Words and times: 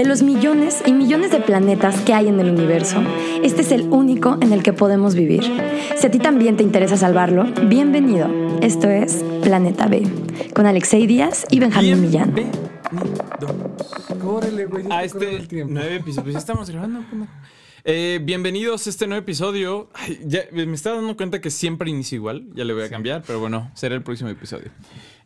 De 0.00 0.06
los 0.06 0.22
millones 0.22 0.82
y 0.86 0.94
millones 0.94 1.30
de 1.30 1.40
planetas 1.40 2.00
que 2.00 2.14
hay 2.14 2.28
en 2.28 2.40
el 2.40 2.48
universo, 2.48 3.02
este 3.42 3.60
es 3.60 3.70
el 3.70 3.82
único 3.90 4.38
en 4.40 4.54
el 4.54 4.62
que 4.62 4.72
podemos 4.72 5.14
vivir. 5.14 5.42
Si 5.94 6.06
a 6.06 6.10
ti 6.10 6.18
también 6.18 6.56
te 6.56 6.62
interesa 6.62 6.96
salvarlo, 6.96 7.44
bienvenido. 7.68 8.26
Esto 8.62 8.88
es 8.88 9.22
Planeta 9.42 9.88
B, 9.88 10.04
con 10.54 10.64
Alexei 10.64 11.06
Díaz 11.06 11.44
y 11.50 11.60
Benjamín 11.60 12.00
Millán. 12.00 12.34
Córrele, 14.22 14.64
güey. 14.64 14.86
A 14.88 15.04
este 15.04 15.46
nueve 15.68 15.96
episodio. 15.96 16.22
Pues 16.22 16.32
ya 16.32 16.38
estamos 16.38 16.70
grabando. 16.70 17.00
pendejo. 17.10 17.30
Eh, 17.84 18.20
bienvenidos 18.22 18.86
a 18.86 18.90
este 18.90 19.06
nuevo 19.06 19.22
episodio. 19.22 19.90
Ay, 19.92 20.18
ya, 20.24 20.44
me 20.50 20.72
estaba 20.72 20.96
dando 20.96 21.14
cuenta 21.14 21.42
que 21.42 21.50
siempre 21.50 21.90
inicia 21.90 22.16
igual. 22.16 22.46
Ya 22.54 22.64
le 22.64 22.72
voy 22.72 22.84
a 22.84 22.88
cambiar, 22.88 23.22
pero 23.26 23.38
bueno, 23.38 23.70
será 23.74 23.96
el 23.96 24.02
próximo 24.02 24.30
episodio. 24.30 24.70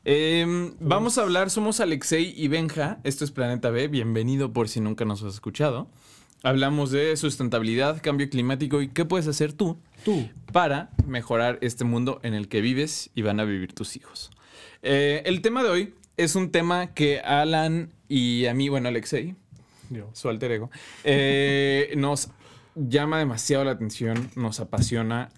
Eh, 0.05 0.73
vamos 0.81 1.17
a 1.19 1.23
hablar, 1.23 1.51
somos 1.51 1.81
Alexei 1.81 2.35
y 2.37 2.49
Benja. 2.49 2.99
Esto 3.05 3.25
es 3.25 3.31
Planeta 3.31 3.71
B. 3.71 3.89
Bienvenido 3.89 4.53
por 4.53 4.69
si 4.69 4.81
nunca 4.81 5.05
nos 5.05 5.23
has 5.23 5.35
escuchado. 5.35 5.89
Hablamos 6.43 6.91
de 6.91 7.17
sustentabilidad, 7.17 8.03
cambio 8.03 8.29
climático 8.29 8.83
y 8.83 8.89
qué 8.89 9.07
puedes 9.07 9.27
hacer 9.29 9.55
tú, 9.55 9.79
Tú. 10.05 10.29
para 10.53 10.91
mejorar 11.07 11.59
este 11.63 11.85
mundo 11.85 12.21
en 12.23 12.35
el 12.35 12.49
que 12.49 12.61
vives 12.61 13.09
y 13.15 13.23
van 13.23 13.41
a 13.41 13.45
vivir 13.45 13.73
tus 13.73 13.97
hijos. 13.97 14.31
Eh, 14.83 15.23
el 15.25 15.41
tema 15.41 15.63
de 15.63 15.71
hoy 15.71 15.95
es 16.19 16.35
un 16.37 16.51
tema 16.51 16.89
que 16.93 17.21
Alan 17.21 17.91
y 18.11 18.45
a 18.45 18.53
mí, 18.53 18.69
bueno, 18.69 18.89
Alexei, 18.89 19.37
Yo. 19.89 20.11
su 20.13 20.29
alter 20.29 20.53
ego, 20.53 20.71
eh, 21.05 21.95
nos 21.97 22.29
llama 22.75 23.19
demasiado 23.21 23.65
la 23.65 23.71
atención, 23.71 24.31
nos 24.37 24.61
apasiona 24.61 25.31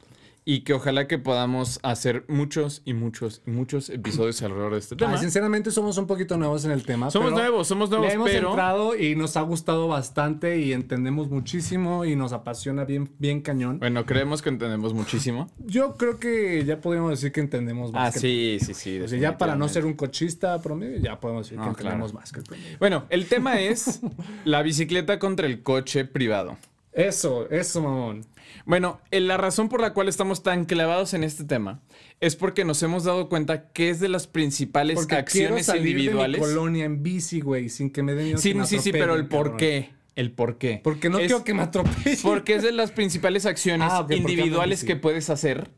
y 0.49 0.61
que 0.61 0.75
ojalá 0.75 1.09
que 1.09 1.19
podamos 1.19 1.81
hacer 1.83 2.25
muchos 2.29 2.81
y 2.85 2.95
muchos 2.95 3.43
y 3.49 3.51
muchos 3.51 3.91
episodios 3.91 4.41
alrededor 4.43 4.75
de 4.75 4.79
este 4.79 4.95
tema. 4.95 5.15
Ay, 5.15 5.19
sinceramente 5.19 5.73
somos 5.73 5.99
un 5.99 6.07
poquito 6.07 6.37
nuevos 6.39 6.65
en 6.65 6.71
el 6.71 6.85
tema. 6.85 7.11
somos 7.11 7.31
pero 7.33 7.37
nuevos, 7.43 7.67
somos 7.67 7.91
nuevos, 7.91 8.07
Le 8.07 8.15
hemos 8.15 8.31
pero 8.31 8.51
entrado 8.51 8.97
y 8.97 9.17
nos 9.17 9.37
ha 9.37 9.41
gustado 9.41 9.89
bastante 9.89 10.61
y 10.61 10.73
entendemos 10.73 11.29
muchísimo 11.29 12.05
y 12.05 12.15
nos 12.15 12.33
apasiona 12.33 12.85
bien, 12.85 13.11
bien 13.19 13.43
cañón. 13.43 13.81
bueno, 13.81 14.07
creemos 14.07 14.41
que 14.41 14.51
entendemos 14.51 14.95
muchísimo. 14.95 15.51
Yo 15.59 15.97
creo 15.97 16.21
que 16.21 16.65
ya 16.65 16.81
podríamos 16.81 17.11
decir 17.11 17.33
que 17.33 17.41
entendemos 17.41 17.91
más. 17.93 18.11
Ah, 18.11 18.13
que 18.13 18.21
sí, 18.21 18.59
sí, 18.61 18.73
sí. 18.73 19.01
O 19.01 19.09
sea, 19.09 19.19
ya 19.19 19.39
para 19.39 19.57
no 19.57 19.69
ser 19.69 19.85
un 19.85 19.95
cochista 19.95 20.63
promedio, 20.63 20.99
ya 20.99 21.19
podemos 21.19 21.47
decir 21.47 21.59
No, 21.59 21.71
que 21.71 21.83
claro. 21.83 21.97
entendemos 21.97 22.15
más 22.15 22.31
que 22.31 22.39
el 22.39 22.47
promedio. 22.47 22.77
Bueno, 22.79 23.07
el 23.11 23.27
tema 23.27 23.59
es 23.61 24.01
la 24.45 24.63
bicicleta 24.63 25.19
contra 25.19 25.49
el 25.49 25.65
coche 25.65 26.05
privado. 26.05 26.57
Eso, 26.97 27.49
eso, 27.51 27.83
mamón. 27.83 28.23
Bueno, 28.65 29.01
eh, 29.11 29.21
la 29.21 29.37
razón 29.37 29.69
por 29.69 29.81
la 29.83 29.93
cual 29.93 30.09
estamos 30.09 30.43
tan 30.43 30.65
clavados 30.65 31.13
en 31.15 31.25
este 31.25 31.45
tema 31.45 31.83
es 32.21 32.37
porque 32.37 32.65
nos 32.65 32.83
hemos 32.83 33.05
dado 33.05 33.29
cuenta 33.29 33.71
que 33.73 33.91
es 33.91 34.01
de 34.01 34.09
las 34.09 34.27
principales 34.27 34.95
Porque 34.97 35.09
quiero 35.25 35.57
acciones 35.57 35.67
salir 35.67 35.89
individuales. 35.99 36.41
de 36.41 36.47
mi 36.47 36.53
colonia 36.55 36.85
en 36.87 37.03
bici, 37.03 37.41
güey, 37.41 37.69
sin 37.69 37.91
que 37.91 38.03
me 38.03 38.15
den 38.15 38.25
miedo 38.27 38.39
Sí, 38.39 38.53
que 38.53 38.59
me 38.61 38.67
sí, 38.67 38.79
sí, 38.79 38.93
pero 38.93 39.15
el 39.15 39.27
por 39.29 39.43
cabrón. 39.43 39.57
qué. 39.59 39.91
El 40.15 40.33
por 40.33 40.57
qué. 40.57 40.81
Porque 40.83 41.11
no 41.11 41.19
Es- 41.19 41.27
quiero 41.27 41.45
que 41.45 41.53
me 41.53 41.63
atropellen. 41.63 42.19
Porque 42.23 42.55
es 42.55 42.63
de 42.63 42.73
las 42.73 42.93
principales 42.93 43.45
acciones 43.45 43.89
Ah, 43.93 44.07
individuales 44.09 44.83
que 44.83 44.97
puedes 44.97 45.29
hacer 45.29 45.71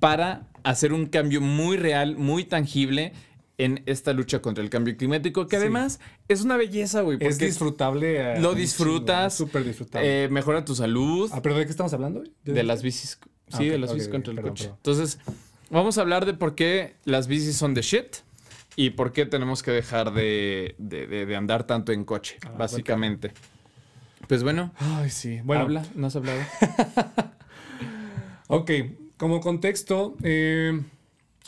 para 0.00 0.48
hacer 0.64 0.92
un 0.92 1.06
cambio 1.06 1.40
muy 1.40 1.76
real, 1.76 2.16
muy 2.16 2.44
tangible 2.44 3.12
en 3.58 3.82
esta 3.86 4.12
lucha 4.12 4.40
contra 4.42 4.64
el 4.64 4.70
cambio 4.70 4.96
climático, 4.96 5.46
que 5.46 5.56
Sí. 5.56 5.62
además 5.62 6.00
es 6.28 6.42
una 6.42 6.56
belleza, 6.56 7.02
güey. 7.02 7.18
Es 7.20 7.38
disfrutable. 7.38 8.34
eh, 8.34 8.40
lo 8.40 8.54
disfrutas, 8.54 9.34
Súper 9.36 9.64
disfrutable. 9.64 10.24
eh, 10.24 10.28
mejora 10.28 10.64
tu 10.64 10.74
salud. 10.74 11.30
ah, 11.32 11.40
¿pero 11.42 11.56
de 11.56 11.64
qué 11.64 11.70
estamos 11.70 11.92
hablando? 11.92 12.20
güey? 12.20 12.32
De 12.44 12.62
las 12.64 12.82
bicis. 12.82 13.18
Ah, 13.52 13.58
Sí, 13.58 13.68
de 13.68 13.78
las 13.78 13.92
bicis 13.92 14.08
ok, 14.08 14.12
contra 14.12 14.30
el 14.32 14.36
perdón, 14.36 14.50
coche. 14.50 14.64
perdón. 14.64 14.78
Entonces, 14.78 15.18
vamos 15.70 15.98
a 15.98 16.00
hablar 16.00 16.26
de 16.26 16.34
por 16.34 16.54
qué 16.54 16.96
las 17.04 17.28
bicis 17.28 17.56
son 17.56 17.74
de 17.74 17.82
shit 17.82 18.16
y 18.76 18.90
por 18.90 19.12
qué 19.12 19.26
tenemos 19.26 19.62
que 19.62 19.70
dejar 19.70 20.12
de, 20.12 20.74
de- 20.78 21.06
de- 21.06 21.26
de 21.26 21.36
andar 21.36 21.64
tanto 21.64 21.92
en 21.92 22.04
coche, 22.04 22.38
Ah, 22.44 22.52
básicamente. 22.58 23.32
Pues 24.26 24.42
bueno, 24.42 24.72
Ay, 24.78 25.10
sí. 25.10 25.40
Bueno, 25.44 25.62
habla, 25.62 25.84
no 25.94 26.06
has 26.08 26.16
hablado. 26.16 26.40
ok. 28.48 28.70
Como 29.16 29.40
contexto, 29.40 30.16
eh, 30.22 30.80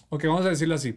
ok, 0.08 0.24
vamos 0.26 0.46
a 0.46 0.50
decirlo 0.50 0.76
así. 0.76 0.94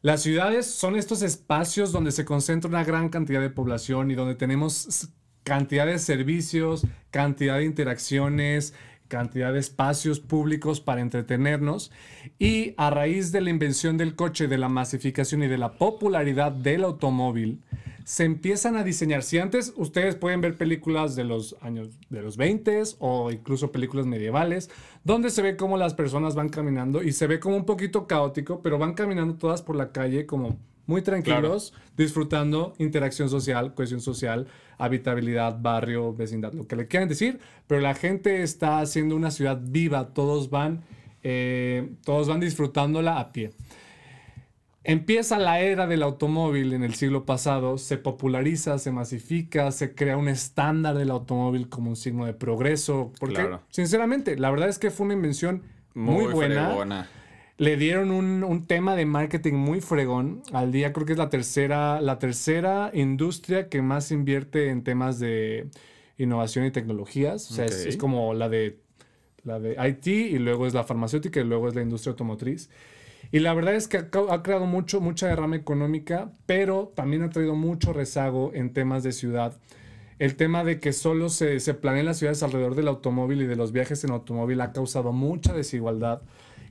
Las 0.00 0.22
ciudades 0.22 0.66
son 0.66 0.94
estos 0.94 1.22
espacios 1.22 1.90
donde 1.90 2.12
se 2.12 2.24
concentra 2.24 2.68
una 2.68 2.84
gran 2.84 3.08
cantidad 3.08 3.40
de 3.40 3.50
población 3.50 4.12
y 4.12 4.14
donde 4.14 4.36
tenemos 4.36 5.08
cantidad 5.42 5.86
de 5.86 5.98
servicios, 5.98 6.86
cantidad 7.10 7.56
de 7.58 7.64
interacciones, 7.64 8.74
cantidad 9.08 9.52
de 9.52 9.58
espacios 9.58 10.20
públicos 10.20 10.80
para 10.80 11.00
entretenernos. 11.00 11.90
Y 12.38 12.74
a 12.76 12.90
raíz 12.90 13.32
de 13.32 13.40
la 13.40 13.50
invención 13.50 13.96
del 13.96 14.14
coche, 14.14 14.46
de 14.46 14.58
la 14.58 14.68
masificación 14.68 15.42
y 15.42 15.48
de 15.48 15.58
la 15.58 15.72
popularidad 15.72 16.52
del 16.52 16.84
automóvil, 16.84 17.60
se 18.08 18.24
empiezan 18.24 18.74
a 18.76 18.84
diseñar. 18.84 19.22
Si 19.22 19.38
antes 19.38 19.74
ustedes 19.76 20.16
pueden 20.16 20.40
ver 20.40 20.56
películas 20.56 21.14
de 21.14 21.24
los 21.24 21.56
años 21.60 21.90
de 22.08 22.22
los 22.22 22.38
20 22.38 22.82
o 23.00 23.30
incluso 23.30 23.70
películas 23.70 24.06
medievales, 24.06 24.70
donde 25.04 25.28
se 25.28 25.42
ve 25.42 25.58
cómo 25.58 25.76
las 25.76 25.92
personas 25.92 26.34
van 26.34 26.48
caminando 26.48 27.02
y 27.02 27.12
se 27.12 27.26
ve 27.26 27.38
como 27.38 27.56
un 27.56 27.66
poquito 27.66 28.06
caótico, 28.06 28.62
pero 28.62 28.78
van 28.78 28.94
caminando 28.94 29.34
todas 29.34 29.60
por 29.60 29.76
la 29.76 29.92
calle 29.92 30.24
como 30.24 30.56
muy 30.86 31.02
tranquilos, 31.02 31.74
disfrutando 31.98 32.72
interacción 32.78 33.28
social, 33.28 33.74
cohesión 33.74 34.00
social, 34.00 34.46
habitabilidad, 34.78 35.58
barrio, 35.60 36.14
vecindad, 36.14 36.54
lo 36.54 36.66
que 36.66 36.76
le 36.76 36.86
quieran 36.86 37.10
decir, 37.10 37.40
pero 37.66 37.82
la 37.82 37.92
gente 37.94 38.42
está 38.42 38.80
haciendo 38.80 39.16
una 39.16 39.30
ciudad 39.30 39.60
viva, 39.62 40.14
todos 40.14 40.48
van, 40.48 40.82
eh, 41.22 41.90
todos 42.06 42.26
van 42.26 42.40
disfrutándola 42.40 43.20
a 43.20 43.32
pie. 43.32 43.52
Empieza 44.88 45.38
la 45.38 45.60
era 45.60 45.86
del 45.86 46.02
automóvil 46.02 46.72
en 46.72 46.82
el 46.82 46.94
siglo 46.94 47.26
pasado, 47.26 47.76
se 47.76 47.98
populariza, 47.98 48.78
se 48.78 48.90
masifica, 48.90 49.70
se 49.70 49.94
crea 49.94 50.16
un 50.16 50.28
estándar 50.28 50.96
del 50.96 51.10
automóvil 51.10 51.68
como 51.68 51.90
un 51.90 51.96
signo 51.96 52.24
de 52.24 52.32
progreso. 52.32 53.12
Porque, 53.20 53.34
Claro. 53.34 53.60
sinceramente, 53.68 54.36
la 54.38 54.50
verdad 54.50 54.70
es 54.70 54.78
que 54.78 54.90
fue 54.90 55.04
una 55.04 55.14
invención 55.14 55.62
muy, 55.94 56.24
buena. 56.32 56.68
fregona. 56.68 57.08
Le 57.58 57.76
dieron 57.76 58.12
un, 58.12 58.44
un 58.44 58.66
tema 58.66 58.96
de 58.96 59.04
marketing 59.04 59.54
muy 59.54 59.80
fregón. 59.82 60.42
Al 60.52 60.72
día 60.72 60.92
creo 60.94 61.04
que 61.04 61.12
es 61.12 61.18
la 61.18 61.28
tercera, 61.28 62.00
la 62.00 62.18
tercera 62.18 62.90
industria 62.94 63.68
que 63.68 63.82
más 63.82 64.10
invierte 64.10 64.70
en 64.70 64.84
temas 64.84 65.18
de 65.18 65.68
innovación 66.16 66.64
y 66.64 66.70
tecnologías. 66.70 67.50
O 67.50 67.54
sea, 67.54 67.66
es, 67.66 67.84
es 67.84 67.96
como 67.98 68.32
la 68.32 68.48
de, 68.48 68.78
la 69.44 69.58
de 69.60 69.76
IT 69.88 70.06
y 70.06 70.38
luego 70.38 70.66
es 70.66 70.72
la 70.72 70.84
farmacéutica 70.84 71.40
y 71.40 71.44
luego 71.44 71.68
es 71.68 71.74
la 71.74 71.82
industria 71.82 72.12
automotriz. 72.12 72.70
Y 73.30 73.40
la 73.40 73.52
verdad 73.54 73.74
es 73.74 73.88
que 73.88 73.98
ha, 73.98 74.42
creado 74.42 74.66
mucho, 74.66 75.00
mucha 75.00 75.26
derrama 75.26 75.56
económica, 75.56 76.32
pero 76.46 76.92
también 76.94 77.22
ha 77.22 77.30
traído 77.30 77.54
mucho 77.54 77.92
rezago 77.92 78.52
en 78.54 78.72
temas 78.72 79.02
de 79.02 79.12
ciudad. 79.12 79.54
El 80.18 80.34
tema 80.34 80.64
de 80.64 80.80
que 80.80 80.92
solo 80.92 81.28
se, 81.28 81.60
se 81.60 81.74
planean 81.74 82.06
las 82.06 82.18
ciudades 82.18 82.42
alrededor 82.42 82.74
del 82.74 82.88
automóvil 82.88 83.42
y 83.42 83.46
de 83.46 83.56
los 83.56 83.72
viajes 83.72 84.02
en 84.04 84.10
automóvil 84.10 84.60
ha 84.62 84.72
causado 84.72 85.12
mucha 85.12 85.52
desigualdad. 85.52 86.22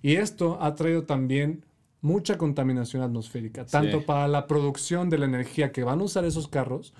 Y 0.02 0.16
esto 0.16 0.58
ha 0.62 0.76
traído 0.76 1.04
también 1.04 1.64
mucha 2.02 2.38
contaminación 2.38 3.04
atmosférica, 3.04 3.66
tanto 3.66 4.00
Sí. 4.00 4.06
para 4.06 4.28
la 4.28 4.48
producción 4.48 5.10
de 5.10 5.18
la 5.18 5.26
energía 5.26 5.72
que 5.72 5.84
van 5.84 6.00
a 6.00 6.04
usar 6.04 6.26
esos 6.26 6.48
carros, 6.48 6.94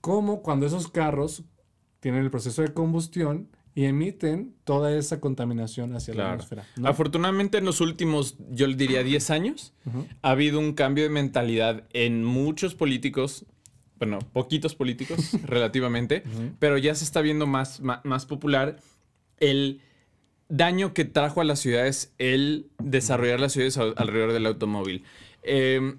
como 0.00 0.42
cuando 0.42 0.66
esos 0.66 0.88
carros 0.88 1.44
tienen 2.00 2.22
el 2.22 2.30
proceso 2.30 2.62
de 2.62 2.72
combustión 2.74 3.48
y 3.74 3.84
emiten 3.86 4.54
toda 4.64 4.96
esa 4.96 5.20
contaminación 5.20 5.94
hacia 5.96 6.14
la 6.14 6.22
atmósfera. 6.34 6.66
¿no? 6.76 6.88
Afortunadamente 6.88 7.58
en 7.58 7.64
los 7.64 7.80
últimos, 7.80 8.36
yo 8.50 8.66
le 8.66 8.76
diría 8.76 9.02
10 9.02 9.30
años, 9.30 9.72
ha 10.22 10.30
habido 10.30 10.60
un 10.60 10.74
cambio 10.74 11.02
de 11.04 11.10
mentalidad 11.10 11.84
en 11.92 12.24
muchos 12.24 12.74
políticos, 12.76 13.46
bueno, 13.98 14.20
poquitos 14.32 14.74
políticos 14.76 15.30
relativamente, 15.44 16.22
pero 16.60 16.78
ya 16.78 16.94
se 16.94 17.04
está 17.04 17.20
viendo 17.20 17.46
más, 17.46 17.80
más, 17.80 18.26
popular 18.26 18.78
el 19.40 19.80
daño 20.48 20.94
que 20.94 21.04
trajo 21.04 21.40
a 21.40 21.44
las 21.44 21.58
ciudades 21.58 22.12
el 22.18 22.68
desarrollar 22.78 23.40
las 23.40 23.52
ciudades 23.52 23.76
al- 23.78 23.94
alrededor 23.96 24.32
del 24.32 24.46
automóvil. 24.46 25.02
Eh, 25.42 25.96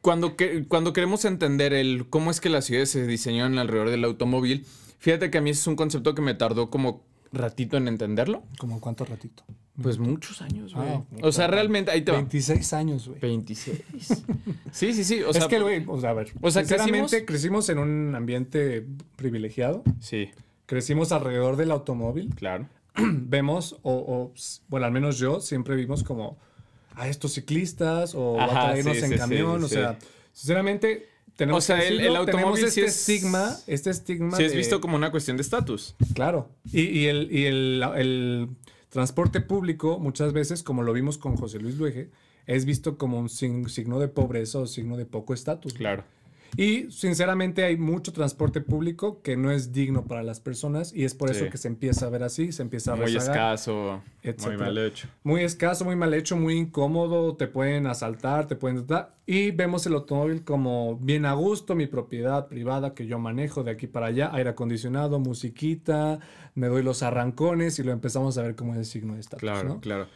cuando, 0.00 0.34
que- 0.36 0.64
cuando 0.66 0.92
queremos 0.94 1.24
entender 1.26 1.72
el 1.74 2.08
cómo 2.08 2.30
es 2.30 2.40
que 2.40 2.48
las 2.48 2.64
ciudades 2.64 2.90
se 2.90 3.06
diseñaron 3.06 3.58
alrededor 3.58 3.90
del 3.90 4.04
automóvil, 4.04 4.64
fíjate 5.00 5.30
que 5.30 5.38
a 5.38 5.40
mí 5.40 5.50
es 5.50 5.66
un 5.66 5.74
concepto 5.74 6.14
que 6.14 6.22
me 6.22 6.34
tardó 6.34 6.70
como 6.70 7.02
ratito 7.32 7.76
en 7.76 7.88
entenderlo. 7.88 8.44
¿Como 8.58 8.80
cuánto 8.80 9.04
ratito? 9.04 9.42
Pues 9.82 9.98
muchos 9.98 10.42
años, 10.42 10.74
güey. 10.74 10.88
Ah, 10.88 11.02
o 11.22 11.32
sea, 11.32 11.46
realmente, 11.46 11.90
ahí 11.90 12.02
te 12.02 12.12
va. 12.12 12.18
26 12.18 12.72
años, 12.74 13.08
güey. 13.08 13.18
26. 13.20 13.82
Sí, 14.72 14.92
sí, 14.92 15.02
sí. 15.02 15.22
O 15.22 15.32
sea, 15.32 15.42
es 15.42 15.48
que, 15.48 15.58
güey, 15.58 15.84
o 15.88 16.00
sea, 16.00 16.10
a 16.10 16.12
ver. 16.12 16.32
o 16.40 16.50
sea, 16.50 16.62
sinceramente, 16.62 17.24
crecimos 17.24 17.68
en 17.70 17.78
un 17.78 18.14
ambiente 18.14 18.86
privilegiado. 19.16 19.82
Sí, 20.00 20.30
Crecimos 20.66 21.10
alrededor 21.10 21.56
del 21.56 21.72
automóvil. 21.72 22.32
claro. 22.36 22.68
Vemos, 22.96 23.78
o, 23.82 23.92
o, 23.92 24.32
bueno, 24.68 24.86
al 24.86 24.92
menos 24.92 25.18
yo 25.18 25.40
siempre 25.40 25.74
vimos 25.76 26.04
como 26.04 26.38
a 26.94 27.08
estos 27.08 27.32
ciclistas 27.34 28.14
o 28.14 28.34
va 28.34 28.44
Ajá, 28.44 28.60
a 28.60 28.64
traernos 28.66 28.96
sí, 28.96 29.04
en 29.04 29.10
sí, 29.12 29.16
camión. 29.16 29.58
sí, 29.60 29.64
o 29.64 29.68
sea, 29.68 29.98
sinceramente, 30.32 31.08
tenemos, 31.36 31.64
O 31.64 31.66
sea, 31.66 31.78
que 31.80 31.88
el- 31.88 32.00
el 32.00 32.16
automóvil 32.16 32.64
este 32.64 32.70
sí 32.70 32.80
es- 32.82 33.08
estigma, 33.08 33.56
este 33.66 33.90
estigma. 33.90 34.36
Sí, 34.36 34.44
es 34.44 34.52
de- 34.52 34.58
visto 34.58 34.80
como 34.80 34.96
una 34.96 35.10
cuestión 35.10 35.36
de 35.36 35.42
estatus. 35.42 35.94
Claro. 36.14 36.48
Y, 36.72 36.82
y 36.82 37.06
el, 37.06 37.28
y 37.30 37.44
el, 37.46 37.82
el 37.96 38.48
transporte 38.88 39.40
público, 39.40 39.98
muchas 39.98 40.32
veces, 40.32 40.62
como 40.62 40.82
lo 40.82 40.92
vimos 40.92 41.18
con 41.18 41.36
José 41.36 41.58
Luis 41.58 41.76
Luege, 41.76 42.10
es 42.46 42.64
visto 42.64 42.98
como 42.98 43.18
un 43.18 43.28
signo 43.28 43.98
de 44.00 44.08
pobreza 44.08 44.58
o 44.58 44.66
signo 44.66 44.96
de 44.96 45.06
poco 45.06 45.34
estatus. 45.34 45.74
Claro. 45.74 46.04
Y 46.56 46.90
sinceramente 46.90 47.64
hay 47.64 47.76
mucho 47.76 48.12
transporte 48.12 48.60
público 48.60 49.22
que 49.22 49.36
no 49.36 49.50
es 49.50 49.72
digno 49.72 50.04
para 50.04 50.22
las 50.22 50.40
personas 50.40 50.92
y 50.94 51.04
es 51.04 51.14
por 51.14 51.30
eso 51.30 51.44
Sí. 51.44 51.50
que 51.50 51.58
se 51.58 51.68
empieza 51.68 52.06
a 52.06 52.10
ver 52.10 52.22
así, 52.22 52.52
se 52.52 52.62
empieza 52.62 52.92
a 52.92 52.96
Muy 52.96 53.06
rezagar. 53.06 53.30
escaso, 53.54 54.02
muy 54.44 54.56
mal 54.56 54.76
hecho. 54.78 55.08
Muy 55.22 55.42
escaso, 55.42 55.84
muy 55.84 55.96
mal 55.96 56.12
hecho, 56.14 56.36
muy 56.36 56.56
incómodo, 56.56 57.36
te 57.36 57.46
pueden 57.46 57.86
asaltar, 57.86 58.46
te 58.46 58.56
pueden... 58.56 58.84
Y 59.26 59.52
vemos 59.52 59.86
el 59.86 59.94
automóvil 59.94 60.42
como 60.42 60.96
bien 60.96 61.24
a 61.24 61.34
gusto, 61.34 61.74
mi 61.76 61.86
propiedad 61.86 62.48
privada 62.48 62.94
que 62.94 63.06
yo 63.06 63.18
manejo 63.20 63.62
de 63.62 63.70
aquí 63.70 63.86
para 63.86 64.06
allá, 64.06 64.30
aire 64.32 64.50
acondicionado, 64.50 65.20
musiquita, 65.20 66.18
me 66.56 66.66
doy 66.66 66.82
los 66.82 67.02
arrancones 67.04 67.78
y 67.78 67.84
lo 67.84 67.92
empezamos 67.92 68.36
a 68.38 68.42
ver 68.42 68.56
como 68.56 68.74
el 68.74 68.84
signo 68.84 69.14
de 69.14 69.20
estatus, 69.20 69.40
Claro, 69.40 69.68
¿no? 69.68 69.80
claro. 69.80 70.08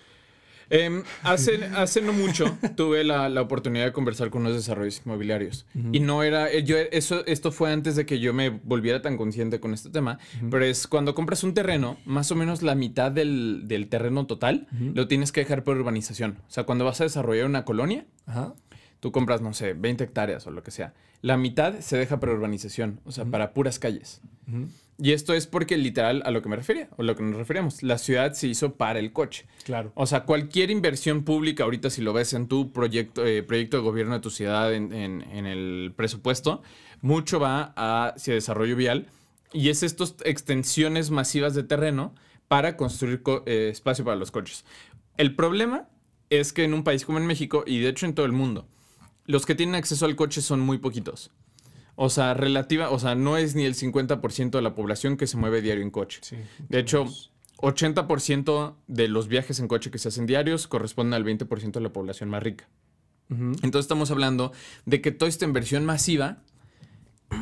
Em, 0.70 1.02
hace, 1.22 1.64
hace 1.76 2.00
no 2.00 2.12
mucho 2.12 2.56
tuve 2.76 3.04
la, 3.04 3.28
la 3.28 3.42
oportunidad 3.42 3.84
de 3.86 3.92
conversar 3.92 4.30
con 4.30 4.42
unos 4.42 4.54
desarrollos 4.54 5.02
inmobiliarios. 5.04 5.66
Y 5.92 6.00
no 6.00 6.22
era. 6.22 6.50
eh, 6.50 6.64
Yo, 6.64 6.76
eso, 6.78 7.24
esto 7.26 7.52
fue 7.52 7.72
antes 7.72 7.96
de 7.96 8.06
que 8.06 8.18
yo 8.20 8.32
me 8.32 8.48
volviera 8.50 9.02
tan 9.02 9.16
consciente 9.16 9.60
con 9.60 9.74
este 9.74 9.90
tema. 9.90 10.18
Pero 10.50 10.64
es 10.64 10.86
cuando 10.86 11.14
compras 11.14 11.44
un 11.44 11.54
terreno, 11.54 11.98
más 12.04 12.30
o 12.30 12.34
menos 12.36 12.62
la 12.62 12.74
mitad 12.74 13.12
del, 13.12 13.62
del 13.66 13.88
terreno 13.88 14.26
total 14.26 14.66
lo 14.94 15.06
tienes 15.08 15.32
que 15.32 15.40
dejar 15.40 15.64
por 15.64 15.76
urbanización. 15.76 16.38
O 16.48 16.50
sea, 16.50 16.64
cuando 16.64 16.84
vas 16.84 17.00
a 17.00 17.04
desarrollar 17.04 17.46
una 17.46 17.64
colonia, 17.64 18.06
tú 19.00 19.12
compras, 19.12 19.40
no 19.42 19.52
sé, 19.52 19.74
20 19.74 20.04
hectáreas 20.04 20.46
o 20.46 20.50
lo 20.50 20.62
que 20.62 20.70
sea. 20.70 20.94
La 21.20 21.36
mitad 21.36 21.78
se 21.80 21.96
deja 21.96 22.20
para 22.20 22.32
urbanización, 22.32 23.00
o 23.04 23.12
sea, 23.12 23.24
para 23.24 23.52
puras 23.54 23.78
calles. 23.78 24.20
Y 24.96 25.10
esto 25.12 25.34
es 25.34 25.48
porque 25.48 25.76
literal 25.76 26.22
a 26.24 26.30
lo 26.30 26.40
que 26.40 26.48
me 26.48 26.54
refería, 26.56 26.88
o 26.96 27.02
lo 27.02 27.16
que 27.16 27.22
nos 27.24 27.36
referíamos, 27.36 27.82
la 27.82 27.98
ciudad 27.98 28.32
se 28.34 28.46
hizo 28.46 28.74
para 28.76 29.00
el 29.00 29.12
coche. 29.12 29.46
Claro. 29.64 29.90
O 29.96 30.06
sea, 30.06 30.24
cualquier 30.24 30.70
inversión 30.70 31.24
pública, 31.24 31.64
ahorita 31.64 31.90
si 31.90 32.00
lo 32.00 32.12
ves 32.12 32.32
en 32.32 32.46
tu 32.46 32.72
proyecto, 32.72 33.26
eh, 33.26 33.42
proyecto 33.42 33.76
de 33.78 33.82
gobierno 33.82 34.14
de 34.14 34.20
tu 34.20 34.30
ciudad, 34.30 34.72
en, 34.72 34.92
en- 34.92 35.22
en 35.22 35.46
el 35.46 35.92
presupuesto, 35.96 36.62
mucho 37.00 37.40
va 37.40 37.72
hacia 37.76 38.34
desarrollo 38.34 38.76
vial 38.76 39.08
y 39.52 39.68
es 39.70 39.82
estas 39.82 40.14
extensiones 40.24 41.10
masivas 41.10 41.54
de 41.54 41.64
terreno 41.64 42.14
para 42.46 42.76
construir 42.76 43.22
co- 43.22 43.42
eh, 43.46 43.70
espacio 43.72 44.04
para 44.04 44.16
los 44.16 44.30
coches. 44.30 44.64
El 45.16 45.34
problema 45.34 45.88
es 46.30 46.52
que 46.52 46.62
en 46.64 46.72
un 46.72 46.84
país 46.84 47.04
como 47.04 47.18
en 47.18 47.26
México, 47.26 47.64
y 47.66 47.80
de 47.80 47.88
hecho 47.88 48.06
en 48.06 48.14
todo 48.14 48.26
el 48.26 48.32
mundo, 48.32 48.68
los 49.26 49.44
que 49.44 49.54
tienen 49.56 49.74
acceso 49.74 50.06
al 50.06 50.14
coche 50.16 50.40
son 50.40 50.60
muy 50.60 50.78
poquitos. 50.78 51.32
O 51.96 52.10
sea, 52.10 52.34
relativa, 52.34 52.90
o 52.90 52.98
sea, 52.98 53.14
no 53.14 53.36
es 53.36 53.54
ni 53.54 53.64
el 53.64 53.74
50% 53.74 54.50
de 54.50 54.62
la 54.62 54.74
población 54.74 55.16
que 55.16 55.26
se 55.26 55.36
mueve 55.36 55.62
diario 55.62 55.82
en 55.82 55.90
coche. 55.90 56.18
Sí. 56.22 56.36
De 56.68 56.80
hecho, 56.80 57.06
80% 57.58 58.74
de 58.86 59.08
los 59.08 59.28
viajes 59.28 59.60
en 59.60 59.68
coche 59.68 59.90
que 59.90 59.98
se 59.98 60.08
hacen 60.08 60.26
diarios 60.26 60.66
corresponden 60.66 61.14
al 61.14 61.24
20% 61.24 61.72
de 61.72 61.80
la 61.80 61.92
población 61.92 62.28
más 62.30 62.42
rica. 62.42 62.68
Entonces 63.30 63.80
estamos 63.80 64.10
hablando 64.10 64.52
de 64.84 65.00
que 65.00 65.10
toda 65.10 65.28
esta 65.28 65.44
inversión 65.44 65.84
masiva 65.84 66.42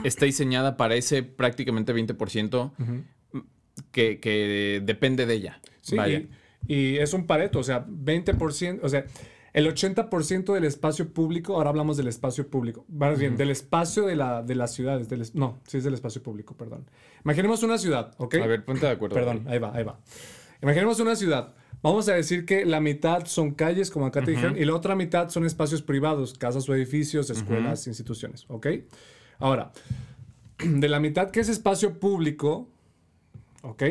está 0.05 0.25
diseñada 0.27 0.77
para 0.77 0.95
ese 0.95 1.23
prácticamente 1.23 1.93
20% 1.95 2.73
Ujú. 2.79 3.45
que, 3.91 4.21
que 4.21 4.81
depende 4.85 5.27
de 5.27 5.35
ella. 5.35 5.61
Sí, 5.81 5.97
y, 6.69 6.73
y 6.75 6.97
es 6.99 7.13
un 7.13 7.27
pareto, 7.27 7.59
o 7.59 7.63
sea, 7.65 7.85
20%, 7.85 8.81
o 8.83 8.89
sea, 8.89 9.05
el 9.53 9.67
80% 9.67 10.55
del 10.55 10.65
espacio 10.65 11.13
público, 11.13 11.57
ahora 11.57 11.71
hablamos 11.71 11.97
del 11.97 12.09
espacio 12.09 12.49
público, 12.49 12.87
más 12.89 13.19
bien, 13.19 13.37
del 13.37 13.51
espacio 13.51 14.07
de, 14.07 14.17
la, 14.17 14.43
de 14.43 14.55
las 14.55 14.73
ciudades, 14.73 15.09
del, 15.09 15.29
no, 15.35 15.61
sí 15.67 15.79
es 15.79 15.85
del 15.85 15.95
espacio 15.95 16.23
público, 16.23 16.57
perdón. 16.57 16.87
Imaginemos 17.25 17.63
una 17.63 17.77
ciudad, 17.77 18.15
¿ok? 18.17 18.37
A 18.37 18.47
ver, 18.47 18.65
ponte 18.65 18.87
de 18.87 18.93
acuerdo. 18.93 19.15
Perdón, 19.15 19.45
ahí 19.49 19.59
va, 19.59 19.75
ahí 19.75 19.85
va. 19.85 20.01
Imaginemos 20.63 21.01
una 21.01 21.17
ciudad. 21.17 21.55
Vamos 21.83 22.09
a 22.09 22.15
decir 22.15 22.47
que 22.47 22.65
la 22.65 22.81
mitad 22.81 23.27
son 23.27 23.53
calles, 23.53 23.91
como 23.91 24.07
acá 24.07 24.23
te 24.23 24.31
dijeron, 24.31 24.57
y 24.57 24.65
la 24.65 24.75
otra 24.75 24.95
mitad 24.95 25.29
son 25.29 25.45
espacios 25.45 25.83
privados, 25.83 26.39
casas 26.39 26.69
o 26.69 26.75
edificios, 26.75 27.29
escuelas, 27.29 27.87
instituciones, 27.89 28.47
¿ok? 28.49 28.69
Ahora, 29.39 29.73
de 30.65 30.89
la 30.89 31.01
mitad 31.01 31.31
que 31.31 31.41
es 31.41 31.49
espacio 31.49 31.99
público, 31.99 32.69
¿ok? 33.63 33.83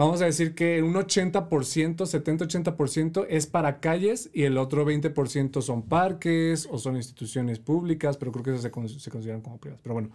Vamos 0.00 0.22
a 0.22 0.24
decir 0.24 0.54
que 0.54 0.82
un 0.82 0.94
80%, 0.94 2.06
70-80% 2.06 3.26
es 3.28 3.46
para 3.46 3.80
calles 3.80 4.30
y 4.32 4.44
el 4.44 4.56
otro 4.56 4.86
20% 4.86 5.60
son 5.60 5.82
parques 5.82 6.66
o 6.70 6.78
son 6.78 6.96
instituciones 6.96 7.58
públicas, 7.58 8.16
pero 8.16 8.32
creo 8.32 8.42
que 8.42 8.50
esas 8.52 8.62
se, 8.62 8.70
con- 8.70 8.88
se 8.88 9.10
consideran 9.10 9.42
como 9.42 9.58
privadas. 9.58 9.82
Pero 9.82 9.92
bueno, 9.92 10.08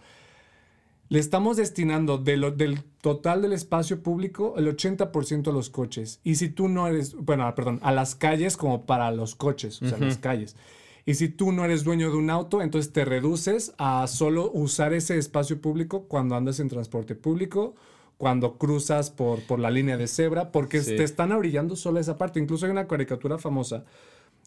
le 1.08 1.20
estamos 1.20 1.56
destinando 1.56 2.18
de 2.18 2.36
lo- 2.36 2.50
del 2.50 2.82
total 3.00 3.42
del 3.42 3.52
espacio 3.52 4.02
público 4.02 4.54
el 4.56 4.66
80% 4.66 5.50
a 5.50 5.52
los 5.52 5.70
coches. 5.70 6.18
Y 6.24 6.34
si 6.34 6.48
tú 6.48 6.66
no 6.68 6.88
eres, 6.88 7.14
bueno, 7.14 7.54
perdón, 7.54 7.78
a 7.82 7.92
las 7.92 8.16
calles 8.16 8.56
como 8.56 8.86
para 8.86 9.12
los 9.12 9.36
coches, 9.36 9.80
o 9.82 9.88
sea, 9.88 9.98
las 9.98 10.18
calles. 10.18 10.56
Y 11.04 11.14
si 11.14 11.28
tú 11.28 11.52
no 11.52 11.64
eres 11.64 11.84
dueño 11.84 12.10
de 12.10 12.16
un 12.16 12.30
auto, 12.30 12.60
entonces 12.60 12.92
te 12.92 13.04
reduces 13.04 13.72
a 13.78 14.04
solo 14.08 14.50
usar 14.52 14.92
ese 14.94 15.16
espacio 15.16 15.60
público 15.60 16.06
cuando 16.08 16.34
andas 16.34 16.58
en 16.58 16.68
transporte 16.68 17.14
público, 17.14 17.76
cuando 18.18 18.56
cruzas 18.58 19.10
por, 19.10 19.40
por 19.42 19.58
la 19.58 19.70
línea 19.70 19.96
de 19.96 20.06
cebra, 20.08 20.50
porque 20.52 20.82
Sí. 20.82 20.96
te 20.96 21.04
están 21.04 21.32
orillando 21.32 21.76
solo 21.76 22.00
esa 22.00 22.16
parte. 22.16 22.40
Incluso 22.40 22.64
hay 22.66 22.72
una 22.72 22.86
caricatura 22.86 23.38
famosa 23.38 23.84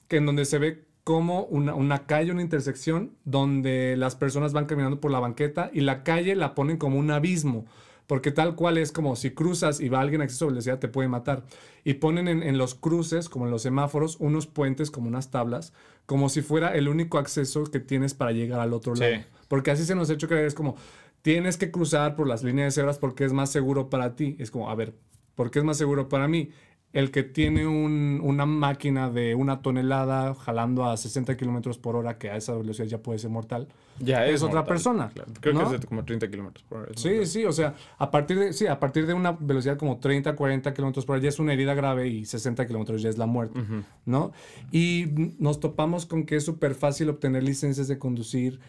que 0.07 0.17
en 0.17 0.25
donde 0.25 0.45
se 0.45 0.57
ve 0.57 0.85
como 1.03 1.43
una, 1.45 1.73
una 1.75 2.05
calle, 2.05 2.31
una 2.31 2.41
intersección, 2.41 3.11
donde 3.25 3.95
las 3.97 4.15
personas 4.15 4.53
van 4.53 4.65
caminando 4.65 4.99
por 4.99 5.11
la 5.11 5.19
banqueta 5.19 5.69
y 5.73 5.81
la 5.81 6.03
calle 6.03 6.35
la 6.35 6.55
ponen 6.55 6.77
como 6.77 6.97
un 6.97 7.11
abismo. 7.11 7.65
Porque 8.07 8.31
tal 8.31 8.55
cual 8.55 8.79
es 8.79 8.91
como 8.91 9.15
si 9.15 9.29
cruzas 9.31 9.79
y 9.79 9.87
va 9.87 9.99
alguien 10.01 10.21
a 10.21 10.23
exceso 10.23 10.45
de 10.45 10.51
velocidad, 10.53 10.79
te 10.79 10.87
puede 10.87 11.07
matar. 11.07 11.43
Y 11.83 11.95
ponen 11.95 12.27
en, 12.27 12.41
en 12.41 12.57
los 12.57 12.73
cruces, 12.73 13.29
como 13.29 13.45
en 13.45 13.51
los 13.51 13.61
semáforos, 13.61 14.17
unos 14.19 14.47
puentes 14.47 14.89
como 14.89 15.07
unas 15.07 15.29
tablas, 15.29 15.73
como 16.07 16.27
si 16.29 16.41
fuera 16.41 16.73
el 16.75 16.87
único 16.89 17.19
acceso 17.19 17.65
que 17.65 17.79
tienes 17.79 18.15
para 18.15 18.31
llegar 18.31 18.61
al 18.61 18.73
otro 18.73 18.95
Sí. 18.95 19.03
lado. 19.03 19.23
Porque 19.47 19.69
así 19.69 19.85
se 19.85 19.93
nos 19.93 20.09
ha 20.09 20.13
hecho 20.13 20.27
creer, 20.27 20.45
es 20.45 20.55
como, 20.55 20.75
tienes 21.21 21.57
que 21.57 21.71
cruzar 21.71 22.15
por 22.15 22.27
las 22.27 22.43
líneas 22.43 22.67
de 22.73 22.81
cebras 22.81 22.97
porque 22.97 23.25
es 23.25 23.33
más 23.33 23.51
seguro 23.51 23.89
para 23.89 24.15
ti. 24.15 24.35
Es 24.39 24.51
como, 24.51 24.69
a 24.69 24.75
ver, 24.75 24.93
¿por 25.35 25.51
qué 25.51 25.59
es 25.59 25.65
más 25.65 25.77
seguro 25.77 26.09
para 26.09 26.27
mí? 26.27 26.49
El 26.91 27.11
que 27.11 27.21
tiene 27.21 27.67
un- 27.67 28.19
una 28.23 28.47
máquina 28.47 29.11
de 29.11 29.35
una 29.35 29.61
tonelada 29.61 30.33
jalando 30.33 30.85
a 30.85 30.97
60 30.97 31.37
kilómetros 31.37 31.77
por 31.77 31.95
hora, 31.95 32.17
que 32.17 32.31
a 32.31 32.35
esa 32.35 32.55
velocidad 32.55 32.87
ya 32.87 32.97
puede 32.97 33.19
ser 33.19 33.29
mortal. 33.29 33.67
Ya 33.99 34.25
es 34.25 34.41
otra 34.41 34.61
mortal, 34.61 34.65
persona, 34.73 35.09
claro. 35.13 35.31
Creo 35.39 35.53
¿no? 35.53 35.69
que 35.69 35.75
es 35.75 35.81
de 35.81 35.87
como 35.87 36.03
30 36.03 36.27
kilómetros 36.31 36.63
por 36.67 36.79
hora. 36.79 36.91
Sí, 36.95 37.09
mortal. 37.09 37.27
sí, 37.27 37.45
o 37.45 37.51
sea, 37.51 37.75
a 37.99 38.09
partir 38.09 38.39
de, 38.39 38.53
sí, 38.53 38.65
a 38.65 38.79
partir 38.79 39.05
de 39.05 39.13
una 39.13 39.33
velocidad 39.33 39.77
como 39.77 39.99
30, 39.99 40.35
40 40.35 40.73
kilómetros 40.73 41.05
por 41.05 41.13
hora 41.17 41.21
ya 41.23 41.29
es 41.29 41.37
una 41.37 41.53
herida 41.53 41.75
grave 41.75 42.07
y 42.07 42.25
60 42.25 42.65
kilómetros 42.65 43.03
ya 43.03 43.09
es 43.09 43.19
la 43.19 43.27
muerte, 43.27 43.59
¿no? 44.07 44.31
Y 44.71 45.05
nos 45.37 45.59
topamos 45.59 46.07
con 46.07 46.23
que 46.25 46.37
es 46.37 46.43
súper 46.45 46.73
fácil 46.73 47.09
obtener 47.09 47.43
licencias 47.43 47.87
de 47.87 47.99
conducir 47.99 48.59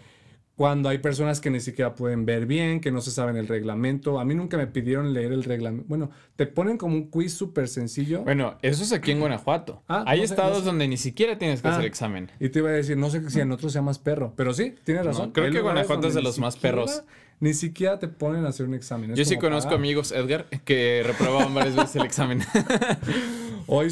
cuando 0.60 0.90
hay 0.90 0.98
personas 0.98 1.40
que 1.40 1.48
ni 1.48 1.58
siquiera 1.58 1.94
pueden 1.94 2.26
ver 2.26 2.44
bien, 2.44 2.82
que 2.82 2.93
no 2.93 3.00
se 3.00 3.10
saben 3.10 3.34
el 3.38 3.48
reglamento. 3.48 4.20
A 4.20 4.26
mí 4.26 4.34
nunca 4.34 4.58
me 4.58 4.67
pidieron 4.67 5.14
leer 5.14 5.32
el 5.32 5.43
reglamento. 5.43 5.86
Bueno, 5.88 6.10
te 6.36 6.44
ponen 6.46 6.76
como 6.76 6.96
un 6.96 7.08
quiz 7.08 7.32
súper 7.32 7.67
sencillo. 7.67 8.24
Bueno, 8.24 8.58
eso 8.60 8.82
es 8.82 8.93
aquí 8.93 9.10
en 9.12 9.20
Guanajuato. 9.20 9.82
Ah, 9.88 10.05
Hay 10.06 10.20
no 10.20 10.26
sé, 10.26 10.34
estados 10.34 10.52
no 10.52 10.58
sé. 10.58 10.67
donde 10.67 10.86
ni 10.86 10.98
siquiera 10.98 11.38
tienes 11.38 11.62
que 11.62 11.69
Ah. 11.69 11.72
hacer 11.72 11.86
examen. 11.86 12.31
Y 12.38 12.50
te 12.50 12.58
iba 12.58 12.69
a 12.69 12.72
decir, 12.72 12.98
no 12.98 13.08
sé 13.08 13.31
si 13.31 13.40
en 13.40 13.52
otros 13.52 13.72
se 13.72 13.79
llama 13.79 13.93
perro, 14.05 14.34
pero 14.36 14.52
sí, 14.52 14.74
tienes 14.84 15.06
razón. 15.06 15.31
creo 15.32 15.46
Hay 15.46 15.52
que 15.52 15.62
Guanajuato 15.62 16.08
es 16.08 16.12
de 16.12 16.20
los 16.20 16.38
más 16.38 16.58
perros. 16.58 17.05
Ni 17.38 17.55
siquiera 17.55 17.98
te 17.98 18.08
ponen 18.08 18.44
a 18.44 18.48
hacer 18.50 18.67
un 18.67 18.74
examen. 18.74 19.12
Es 19.12 19.19
Yo 19.19 19.24
sí 19.24 19.38
conozco 19.38 19.72
ah. 19.72 19.76
amigos, 19.76 20.12
Edgar, 20.12 20.44
que 20.67 21.02
reprobaban 21.06 21.55
varias 21.55 21.74
veces 21.74 21.96
el 21.96 22.02
examen. 22.05 22.43
Hoy 23.72 23.89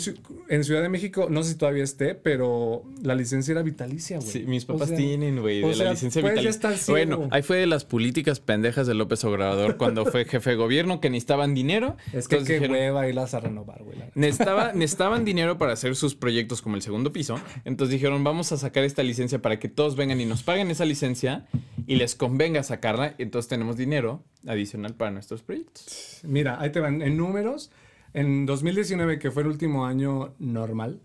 en 0.49 0.65
Ciudad 0.65 0.83
de 0.83 0.89
México, 0.89 1.29
no 1.31 1.45
sé 1.45 1.53
si 1.53 1.57
todavía 1.57 1.85
esté, 1.85 2.17
pero 2.17 2.83
la 3.01 3.15
licencia 3.15 3.53
era 3.53 3.63
vitalicia, 3.63 4.19
güey. 4.19 4.29
Sí, 4.29 4.45
mis 4.45 4.65
O 4.65 4.73
papás 4.73 4.89
sea, 4.89 4.97
tienen, 4.97 5.41
güey, 5.41 5.63
o 5.63 5.69
de 5.69 5.75
sea, 5.75 5.85
la 5.85 5.91
licencia 5.93 6.21
vitalicia. 6.21 6.51
estar. 6.51 6.75
Bueno, 6.89 7.29
ahí 7.31 7.43
fue 7.43 7.59
de 7.59 7.67
las 7.69 7.85
políticas 7.85 8.41
pendejas 8.41 8.89
de 8.89 8.95
López 8.95 9.23
Obrador 9.25 9.77
cuando 9.77 10.05
fue 10.05 10.25
jefe 10.25 10.51
de 10.51 10.57
gobierno 10.57 11.01
que 11.01 11.11
necesitaban 11.11 11.55
dinero. 11.55 11.97
Es 12.13 12.27
que 12.27 12.39
qué 12.39 12.55
dijeron, 12.55 12.73
hueva 12.73 13.09
irlas 13.09 13.35
a 13.35 13.41
renovar, 13.41 13.85
güey. 13.85 13.99
Necesitaba, 14.17 14.73
necesitaban 14.75 15.25
dinero 15.25 15.59
para 15.59 15.75
hacer 15.75 15.95
sus 15.95 16.17
proyectos 16.17 16.61
como 16.61 16.75
el 16.75 16.83
segundo 16.83 17.13
piso. 17.13 17.39
Entonces 17.65 17.93
dijeron, 17.93 18.25
vamos 18.25 18.51
a 18.51 18.57
sacar 18.57 18.83
esta 18.83 19.05
licencia 19.05 19.41
para 19.41 19.61
que 19.61 19.69
todos 19.69 19.95
vengan 19.95 20.21
y 20.21 20.27
nos 20.27 20.43
paguen 20.43 20.73
esa 20.73 20.87
licencia 20.87 21.47
y 21.87 21.95
les 21.95 22.17
convenga 22.17 22.65
sacarla. 22.65 23.15
Entonces 23.19 23.49
tenemos 23.49 23.77
dinero 23.77 24.25
adicional 24.45 24.95
para 24.95 25.13
nuestros 25.13 25.43
proyectos. 25.43 26.21
Mira, 26.25 26.61
ahí 26.61 26.71
te 26.73 26.81
van. 26.81 27.01
En 27.03 27.17
números, 27.17 27.71
en 28.15 28.47
2019, 28.47 29.19
que 29.19 29.31
fue 29.31 29.43
el 29.43 29.49
último 29.49 29.87
año 29.87 30.35
normal, 30.39 31.01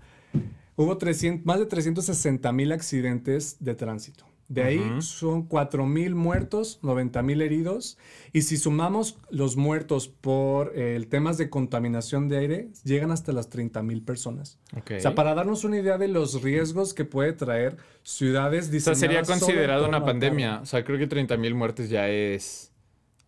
hubo 0.76 0.98
300, 0.98 1.46
más 1.46 1.60
de 1.60 1.66
360 1.66 2.52
mil 2.52 2.72
accidentes 2.72 3.58
de 3.60 3.76
tránsito. 3.76 4.26
De 4.50 4.62
ahí 4.62 5.02
son 5.02 5.44
4 5.44 5.86
mil 5.86 6.16
muertos, 6.16 6.80
90 6.84 7.24
mil 7.24 7.42
heridos. 7.42 7.98
Y 8.34 8.44
si 8.44 8.58
sumamos 8.58 9.18
los 9.30 9.56
muertos 9.56 10.10
por 10.10 10.74
eh, 10.76 11.04
temas 11.10 11.38
de 11.38 11.50
contaminación 11.50 12.28
de 12.30 12.38
aire, 12.38 12.70
llegan 12.84 13.10
hasta 13.12 13.32
las 13.32 13.50
30 13.50 13.82
mil 13.82 14.04
personas. 14.04 14.60
Ok. 14.78 14.92
O 14.98 15.00
sea, 15.00 15.16
para 15.16 15.34
darnos 15.34 15.64
una 15.64 15.80
idea 15.80 15.98
de 15.98 16.08
los 16.08 16.44
riesgos 16.44 16.94
que 16.94 17.06
puede 17.06 17.34
traer 17.34 17.78
ciudades 18.04 18.66
O 18.66 18.68
sea, 18.68 18.72
diseñadas 18.74 19.00
sería 19.00 19.24
considerado 19.24 19.88
una 19.88 20.06
pandemia. 20.06 20.60
O 20.62 20.66
sea, 20.66 20.84
creo 20.84 21.00
que 21.00 21.08
30 21.08 21.36
mil 21.38 21.56
muertes 21.56 21.90
ya 21.90 22.10
es... 22.10 22.72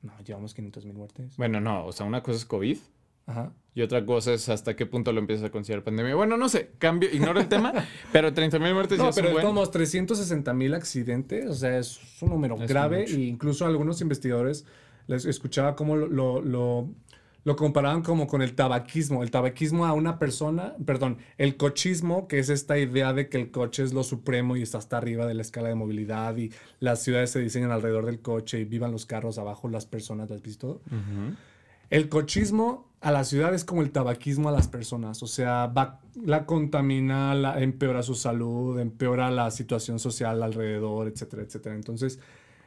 No, 0.04 0.14
llevamos 0.24 0.54
500 0.54 0.86
mil 0.86 0.96
muertes. 0.96 1.38
Bueno, 1.38 1.60
no, 1.60 1.86
o 1.86 1.92
sea, 1.92 2.06
una 2.06 2.22
cosa 2.22 2.38
es 2.38 2.46
COVID 2.46 2.78
Ajá. 3.28 3.54
Y 3.74 3.82
otra 3.82 4.06
cosa 4.06 4.34
es 4.34 4.48
hasta 4.48 4.76
qué 4.76 4.86
punto 4.86 5.12
lo 5.12 5.20
empiezas 5.20 5.46
a 5.46 5.52
considerar 5.52 5.84
pandemia. 5.84 6.16
Bueno, 6.16 6.38
no 6.38 6.48
sé, 6.48 6.72
cambio, 6.78 7.10
ignoro 7.12 7.40
el 7.42 7.48
tema, 7.50 7.74
pero 8.14 8.34
30 8.34 8.58
mil 8.60 8.74
muertes 8.74 8.98
No, 8.98 9.10
ya 9.10 9.16
pero 9.16 9.28
son 9.28 9.34
buen. 9.42 9.46
todos 9.56 9.72
360 9.72 10.54
mil 10.54 10.74
accidentes, 10.74 11.46
o 11.50 11.54
sea, 11.54 11.78
es 11.78 12.00
un 12.22 12.30
número 12.30 12.56
Es 12.62 12.70
grave 12.70 13.02
mucho. 13.02 13.16
e 13.16 13.22
incluso 13.24 13.66
algunos 13.66 14.00
investigadores 14.02 14.66
les 15.08 15.26
escuchaba 15.26 15.76
cómo 15.76 15.96
lo, 15.98 16.08
lo, 16.08 16.42
lo- 16.42 16.90
lo 17.44 17.56
comparaban 17.56 18.02
como 18.02 18.26
con 18.26 18.42
el 18.42 18.56
tabaquismo. 18.56 19.22
El 19.22 19.30
tabaquismo 19.30 19.86
a 19.86 19.94
una 19.94 20.18
persona, 20.18 20.74
perdón, 20.84 21.20
el 21.38 21.58
cochismo, 21.58 22.28
que 22.28 22.40
es 22.40 22.50
esta 22.50 22.80
idea 22.80 23.14
de 23.14 23.30
que 23.30 23.38
el 23.40 23.52
coche 23.52 23.84
es 23.84 23.94
lo 23.94 24.04
supremo 24.04 24.56
y 24.56 24.64
está 24.64 24.80
hasta 24.80 24.98
arriba 24.98 25.28
de 25.28 25.36
la 25.36 25.44
escala 25.44 25.68
de 25.70 25.76
movilidad 25.76 26.36
y 26.38 26.52
las 26.80 27.04
ciudades 27.04 27.30
se 27.30 27.40
diseñan 27.40 27.70
alrededor 27.72 28.08
del 28.08 28.20
coche 28.20 28.62
y 28.62 28.66
vivan 28.66 28.92
los 28.92 29.06
carros 29.06 29.38
abajo, 29.38 29.68
las 29.70 29.86
personas, 29.86 30.28
¿las 30.32 30.38
has 30.38 30.42
visto? 30.42 30.82
Ujú. 30.88 31.36
El 31.90 32.10
cochismo 32.10 32.90
a 33.02 33.12
la 33.12 33.24
ciudad 33.24 33.54
es 33.54 33.64
como 33.64 33.82
el 33.82 33.92
tabaquismo 33.92 34.50
a 34.50 34.52
las 34.52 34.68
personas, 34.68 35.22
o 35.22 35.28
sea, 35.28 35.68
va, 35.68 36.02
la 36.16 36.48
contamina, 36.48 37.36
la, 37.36 37.62
empeora 37.62 38.02
su 38.02 38.16
salud, 38.16 38.80
empeora 38.80 39.30
la 39.30 39.52
situación 39.52 40.00
social 40.00 40.42
alrededor, 40.42 41.08
etcétera, 41.08 41.44
etcétera. 41.44 41.76
Entonces, 41.76 42.20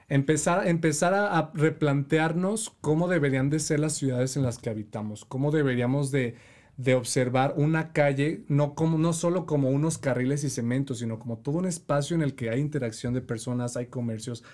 empezar, 0.08 0.68
empezar 0.68 1.14
a, 1.14 1.50
replantearnos 1.54 2.72
cómo 2.80 3.08
deberían 3.08 3.50
de 3.50 3.58
ser 3.58 3.80
las 3.80 3.94
ciudades 3.94 4.36
en 4.36 4.44
las 4.44 4.58
que 4.58 4.70
habitamos, 4.70 5.24
cómo 5.24 5.50
deberíamos 5.50 6.12
de, 6.12 6.36
de 6.76 6.94
observar 6.94 7.54
una 7.56 7.92
calle, 7.92 8.44
no, 8.46 8.76
como, 8.76 8.96
no 8.96 9.12
solo 9.12 9.44
como 9.44 9.70
unos 9.70 9.98
carriles 9.98 10.44
y 10.44 10.50
cementos, 10.50 11.00
sino 11.00 11.18
como 11.18 11.38
todo 11.38 11.58
un 11.58 11.66
espacio 11.66 12.14
en 12.14 12.22
el 12.22 12.36
que 12.36 12.50
hay 12.50 12.60
interacción 12.60 13.12
de 13.12 13.22
personas, 13.22 13.76
hay 13.76 13.86
comercios. 13.86 14.44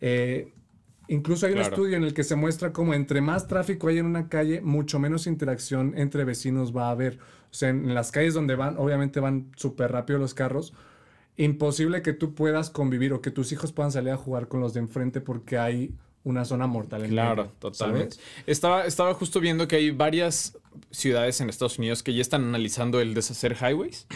Eh, 0.00 0.54
Incluso 1.08 1.46
hay 1.46 1.54
un 1.54 1.60
estudio 1.60 1.96
en 1.96 2.04
el 2.04 2.12
que 2.14 2.22
se 2.22 2.36
muestra 2.36 2.72
cómo 2.72 2.92
entre 2.94 3.20
más 3.22 3.48
tráfico 3.48 3.88
hay 3.88 3.98
en 3.98 4.06
una 4.06 4.28
calle, 4.28 4.60
mucho 4.60 4.98
menos 4.98 5.26
interacción 5.26 5.94
entre 5.96 6.24
vecinos 6.24 6.76
va 6.76 6.88
a 6.88 6.90
haber. 6.90 7.18
O 7.50 7.54
sea, 7.54 7.70
en, 7.70 7.94
las 7.94 8.12
calles 8.12 8.34
donde 8.34 8.54
van, 8.56 8.76
obviamente 8.76 9.18
van 9.20 9.50
súper 9.56 9.90
rápido 9.90 10.18
los 10.18 10.34
carros, 10.34 10.74
imposible 11.36 12.02
que 12.02 12.12
tú 12.12 12.34
puedas 12.34 12.70
convivir 12.70 13.12
o 13.12 13.22
que 13.22 13.30
tus 13.30 13.52
hijos 13.52 13.72
puedan 13.72 13.92
salir 13.92 14.10
a 14.12 14.16
jugar 14.16 14.48
con 14.48 14.60
los 14.60 14.74
de 14.74 14.80
enfrente 14.80 15.20
porque 15.20 15.56
hay 15.58 15.94
una 16.24 16.44
zona 16.44 16.66
mortal 16.66 17.04
en 17.04 17.10
Claro, 17.10 17.44
medio, 17.44 17.56
totalmente. 17.58 18.16
¿sabes? 18.16 18.28
Estaba, 18.46 18.84
estaba 18.84 19.14
justo 19.14 19.40
viendo 19.40 19.66
que 19.66 19.76
hay 19.76 19.90
varias 19.90 20.58
ciudades 20.90 21.40
en 21.40 21.48
Estados 21.48 21.78
Unidos 21.78 22.02
que 22.02 22.12
ya 22.12 22.20
están 22.20 22.44
analizando 22.44 23.00
el 23.00 23.14
deshacer 23.14 23.56
highways, 23.58 24.06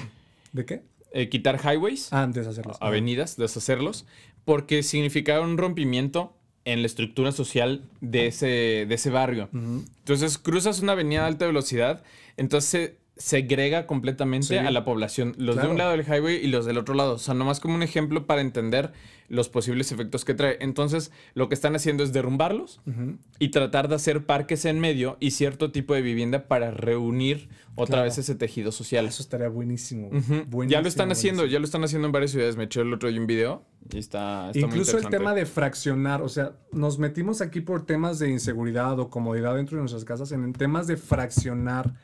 ¿De 0.52 0.66
qué? 0.66 0.82
eh, 1.12 1.28
quitar 1.30 1.58
highways, 1.64 2.12
Antes 2.12 2.44
de 2.44 2.50
hacerlo. 2.50 2.74
avenidas, 2.80 3.36
deshacerlos, 3.36 4.04
porque 4.44 4.82
significaba 4.82 5.44
un 5.46 5.56
rompimiento 5.56 6.36
en 6.64 6.80
la 6.82 6.86
estructura 6.86 7.32
social 7.32 7.84
de 8.00 8.26
ese, 8.26 8.86
de 8.88 8.94
ese 8.94 9.10
barrio. 9.10 9.48
Entonces 9.52 10.38
cruzas 10.38 10.80
una 10.80 10.92
avenida 10.92 11.22
de 11.22 11.26
alta 11.26 11.46
velocidad, 11.46 12.02
entonces 12.36 12.92
segrega 13.22 13.86
completamente 13.86 14.48
Sí. 14.48 14.56
a 14.56 14.70
la 14.72 14.84
población, 14.84 15.34
los 15.38 15.54
Claro. 15.54 15.68
de 15.68 15.72
un 15.72 15.78
lado 15.78 15.90
del 15.92 16.02
highway 16.02 16.36
y 16.44 16.48
los 16.48 16.66
del 16.66 16.76
otro 16.76 16.94
lado. 16.94 17.14
O 17.14 17.18
sea, 17.18 17.34
nomás 17.34 17.60
como 17.60 17.76
un 17.76 17.82
ejemplo 17.84 18.26
para 18.26 18.40
entender 18.40 18.92
los 19.28 19.48
posibles 19.48 19.92
efectos 19.92 20.24
que 20.24 20.34
trae. 20.34 20.58
Entonces, 20.60 21.12
lo 21.34 21.48
que 21.48 21.54
están 21.54 21.74
haciendo 21.76 22.02
es 22.02 22.12
derrumbarlos 22.12 22.80
y 23.38 23.48
tratar 23.50 23.88
de 23.88 23.94
hacer 23.94 24.26
parques 24.26 24.64
en 24.64 24.80
medio 24.80 25.16
y 25.20 25.30
cierto 25.30 25.70
tipo 25.70 25.94
de 25.94 26.02
vivienda 26.02 26.48
para 26.48 26.70
reunir 26.72 27.48
otra 27.74 27.92
Claro. 27.94 28.02
vez 28.04 28.18
ese 28.18 28.34
tejido 28.34 28.72
social. 28.72 29.06
Eso 29.06 29.22
estaría 29.22 29.48
buenísimo. 29.48 30.10
Ya 30.12 30.44
buenísimo, 30.48 30.82
lo 30.82 30.88
están 30.88 31.12
haciendo, 31.12 31.46
ya 31.46 31.58
lo 31.60 31.64
están 31.64 31.84
haciendo 31.84 32.06
en 32.06 32.12
varias 32.12 32.32
ciudades. 32.32 32.56
Me 32.56 32.64
eché 32.64 32.80
el 32.82 32.92
otro 32.92 33.08
día 33.08 33.20
un 33.20 33.26
video 33.26 33.62
y 33.90 33.98
está, 33.98 34.48
está 34.50 34.66
muy 34.66 34.76
Incluso 34.76 34.98
el 34.98 35.08
tema 35.08 35.32
de 35.32 35.46
fraccionar, 35.46 36.20
o 36.22 36.28
sea, 36.28 36.52
nos 36.72 36.98
metimos 36.98 37.40
aquí 37.40 37.60
por 37.62 37.86
temas 37.86 38.18
de 38.18 38.28
inseguridad 38.30 38.98
o 38.98 39.08
comodidad 39.08 39.54
dentro 39.54 39.76
de 39.76 39.82
nuestras 39.82 40.04
casas, 40.04 40.32
en 40.32 40.52
temas 40.52 40.86
de 40.86 40.96
fraccionar 40.98 41.94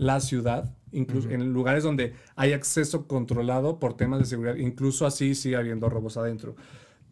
la 0.00 0.18
ciudad, 0.20 0.74
incluso 0.92 1.28
en 1.30 1.52
lugares 1.52 1.84
donde 1.84 2.14
hay 2.34 2.52
acceso 2.54 3.06
controlado 3.06 3.78
por 3.78 3.96
temas 3.96 4.18
de 4.18 4.24
seguridad, 4.24 4.56
incluso 4.56 5.04
así 5.06 5.34
sigue 5.34 5.56
habiendo 5.56 5.88
robos 5.90 6.16
adentro. 6.16 6.56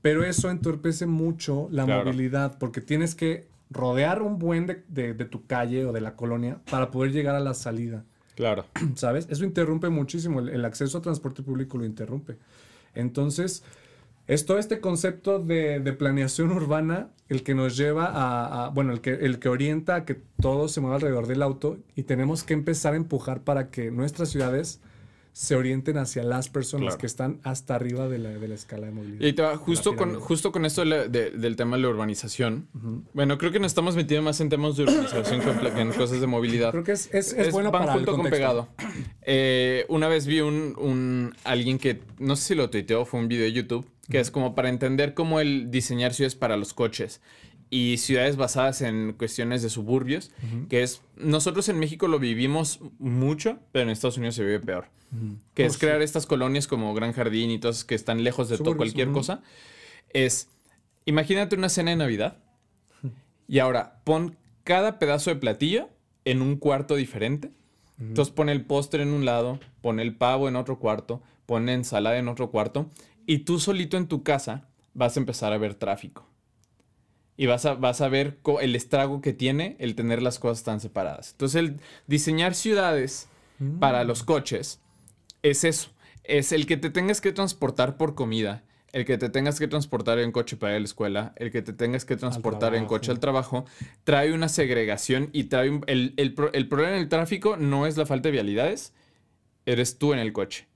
Pero 0.00 0.24
eso 0.24 0.50
entorpece 0.50 1.06
mucho 1.06 1.68
la 1.70 1.84
Claro. 1.84 2.04
movilidad, 2.06 2.56
porque 2.58 2.80
tienes 2.80 3.14
que 3.14 3.46
rodear 3.70 4.22
un 4.22 4.38
buen 4.38 4.66
de, 4.66 4.82
de- 4.88 5.12
de 5.12 5.24
tu 5.26 5.44
calle 5.46 5.84
o 5.84 5.92
de 5.92 6.00
la 6.00 6.16
colonia 6.16 6.60
para 6.70 6.90
poder 6.90 7.12
llegar 7.12 7.34
a 7.34 7.40
la 7.40 7.52
salida. 7.54 8.04
Claro. 8.34 8.64
¿sabes? 8.94 9.26
Eso 9.28 9.44
interrumpe 9.44 9.90
muchísimo, 9.90 10.40
el, 10.40 10.48
el 10.48 10.64
acceso 10.64 10.96
a 10.98 11.02
transporte 11.02 11.42
público 11.42 11.76
lo 11.76 11.84
interrumpe. 11.84 12.36
Entonces, 12.94 13.62
es 14.28 14.46
todo 14.46 14.58
este 14.58 14.80
concepto 14.80 15.40
de, 15.40 15.80
de 15.80 15.92
planeación 15.92 16.52
urbana 16.52 17.10
el 17.28 17.42
que 17.42 17.54
nos 17.54 17.76
lleva 17.76 18.06
a, 18.06 18.66
a- 18.66 18.68
bueno, 18.70 18.92
el 18.92 19.00
que, 19.00 19.12
el 19.14 19.38
que 19.40 19.48
orienta 19.48 19.96
a 19.96 20.04
que 20.04 20.20
todo 20.40 20.68
se 20.68 20.80
mueva 20.80 20.96
alrededor 20.96 21.26
del 21.26 21.42
auto 21.42 21.78
y 21.96 22.04
tenemos 22.04 22.44
que 22.44 22.54
empezar 22.54 22.94
a 22.94 22.96
empujar 22.96 23.42
para 23.42 23.70
que 23.70 23.90
nuestras 23.90 24.28
ciudades 24.30 24.80
se 25.38 25.54
orienten 25.54 25.98
hacia 25.98 26.24
las 26.24 26.48
personas 26.48 26.86
Claro. 26.86 26.98
que 26.98 27.06
están 27.06 27.38
hasta 27.44 27.76
arriba 27.76 28.08
de 28.08 28.18
la, 28.18 28.30
de 28.30 28.48
la 28.48 28.56
escala 28.56 28.86
de 28.86 28.92
movilidad. 28.92 29.24
Y 29.24 29.32
te 29.34 29.42
va, 29.42 29.56
justo, 29.56 29.94
con, 29.94 30.18
justo 30.18 30.50
con 30.50 30.64
esto 30.64 30.80
de 30.80 30.86
la- 30.88 31.06
de- 31.06 31.30
del 31.30 31.54
tema 31.54 31.76
de 31.76 31.82
la 31.82 31.90
urbanización. 31.90 32.66
Bueno, 33.14 33.38
creo 33.38 33.52
que 33.52 33.60
nos 33.60 33.70
estamos 33.70 33.94
metiendo 33.94 34.24
más 34.24 34.40
en 34.40 34.48
temas 34.48 34.76
de 34.76 34.82
urbanización 34.82 35.40
que 35.40 35.50
en 35.50 35.58
pla- 35.60 35.72
que 35.72 35.80
en 35.80 35.92
cosas 35.92 36.20
de 36.20 36.26
movilidad. 36.26 36.72
Creo 36.72 36.82
que 36.82 36.90
es, 36.90 37.08
es, 37.14 37.32
es 37.34 37.52
bueno 37.52 37.70
van 37.70 37.82
para 37.82 37.92
junto 37.94 38.10
el 38.10 38.16
con 38.16 38.30
pegado. 38.30 38.68
Eh, 39.22 39.86
una 39.88 40.08
vez 40.08 40.26
vi 40.26 40.40
un, 40.40 40.74
un- 40.76 41.32
alguien 41.44 41.78
que 41.78 42.00
no 42.18 42.34
sé 42.34 42.42
si 42.42 42.54
lo 42.56 42.68
tuiteó, 42.68 43.04
fue 43.04 43.20
un 43.20 43.28
video 43.28 43.44
de 43.44 43.52
YouTube, 43.52 43.86
que 44.10 44.18
es 44.18 44.32
como 44.32 44.56
para 44.56 44.70
entender 44.70 45.14
cómo 45.14 45.38
el 45.38 45.70
diseñar 45.70 46.14
ciudades 46.14 46.34
para 46.34 46.56
los 46.56 46.74
coches 46.74 47.20
y 47.70 47.98
ciudades 47.98 48.36
basadas 48.36 48.80
en 48.82 49.12
cuestiones 49.12 49.62
de 49.62 49.70
suburbios, 49.70 50.30
que 50.68 50.82
es 50.82 51.02
nosotros 51.16 51.68
en 51.68 51.78
México 51.78 52.08
lo 52.08 52.18
vivimos 52.18 52.80
mucho, 52.98 53.58
pero 53.72 53.84
en 53.84 53.90
Estados 53.90 54.16
Unidos 54.16 54.34
se 54.36 54.42
vive 54.44 54.60
peor. 54.60 54.86
Que 55.54 55.64
Oh, 55.64 55.66
es 55.66 55.74
sí. 55.74 55.80
crear 55.80 56.02
estas 56.02 56.26
colonias 56.26 56.66
como 56.66 56.92
Gran 56.94 57.12
Jardín 57.12 57.50
y 57.50 57.58
todas 57.58 57.84
que 57.84 57.94
están 57.94 58.24
lejos 58.24 58.48
de 58.48 58.58
todo 58.58 58.76
cualquier 58.76 59.10
cosa. 59.10 59.42
Es 60.10 60.48
imagínate 61.06 61.56
una 61.56 61.68
cena 61.70 61.90
de 61.90 61.96
Navidad 61.96 62.38
y 63.48 63.58
ahora 63.58 64.00
pon 64.04 64.36
cada 64.64 64.98
pedazo 64.98 65.30
de 65.30 65.36
platillo 65.36 65.88
en 66.24 66.42
un 66.42 66.56
cuarto 66.56 66.94
diferente. 66.96 67.50
Entonces 68.00 68.32
pone 68.32 68.52
el 68.52 68.64
postre 68.64 69.02
en 69.02 69.08
un 69.08 69.24
lado, 69.24 69.58
pone 69.80 70.02
el 70.02 70.14
pavo 70.14 70.46
en 70.48 70.54
otro 70.56 70.78
cuarto, 70.78 71.20
pone 71.46 71.72
ensalada 71.72 72.18
en 72.18 72.28
otro 72.28 72.50
cuarto 72.50 72.88
y 73.26 73.38
tú 73.38 73.58
solito 73.58 73.96
en 73.96 74.06
tu 74.06 74.22
casa 74.22 74.68
vas 74.94 75.16
a 75.16 75.20
empezar 75.20 75.52
a 75.52 75.58
ver 75.58 75.74
tráfico. 75.74 76.28
Y 77.38 77.46
vas 77.46 77.64
a, 77.64 77.74
vas 77.74 78.00
a 78.02 78.08
ver 78.08 78.36
el 78.60 78.76
estrago 78.76 79.22
que 79.22 79.32
tiene 79.32 79.76
el 79.78 79.94
tener 79.94 80.20
las 80.20 80.38
cosas 80.38 80.64
tan 80.64 80.80
separadas. 80.80 81.30
Entonces 81.32 81.60
el 81.60 81.76
diseñar 82.06 82.54
ciudades 82.54 83.28
para 83.80 84.04
los 84.04 84.22
coches 84.24 84.80
es 85.42 85.64
eso. 85.64 85.90
Es 86.24 86.52
el 86.52 86.66
que 86.66 86.76
te 86.76 86.90
tengas 86.90 87.20
que 87.20 87.32
transportar 87.32 87.96
por 87.96 88.14
comida, 88.14 88.64
el 88.92 89.04
que 89.04 89.18
te 89.18 89.28
tengas 89.30 89.58
que 89.58 89.68
transportar 89.68 90.18
en 90.18 90.32
coche 90.32 90.56
para 90.56 90.72
ir 90.72 90.76
a 90.76 90.80
la 90.80 90.84
escuela, 90.84 91.32
el 91.36 91.50
que 91.50 91.62
te 91.62 91.72
tengas 91.72 92.04
que 92.04 92.16
transportar 92.16 92.74
en 92.74 92.86
coche 92.86 93.10
al 93.12 93.20
trabajo, 93.20 93.64
trae 94.04 94.32
una 94.32 94.48
segregación 94.48 95.30
y 95.32 95.44
trae 95.44 95.70
un- 95.70 95.84
el, 95.86 96.14
el 96.16 96.34
el 96.52 96.68
problema 96.68 96.94
en 96.96 97.02
el 97.02 97.08
tráfico 97.08 97.56
no 97.56 97.86
es 97.86 97.96
la 97.96 98.04
falta 98.06 98.28
de 98.28 98.32
vialidades, 98.32 98.92
eres 99.66 99.98
tú 99.98 100.12
en 100.12 100.18
el 100.18 100.32
coche. 100.32 100.66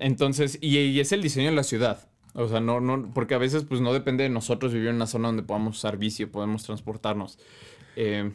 Entonces, 0.00 0.58
y, 0.60 0.78
y 0.78 1.00
es 1.00 1.12
el 1.12 1.22
diseño 1.22 1.50
de 1.50 1.56
la 1.56 1.62
ciudad. 1.64 2.09
O 2.34 2.48
sea, 2.48 2.60
no, 2.60 2.80
no, 2.80 3.12
porque 3.12 3.34
a 3.34 3.38
veces 3.38 3.64
pues 3.64 3.80
no 3.80 3.92
depende 3.92 4.22
de 4.24 4.30
nosotros 4.30 4.72
vivir 4.72 4.88
en 4.90 4.96
una 4.96 5.06
zona 5.06 5.28
donde 5.28 5.42
podamos 5.42 5.76
usar 5.78 5.96
bici, 5.96 6.26
podemos 6.26 6.62
transportarnos. 6.62 7.38
Eh, 7.96 8.32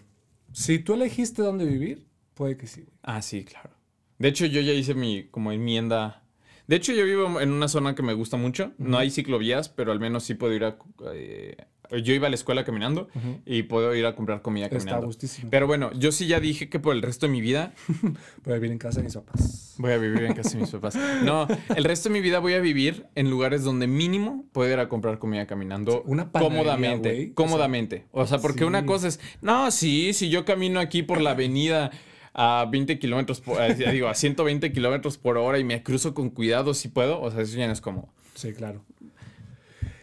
Si 0.51 0.79
tú 0.79 0.93
elegiste 0.93 1.41
dónde 1.41 1.65
vivir, 1.65 2.07
puede 2.33 2.57
que 2.57 2.67
sí. 2.67 2.85
Ah, 3.03 3.21
sí, 3.21 3.45
claro. 3.45 3.71
De 4.19 4.27
hecho, 4.29 4.45
yo 4.45 4.61
ya 4.61 4.73
hice 4.73 4.95
mi 4.95 5.27
como 5.29 5.51
enmienda. 5.51 6.23
De 6.67 6.75
hecho, 6.77 6.93
yo 6.93 7.05
vivo 7.05 7.39
en 7.41 7.51
una 7.51 7.67
zona 7.67 7.95
que 7.95 8.03
me 8.03 8.13
gusta 8.13 8.37
mucho. 8.37 8.73
No 8.77 8.97
hay 8.97 9.11
ciclovías, 9.11 9.69
pero 9.69 9.91
al 9.91 9.99
menos 9.99 10.23
sí 10.23 10.33
puedo 10.35 10.53
ir 10.53 10.63
a... 10.65 10.77
eh, 11.13 11.57
yo 12.03 12.13
iba 12.13 12.27
a 12.27 12.29
la 12.29 12.35
escuela 12.35 12.63
caminando 12.65 13.07
y 13.45 13.63
puedo 13.63 13.93
ir 13.95 14.05
a 14.05 14.15
comprar 14.15 14.41
comida 14.41 14.65
Está 14.65 14.77
caminando. 14.77 15.07
gustísimo. 15.07 15.49
Pero 15.49 15.67
bueno, 15.67 15.91
yo 15.93 16.11
sí 16.11 16.27
ya 16.27 16.39
dije 16.39 16.69
que 16.69 16.79
por 16.79 16.95
el 16.95 17.01
resto 17.01 17.25
de 17.27 17.31
mi 17.31 17.41
vida 17.41 17.73
Voy 18.43 18.53
a 18.53 18.55
vivir 18.55 18.71
en 18.71 18.77
casa 18.77 18.99
de 18.99 19.03
mis 19.05 19.13
papás. 19.15 19.75
voy 19.77 19.91
a 19.91 19.97
vivir 19.97 20.23
en 20.23 20.33
casa 20.33 20.51
de 20.51 20.57
mis 20.61 20.69
papás. 20.71 20.97
No, 21.23 21.47
el 21.75 21.83
resto 21.83 22.09
de 22.09 22.13
mi 22.13 22.21
vida 22.21 22.39
voy 22.39 22.53
a 22.53 22.59
vivir 22.59 23.05
en 23.15 23.29
lugares 23.29 23.63
donde 23.63 23.87
mínimo 23.87 24.45
puedo 24.51 24.71
ir 24.71 24.79
a 24.79 24.87
comprar 24.89 25.19
comida 25.19 25.45
caminando 25.47 26.01
Una 26.03 26.31
panadería, 26.31 26.57
cómodamente. 26.63 27.33
cómodamente. 27.33 28.05
O 28.11 28.25
sea, 28.27 28.39
porque 28.39 28.65
una 28.65 28.85
cosa 28.85 29.07
es, 29.07 29.19
no, 29.41 29.71
sí, 29.71 30.13
si 30.13 30.29
yo 30.29 30.45
camino 30.45 30.79
aquí 30.79 31.03
por 31.03 31.21
la 31.21 31.31
avenida 31.31 31.91
a 32.33 32.67
20 32.69 32.99
kilómetros, 32.99 33.39
por- 33.41 33.57
digo, 33.75 34.07
a 34.09 34.13
120 34.13 34.71
kilómetros 34.73 35.17
por 35.17 35.37
hora 35.37 35.57
y 35.59 35.63
me 35.63 35.81
cruzo 35.83 36.13
con 36.13 36.29
cuidado 36.29 36.73
si 36.73 36.89
puedo, 36.89 37.21
o 37.21 37.31
sea, 37.31 37.41
eso 37.41 37.57
ya 37.57 37.65
no 37.67 37.73
es 37.73 37.79
como... 37.81 38.13
Sí, 38.33 38.51
claro. 38.53 38.83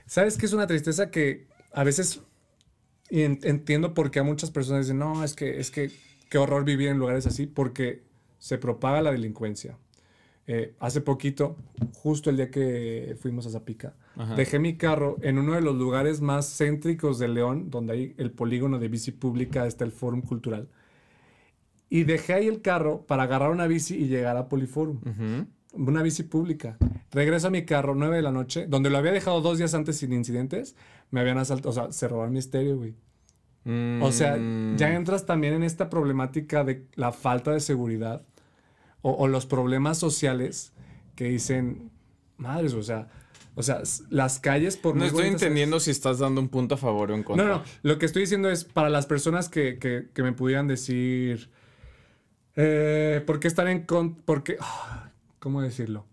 ¿Sabes 0.06 0.36
qué 0.36 0.46
es 0.46 0.52
una 0.52 0.66
tristeza 0.66 1.10
que 1.10 1.46
a 1.74 1.84
veces 1.84 2.22
entiendo 3.10 3.94
por 3.94 4.10
qué 4.10 4.20
a 4.20 4.24
muchas 4.24 4.50
personas 4.50 4.86
dicen, 4.86 4.98
no, 4.98 5.22
es 5.22 5.34
que, 5.34 5.60
es 5.60 5.70
que, 5.70 5.90
qué 6.30 6.38
horror 6.38 6.64
vivir 6.64 6.88
en 6.88 6.98
lugares 6.98 7.26
así, 7.26 7.46
porque 7.46 8.02
se 8.38 8.58
propaga 8.58 9.02
la 9.02 9.12
delincuencia. 9.12 9.76
Eh, 10.46 10.74
hace 10.80 11.00
poquito, 11.00 11.56
justo 11.94 12.30
el 12.30 12.36
día 12.36 12.50
que 12.50 13.16
fuimos 13.20 13.46
a 13.46 13.50
Zapica, 13.50 13.94
Ajá. 14.16 14.34
dejé 14.34 14.58
mi 14.58 14.76
carro 14.76 15.16
en 15.22 15.38
uno 15.38 15.54
de 15.54 15.60
los 15.60 15.76
lugares 15.76 16.20
más 16.20 16.56
céntricos 16.56 17.18
de 17.18 17.28
León, 17.28 17.70
donde 17.70 17.92
hay 17.92 18.14
el 18.18 18.32
polígono 18.32 18.78
de 18.78 18.88
bici 18.88 19.12
pública, 19.12 19.66
está 19.66 19.84
el 19.84 19.92
Fórum 19.92 20.22
Cultural. 20.22 20.68
Y 21.88 22.04
dejé 22.04 22.32
ahí 22.32 22.48
el 22.48 22.62
carro 22.62 23.02
para 23.06 23.24
agarrar 23.24 23.50
una 23.50 23.66
bici 23.66 23.94
y 23.94 24.08
llegar 24.08 24.36
a 24.36 24.48
Poliforum. 24.48 24.96
Ujú. 24.96 25.46
Una 25.72 26.02
bici 26.02 26.22
pública. 26.22 26.76
Regreso 27.10 27.46
a 27.46 27.50
mi 27.50 27.64
carro, 27.64 27.94
9 27.94 28.16
de 28.16 28.22
la 28.22 28.30
noche, 28.32 28.66
donde 28.68 28.90
lo 28.90 28.98
había 28.98 29.12
dejado 29.12 29.40
dos 29.40 29.58
días 29.58 29.72
antes 29.74 29.96
sin 29.98 30.12
incidentes. 30.12 30.76
Me 31.10 31.20
habían 31.20 31.38
asaltado, 31.38 31.70
o 31.70 31.72
sea, 31.72 31.92
se 31.92 32.08
robaron 32.08 32.32
mi 32.32 32.38
estéreo, 32.38 32.76
güey. 32.76 32.94
O 34.02 34.10
sea, 34.12 34.36
Mm. 34.36 34.76
ya 34.76 34.92
entras 34.94 35.24
también 35.24 35.54
en 35.54 35.62
esta 35.62 35.88
problemática 35.88 36.64
de 36.64 36.86
la 36.94 37.12
falta 37.12 37.52
de 37.52 37.60
seguridad 37.60 38.22
o, 39.02 39.12
o 39.12 39.28
los 39.28 39.46
problemas 39.46 39.98
sociales 39.98 40.72
que 41.14 41.26
dicen, 41.26 41.90
madres, 42.38 42.74
o 42.74 42.82
sea, 42.82 43.08
o 43.54 43.62
sea, 43.62 43.82
las 44.10 44.40
calles 44.40 44.76
por 44.76 44.96
No 44.96 45.04
estoy 45.04 45.28
entendiendo 45.28 45.78
si 45.78 45.90
estás 45.92 46.18
dando 46.18 46.40
un 46.40 46.48
punto 46.48 46.74
a 46.74 46.78
favor 46.78 47.12
o 47.12 47.14
en 47.14 47.22
contra. 47.22 47.46
No, 47.46 47.54
no, 47.58 47.62
lo 47.82 47.98
que 47.98 48.06
estoy 48.06 48.22
diciendo 48.22 48.50
es 48.50 48.64
para 48.64 48.88
las 48.90 49.06
personas 49.06 49.48
que, 49.48 49.78
que- 49.78 50.08
que 50.12 50.22
me 50.24 50.32
pudieran 50.32 50.66
decir, 50.66 51.50
eh, 52.56 53.22
¿por 53.26 53.38
qué 53.40 53.48
estar 53.48 53.68
en 53.68 53.84
con, 53.86 54.14
por 54.16 54.42
qué, 54.42 54.56
ah, 54.60 55.10
¿cómo 55.42 55.60
decirlo? 55.60 56.06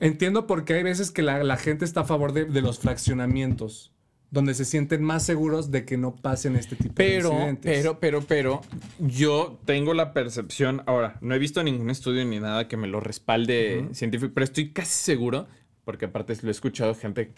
Entiendo 0.00 0.48
por 0.48 0.64
qué 0.64 0.74
hay 0.74 0.82
veces 0.82 1.12
que 1.12 1.22
la, 1.22 1.44
la 1.44 1.56
gente 1.56 1.84
está 1.84 2.00
a 2.00 2.04
favor 2.04 2.32
de, 2.32 2.44
de 2.44 2.60
los 2.60 2.80
fraccionamientos, 2.80 3.92
donde 4.32 4.52
se 4.54 4.64
sienten 4.64 5.02
más 5.02 5.22
seguros 5.22 5.70
de 5.70 5.84
que 5.84 5.96
no 5.96 6.16
pasen 6.16 6.56
este 6.56 6.74
tipo 6.74 7.00
de 7.00 7.16
incidentes. 7.16 7.72
pero, 7.72 8.00
pero, 8.00 8.22
pero, 8.22 8.60
yo 8.98 9.58
tengo 9.64 9.94
la 9.94 10.12
percepción, 10.12 10.82
ahora, 10.86 11.18
no 11.20 11.36
he 11.36 11.38
visto 11.38 11.62
ningún 11.62 11.88
estudio 11.88 12.24
ni 12.24 12.40
nada 12.40 12.66
que 12.66 12.76
me 12.76 12.88
lo 12.88 12.98
respalde 12.98 13.88
científico, 13.92 14.32
pero 14.34 14.44
estoy 14.44 14.72
casi 14.72 15.04
seguro, 15.04 15.46
porque 15.84 16.06
aparte 16.06 16.36
lo 16.42 16.48
he 16.48 16.50
escuchado 16.50 16.96
gente 16.96 17.32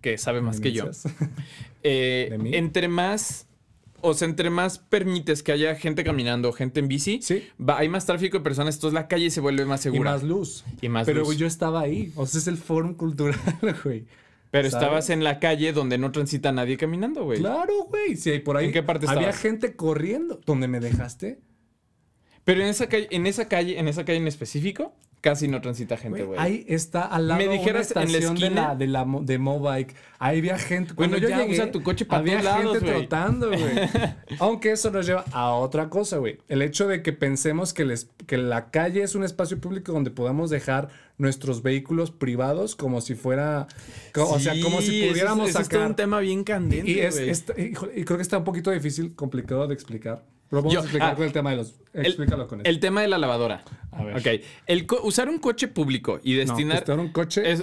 que 0.00 0.16
sabe 0.16 0.40
más 0.40 0.58
que 0.58 0.72
yo. 0.72 0.90
Eh, 1.82 2.36
entre 2.52 2.88
más, 2.88 3.46
o 4.00 4.14
sea, 4.14 4.28
entre 4.28 4.50
más 4.50 4.78
permites 4.78 5.42
que 5.42 5.52
haya 5.52 5.74
gente 5.74 6.04
caminando, 6.04 6.52
gente 6.52 6.80
en 6.80 6.88
bici, 6.88 7.20
Sí. 7.22 7.42
va- 7.58 7.78
hay 7.78 7.88
más 7.88 8.06
tráfico 8.06 8.38
de 8.38 8.44
personas, 8.44 8.74
entonces 8.76 8.94
la 8.94 9.08
calle 9.08 9.30
se 9.30 9.40
vuelve 9.40 9.64
más 9.64 9.80
Y 9.80 9.82
segura. 9.84 10.12
más 10.12 10.22
luz. 10.22 10.64
Y 10.80 10.88
más 10.88 11.06
Pero 11.06 11.20
luz. 11.20 11.36
yo 11.36 11.46
estaba 11.46 11.80
ahí. 11.80 12.12
O 12.16 12.26
sea, 12.26 12.40
es 12.40 12.46
el 12.46 12.56
fórum 12.56 12.94
cultural, 12.94 13.36
güey. 13.84 14.04
pero 14.50 14.70
¿sabes? 14.70 14.82
estabas 14.84 15.10
en 15.10 15.24
la 15.24 15.38
calle 15.40 15.72
donde 15.72 15.98
no 15.98 16.12
transita 16.12 16.52
nadie 16.52 16.76
caminando, 16.76 17.24
güey. 17.24 17.40
Claro, 17.40 17.84
güey. 17.88 18.16
Sí, 18.16 18.38
por 18.38 18.56
ahí. 18.56 18.66
¿En 18.66 18.72
qué 18.72 18.82
parte 18.82 19.06
Había 19.06 19.20
estabas? 19.30 19.40
gente 19.42 19.76
corriendo. 19.76 20.40
¿Dónde 20.46 20.68
me 20.68 20.80
dejaste? 20.80 21.40
Pero 22.44 22.60
en 22.62 22.68
esa 22.68 22.88
calle, 22.88 23.08
en 23.10 23.26
esa 23.26 23.48
calle, 23.48 23.78
en 23.78 23.88
esa 23.88 24.04
calle 24.04 24.18
en 24.18 24.28
específico, 24.28 24.94
casi 25.28 25.48
no 25.48 25.60
transita 25.60 25.96
gente, 25.96 26.22
Güey, 26.22 26.38
ahí 26.38 26.64
está 26.68 27.02
al 27.02 27.26
lado 27.26 27.40
Me 27.40 27.48
una 27.48 27.58
dijeras 27.58 27.90
en 27.90 27.94
la 27.96 28.02
estación 28.04 28.34
de 28.36 28.46
esquina- 28.46 28.68
la, 28.68 28.74
de 28.76 28.86
la 28.86 29.04
de 29.22 29.38
Mobike. 29.38 29.94
Ahí 30.20 30.38
había 30.38 30.56
gente. 30.56 30.92
Bueno, 30.94 31.10
Cuando 31.14 31.18
yo 31.18 31.28
ya 31.28 31.42
llegué, 31.42 31.54
usa 31.54 31.70
tu 31.72 31.82
coche 31.82 32.04
pa' 32.06 32.18
había 32.18 32.40
lados, 32.42 32.78
gente 32.78 32.90
trotando, 32.92 33.48
güey. 33.48 33.60
Aunque 34.38 34.70
eso 34.70 34.90
nos 34.92 35.04
lleva 35.04 35.24
a 35.32 35.50
otra 35.52 35.90
cosa, 35.90 36.18
güey. 36.18 36.38
El 36.48 36.62
hecho 36.62 36.86
de 36.86 37.02
que 37.02 37.12
pensemos 37.12 37.74
que, 37.74 37.84
les, 37.84 38.08
que 38.26 38.36
la 38.38 38.70
calle 38.70 39.02
es 39.02 39.14
un 39.16 39.24
espacio 39.24 39.60
público 39.60 39.92
donde 39.92 40.10
podamos 40.12 40.48
dejar 40.48 40.88
nuestros 41.18 41.62
vehículos 41.62 42.12
privados 42.12 42.76
como 42.76 43.00
si 43.00 43.14
fuera. 43.16 43.66
co- 44.14 44.28
o 44.30 44.38
sea, 44.38 44.54
como 44.62 44.80
si 44.80 44.96
eso 44.98 45.04
es- 45.06 45.10
pudiéramos 45.10 45.48
eso 45.50 45.58
es 45.60 45.68
todo 45.68 45.78
sacar. 45.80 45.90
un 45.90 45.96
tema 45.96 46.20
bien 46.20 46.44
candente, 46.44 46.88
y, 46.90 47.00
es, 47.00 47.18
híjole, 47.58 47.98
y 48.00 48.04
creo 48.04 48.16
que 48.16 48.22
está 48.22 48.38
un 48.38 48.44
poquito 48.44 48.70
difícil, 48.70 49.14
complicado 49.16 49.66
de 49.66 49.74
explicar. 49.74 50.22
Pero 50.48 50.62
vamos 50.62 50.72
Yo- 50.74 50.80
a 50.80 50.82
explicar 50.82 51.10
ah, 51.12 51.14
con 51.16 51.24
el 51.24 51.32
tema 51.32 51.50
de 51.50 51.56
los. 51.56 51.74
El- 51.92 52.06
Explícalo 52.06 52.46
con 52.46 52.60
eso. 52.60 52.70
El 52.70 52.78
tema 52.78 53.00
de 53.00 53.08
la 53.08 53.18
lavadora. 53.18 53.64
A 53.90 54.04
ver. 54.04 54.16
Ok. 54.16 54.44
El 54.66 54.86
usar 55.02 55.28
un 55.28 55.38
coche 55.38 55.66
público 55.68 56.20
y 56.22 56.34
No, 56.34 56.38
destinar. 56.40 56.84
un 56.98 57.08
coche 57.08 57.50
Es 57.50 57.62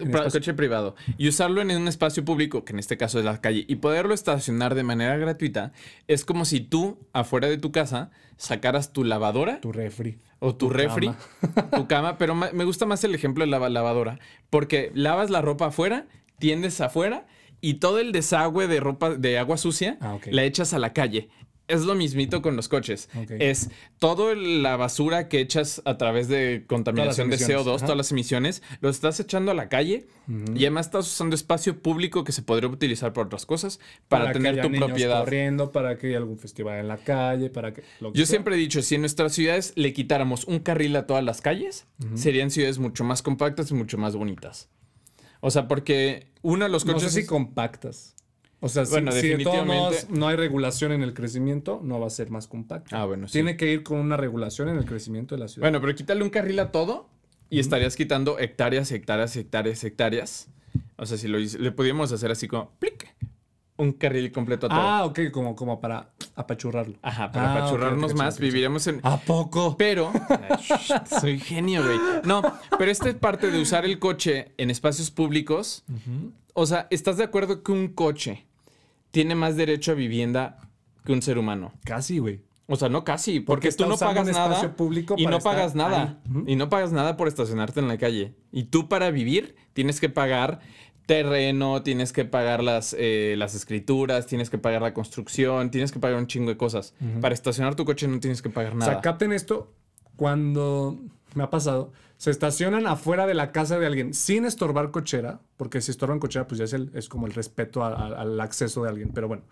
privado. 0.56 0.96
Y 1.18 1.28
usarlo 1.30 1.62
en 1.62 1.72
un 1.72 1.88
espacio 1.88 2.26
público, 2.26 2.66
que 2.66 2.74
en 2.74 2.80
este 2.80 2.98
caso 2.98 3.20
es 3.20 3.26
la 3.26 3.40
calle, 3.40 3.64
y 3.68 3.76
poderlo 3.78 4.14
estacionar 4.14 4.76
de 4.76 4.84
manera 4.84 5.16
gratuita, 5.18 5.72
es 6.08 6.26
como 6.26 6.44
si 6.46 6.60
tú, 6.60 7.00
afuera 7.14 7.48
de 7.48 7.58
tu 7.58 7.72
casa, 7.72 8.12
sacaras 8.38 8.92
tu 8.92 9.04
lavadora 9.04 9.62
tu 9.62 9.72
refri. 9.72 10.18
o 10.40 10.56
tu, 10.56 10.68
tu 10.68 10.74
refri, 10.74 11.08
cama. 11.08 11.70
tu 11.72 11.88
cama, 11.88 12.18
pero 12.18 12.36
me 12.36 12.64
gusta 12.66 12.86
más 12.86 13.04
el 13.04 13.16
ejemplo 13.16 13.46
de 13.46 13.52
la 13.52 13.70
lavadora, 13.70 14.20
porque 14.50 14.92
lavas 14.94 15.30
la 15.30 15.42
ropa 15.42 15.68
afuera, 15.68 16.08
tiendes 16.40 16.82
afuera 16.82 17.28
y 17.62 17.76
todo 17.76 18.00
el 18.00 18.12
desagüe 18.12 18.68
de 18.68 18.80
ropa 18.82 19.12
de 19.12 19.38
agua 19.38 19.56
sucia 19.58 19.98
Ah, 20.02 20.18
la 20.26 20.44
echas 20.44 20.74
a 20.74 20.80
la 20.80 20.92
calle. 20.92 21.30
Es 21.68 21.84
lo 21.84 21.96
mismito 21.96 22.42
con 22.42 22.56
los 22.58 22.68
coches. 22.68 23.10
Es 23.30 23.70
toda 23.98 24.36
la 24.36 24.76
basura 24.76 25.30
que 25.30 25.40
echas 25.40 25.82
a 25.86 25.98
través 25.98 26.28
de 26.28 26.66
contaminación 26.68 27.30
de 27.30 27.38
emisiones, 27.38 27.66
CO2, 27.66 27.76
ajá. 27.78 27.86
todas 27.86 27.98
las 27.98 28.12
emisiones, 28.12 28.62
lo 28.82 28.90
estás 28.90 29.20
echando 29.22 29.52
a 29.52 29.54
la 29.54 29.70
calle 29.70 30.06
y 30.28 30.60
además 30.60 30.88
estás 30.88 31.08
usando 31.08 31.36
espacio 31.36 31.82
público 31.82 32.24
que 32.26 32.34
se 32.34 32.42
podría 32.42 32.70
utilizar 32.70 33.14
para 33.14 33.28
otras 33.28 33.46
cosas, 33.46 33.80
para, 34.10 34.28
que 34.28 34.34
tener 34.34 34.54
haya 34.54 34.62
tu 34.64 34.70
niños 34.70 34.88
propiedad. 34.88 35.20
corriendo, 35.24 35.72
para 35.72 35.98
que 35.98 36.08
haya 36.08 36.18
algún 36.18 36.38
festival 36.38 36.80
en 36.80 36.88
la 36.90 36.98
calle, 36.98 37.50
para 37.50 37.74
que... 37.74 37.84
lo 38.02 38.12
que 38.12 38.20
Yo 38.20 38.26
sea. 38.26 38.32
siempre 38.34 38.56
he 38.56 38.58
dicho, 38.58 38.82
si 38.82 38.96
en 38.96 39.02
nuestras 39.02 39.34
ciudades 39.34 39.72
le 39.76 39.94
quitáramos 39.94 40.44
un 40.46 40.60
carril 40.60 40.96
a 40.98 41.08
todas 41.08 41.24
las 41.24 41.40
calles, 41.40 41.86
serían 42.16 42.52
ciudades 42.52 42.78
mucho 42.78 43.06
más 43.06 43.22
compactas 43.22 43.72
y 43.72 43.74
mucho 43.74 43.98
más 43.98 44.16
bonitas. 44.18 44.70
O 45.40 45.50
sea, 45.50 45.68
porque 45.68 46.28
uno 46.42 46.66
de 46.66 46.70
los 46.70 46.86
No 46.86 46.94
coches... 46.94 47.12
sé 47.14 47.22
si 47.22 47.28
compactas. 47.28 48.16
O 48.66 48.70
sea, 48.70 48.86
si- 48.86 48.96
de 48.96 49.44
todos 49.44 50.10
no 50.10 50.28
hay 50.30 50.36
regulación 50.38 50.94
en 50.94 51.04
el 51.04 51.14
crecimiento, 51.14 51.82
no 51.84 52.00
va 52.00 52.08
a 52.08 52.10
ser 52.10 52.30
más 52.32 52.48
compacto. 52.48 52.96
Ah, 52.96 53.04
bueno, 53.06 53.28
sí. 53.28 53.34
Tiene 53.34 53.58
que 53.58 53.70
ir 53.70 53.84
con 53.84 54.00
una 54.00 54.16
regulación 54.16 54.70
en 54.70 54.78
el 54.78 54.86
crecimiento 54.86 55.36
de 55.36 55.42
la 55.42 55.48
ciudad. 55.50 55.66
Bueno, 55.66 55.82
pero 55.82 55.94
quítale 55.96 56.24
un 56.24 56.30
carril 56.30 56.60
a 56.60 56.72
todo 56.72 57.10
y 57.50 57.60
estarías 57.60 57.96
quitando 57.98 58.40
hectáreas, 58.40 58.90
hectáreas, 58.94 59.36
hectáreas, 59.36 59.84
hectáreas. 59.84 60.48
O 60.96 61.06
sea, 61.06 61.18
si 61.18 61.28
lo 61.28 61.40
le 61.40 61.72
pudiéramos 61.74 62.12
hacer 62.14 62.32
así 62.32 62.48
como 62.48 62.72
plic, 62.80 63.14
un 63.76 63.92
carril 63.92 64.32
completo 64.32 64.68
a 64.68 64.70
todo. 64.70 64.80
ah, 64.80 65.04
ok, 65.06 65.20
como, 65.32 65.56
como 65.58 65.82
para 65.82 66.12
apachurrarlo. 66.36 66.96
Ajá, 67.02 67.32
para 67.34 67.50
Ah, 67.54 67.58
apachurrarnos 67.58 68.14
más, 68.16 68.40
viviríamos 68.40 68.88
en... 68.88 69.02
¿A 69.04 69.18
poco? 69.20 69.76
Pero, 69.78 70.14
soy 71.20 71.38
genio, 71.40 71.84
güey. 71.84 71.98
No, 72.24 72.42
pero 72.78 72.92
esta 72.92 73.10
es 73.10 73.16
parte 73.16 73.52
de 73.52 73.60
usar 73.62 73.84
el 73.84 74.00
coche 74.00 74.54
en 74.58 74.70
espacios 74.70 75.12
públicos. 75.12 75.84
O 76.54 76.66
sea, 76.66 76.88
¿estás 76.92 77.18
de 77.18 77.24
acuerdo 77.24 77.62
que 77.64 77.72
un 77.72 77.90
coche 77.90 78.46
tiene 79.14 79.36
más 79.36 79.56
derecho 79.56 79.92
a 79.92 79.94
vivienda 79.94 80.58
que 81.06 81.14
un 81.14 81.22
ser 81.22 81.38
humano? 81.38 81.72
Casi, 81.86 82.18
güey. 82.18 82.42
O 82.66 82.76
sea, 82.76 82.90
no 82.90 83.04
casi, 83.04 83.42
porque, 83.42 83.70
Porque 83.70 83.84
tú 83.84 83.88
no 83.88 83.96
pagas 83.96 84.26
nada 84.28 84.76
público 84.76 85.14
y 85.18 85.28
no 85.28 85.40
pagas 85.40 85.76
nada 85.76 86.20
y 86.48 86.56
no 86.56 86.70
pagas 86.70 86.92
nada 86.92 87.16
por 87.16 87.28
estacionarte 87.28 87.80
en 87.80 87.88
la 87.88 87.98
calle. 88.00 88.34
Y 88.52 88.64
tú 88.64 88.90
para 88.90 89.12
vivir 89.12 89.56
tienes 89.74 90.00
que 90.00 90.10
pagar 90.10 90.62
terreno, 91.06 91.84
tienes 91.84 92.12
que 92.12 92.26
pagar 92.26 92.64
las, 92.64 92.96
eh, 92.98 93.36
las 93.38 93.54
escrituras, 93.54 94.26
tienes 94.26 94.50
que 94.50 94.58
pagar 94.58 94.82
la 94.82 94.94
construcción, 94.96 95.70
tienes 95.70 95.92
que 95.92 96.00
pagar 96.00 96.18
un 96.18 96.26
chingo 96.26 96.50
de 96.50 96.58
cosas. 96.58 96.96
Para 97.22 97.36
estacionar 97.36 97.76
tu 97.76 97.86
coche 97.86 98.08
no 98.08 98.20
tienes 98.20 98.42
que 98.42 98.50
pagar 98.50 98.72
O 98.74 98.76
nada. 98.78 98.94
sea, 98.94 99.02
capten 99.02 99.32
esto 99.32 99.72
cuando 100.16 100.98
me 101.36 101.44
ha 101.44 101.50
pasado. 101.50 101.92
Se 102.18 102.32
estacionan 102.32 102.88
afuera 102.88 103.26
de 103.28 103.34
la 103.34 103.52
casa 103.52 103.80
de 103.80 103.86
alguien 103.86 104.14
sin 104.14 104.46
estorbar 104.46 104.92
cochera, 104.92 105.40
porque 105.58 105.82
si 105.82 105.92
estorban 105.92 106.20
cochera, 106.20 106.48
pues 106.48 106.58
ya 106.60 106.66
es, 106.66 106.74
el- 106.74 106.92
es 106.94 107.10
como 107.10 107.28
el 107.28 107.34
respeto 107.34 107.84
a- 107.84 107.90
a- 107.94 108.22
al 108.22 108.40
acceso 108.40 108.84
de 108.84 108.90
alguien. 108.90 109.10
Pero 109.14 109.28
bueno, 109.28 109.44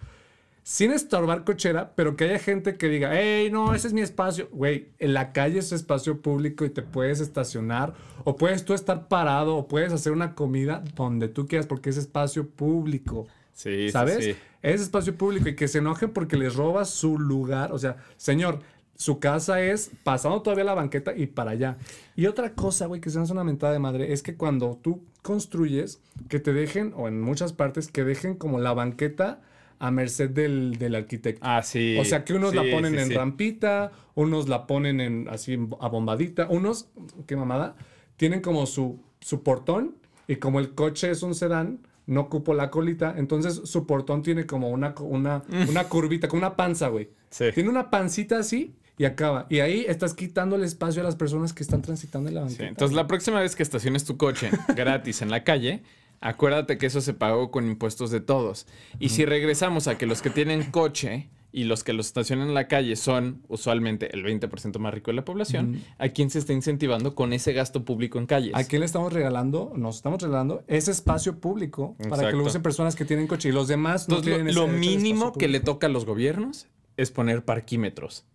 sin 0.64 0.92
estorbar 0.92 1.44
cochera, 1.44 1.94
pero 1.96 2.16
que 2.16 2.26
haya 2.26 2.38
gente 2.40 2.78
que 2.78 2.88
diga, 2.88 3.10
hey, 3.14 3.50
no, 3.52 3.74
ese 3.74 3.88
es 3.88 3.94
mi 3.94 4.02
espacio. 4.02 4.48
Güey, 4.52 4.90
en 5.00 5.14
la 5.14 5.34
calle 5.34 5.60
es 5.60 5.72
espacio 5.72 6.22
público 6.22 6.64
y 6.66 6.70
te 6.70 6.84
puedes 6.84 7.20
estacionar, 7.20 7.94
o 8.24 8.36
puedes 8.38 8.64
tú 8.64 8.74
estar 8.76 9.08
parado, 9.08 9.56
o 9.58 9.68
puedes 9.68 9.92
hacer 9.92 10.12
una 10.14 10.36
comida 10.36 10.84
donde 10.96 11.28
tú 11.30 11.48
quieras, 11.48 11.66
porque 11.66 11.90
es 11.90 11.98
espacio 11.98 12.48
público. 12.48 13.28
Sí, 13.54 13.88
sí, 13.88 13.92
¿Sabes? 13.92 14.24
sí. 14.24 14.36
Es 14.62 14.80
espacio 14.82 15.16
público 15.16 15.50
y 15.50 15.56
que 15.56 15.68
se 15.68 15.80
enojen 15.80 16.12
porque 16.12 16.38
les 16.38 16.56
robas 16.56 16.90
su 16.92 17.18
lugar. 17.20 17.72
O 17.74 17.80
sea, 17.80 17.98
señor, 18.16 18.60
su 19.02 19.20
casa 19.20 19.64
es 19.64 19.90
pasando 20.04 20.44
todavía 20.44 20.64
la 20.64 20.76
banqueta 20.76 21.18
y 21.18 21.26
para 21.26 21.52
allá. 21.52 21.78
Y 22.16 22.28
otra 22.28 22.54
cosa, 22.54 22.86
güey, 22.86 23.02
que 23.02 23.10
se 23.10 23.18
me 23.18 23.24
hace 23.24 23.34
una 23.34 23.44
mentada 23.44 23.74
de 23.74 23.80
madre, 23.80 24.14
es 24.14 24.22
que 24.22 24.36
cuando 24.36 24.78
tú 24.80 25.02
construyes, 25.24 26.00
que 26.30 26.40
te 26.40 26.54
dejen, 26.54 26.94
o 26.96 27.08
en 27.08 27.20
muchas 27.20 27.52
partes, 27.52 27.88
que 27.88 28.04
dejen 28.04 28.36
como 28.36 28.60
la 28.60 28.74
banqueta 28.74 29.42
a 29.80 29.90
merced 29.90 30.30
del, 30.30 30.78
del 30.78 30.94
arquitecto. 30.94 31.42
Ah, 31.44 31.64
sí. 31.64 31.98
O 32.00 32.06
sea, 32.06 32.24
que 32.24 32.36
unos 32.36 32.54
la 32.54 32.62
ponen 32.62 32.94
sí, 32.94 33.00
en 33.00 33.08
sí. 33.08 33.14
rampita, 33.16 33.92
unos 34.14 34.48
la 34.48 34.68
ponen 34.68 35.02
en 35.02 35.28
así 35.32 35.58
abombadita, 35.80 36.46
unos, 36.52 36.92
qué 37.26 37.36
mamada, 37.36 37.76
tienen 38.18 38.42
como 38.42 38.68
su, 38.68 39.02
su 39.20 39.42
portón 39.42 39.96
y 40.28 40.36
como 40.36 40.60
el 40.60 40.76
coche 40.76 41.10
es 41.10 41.24
un 41.24 41.34
sedán, 41.34 41.80
no 42.06 42.30
cupo 42.30 42.54
la 42.54 42.70
colita, 42.70 43.16
entonces 43.18 43.62
su 43.64 43.88
portón 43.88 44.22
tiene 44.22 44.46
como 44.46 44.70
una, 44.70 44.94
una, 45.00 45.42
una 45.70 45.86
curvita, 45.86 46.28
como 46.28 46.42
una 46.42 46.56
panza, 46.56 46.90
güey. 46.90 47.10
Sí. 47.32 47.46
Tiene 47.52 47.70
una 47.72 47.90
pancita 47.90 48.38
así 48.38 48.76
y 49.02 49.06
acaba. 49.06 49.48
Y 49.50 49.62
ahí 49.62 49.84
estás 49.88 50.14
quitando 50.14 50.56
el 50.56 50.64
espacio 50.64 51.02
a 51.02 51.04
las 51.04 51.16
personas 51.16 51.54
que 51.54 51.64
están 51.64 51.82
transitando 51.82 52.30
en 52.30 52.36
la 52.36 52.42
Sí, 52.42 52.50
banqueta. 52.50 52.70
Entonces, 52.70 52.96
la 52.96 53.08
próxima 53.08 53.40
vez 53.40 53.56
que 53.56 53.64
estaciones 53.64 54.06
tu 54.06 54.16
coche 54.16 54.52
gratis 54.76 55.24
en 55.24 55.32
la 55.32 55.44
calle, 55.44 55.82
acuérdate 56.20 56.78
que 56.78 56.86
eso 56.86 57.02
se 57.02 57.16
pagó 57.16 57.50
con 57.50 57.66
impuestos 57.66 58.12
de 58.12 58.22
todos. 58.22 58.68
Y 59.00 59.10
si 59.10 59.26
regresamos 59.26 59.88
a 59.88 59.98
que 59.98 60.06
los 60.06 60.22
que 60.22 60.30
tienen 60.30 60.70
coche 60.70 61.30
y 61.52 61.64
los 61.64 61.84
que 61.84 61.94
los 61.94 62.06
estacionan 62.06 62.50
en 62.50 62.54
la 62.54 62.68
calle 62.68 62.96
son 62.96 63.42
usualmente 63.48 64.16
el 64.16 64.24
20% 64.24 64.78
más 64.78 64.94
rico 64.94 65.10
de 65.10 65.16
la 65.16 65.26
población, 65.26 65.82
¿a 65.98 66.10
quién 66.10 66.30
se 66.30 66.38
está 66.38 66.54
incentivando 66.54 67.16
con 67.16 67.34
ese 67.34 67.54
gasto 67.54 67.84
público 67.84 68.20
en 68.20 68.28
calles? 68.28 68.54
¿A 68.54 68.66
quién 68.66 68.82
le 68.82 68.86
estamos 68.86 69.12
regalando? 69.12 69.74
Nos 69.76 69.96
estamos 69.96 70.22
regalando 70.22 70.64
ese 70.68 70.92
espacio 70.92 71.40
público 71.40 71.96
para 72.08 72.30
que 72.30 72.38
lo 72.38 72.44
usen 72.44 72.62
personas 72.62 72.96
que 72.96 73.06
tienen 73.06 73.26
coche 73.26 73.50
y 73.50 73.52
los 73.52 73.68
demás 73.68 74.08
no 74.08 74.18
Entonces, 74.18 74.36
tienen 74.36 74.54
lo, 74.54 74.66
ese 74.66 74.74
lo 74.74 74.78
mínimo 74.80 75.34
que 75.34 75.48
le 75.48 75.60
toca 75.60 75.88
a 75.88 75.90
los 75.90 76.06
gobiernos 76.06 76.68
es 76.98 77.10
poner 77.10 77.44
parquímetros. 77.44 78.26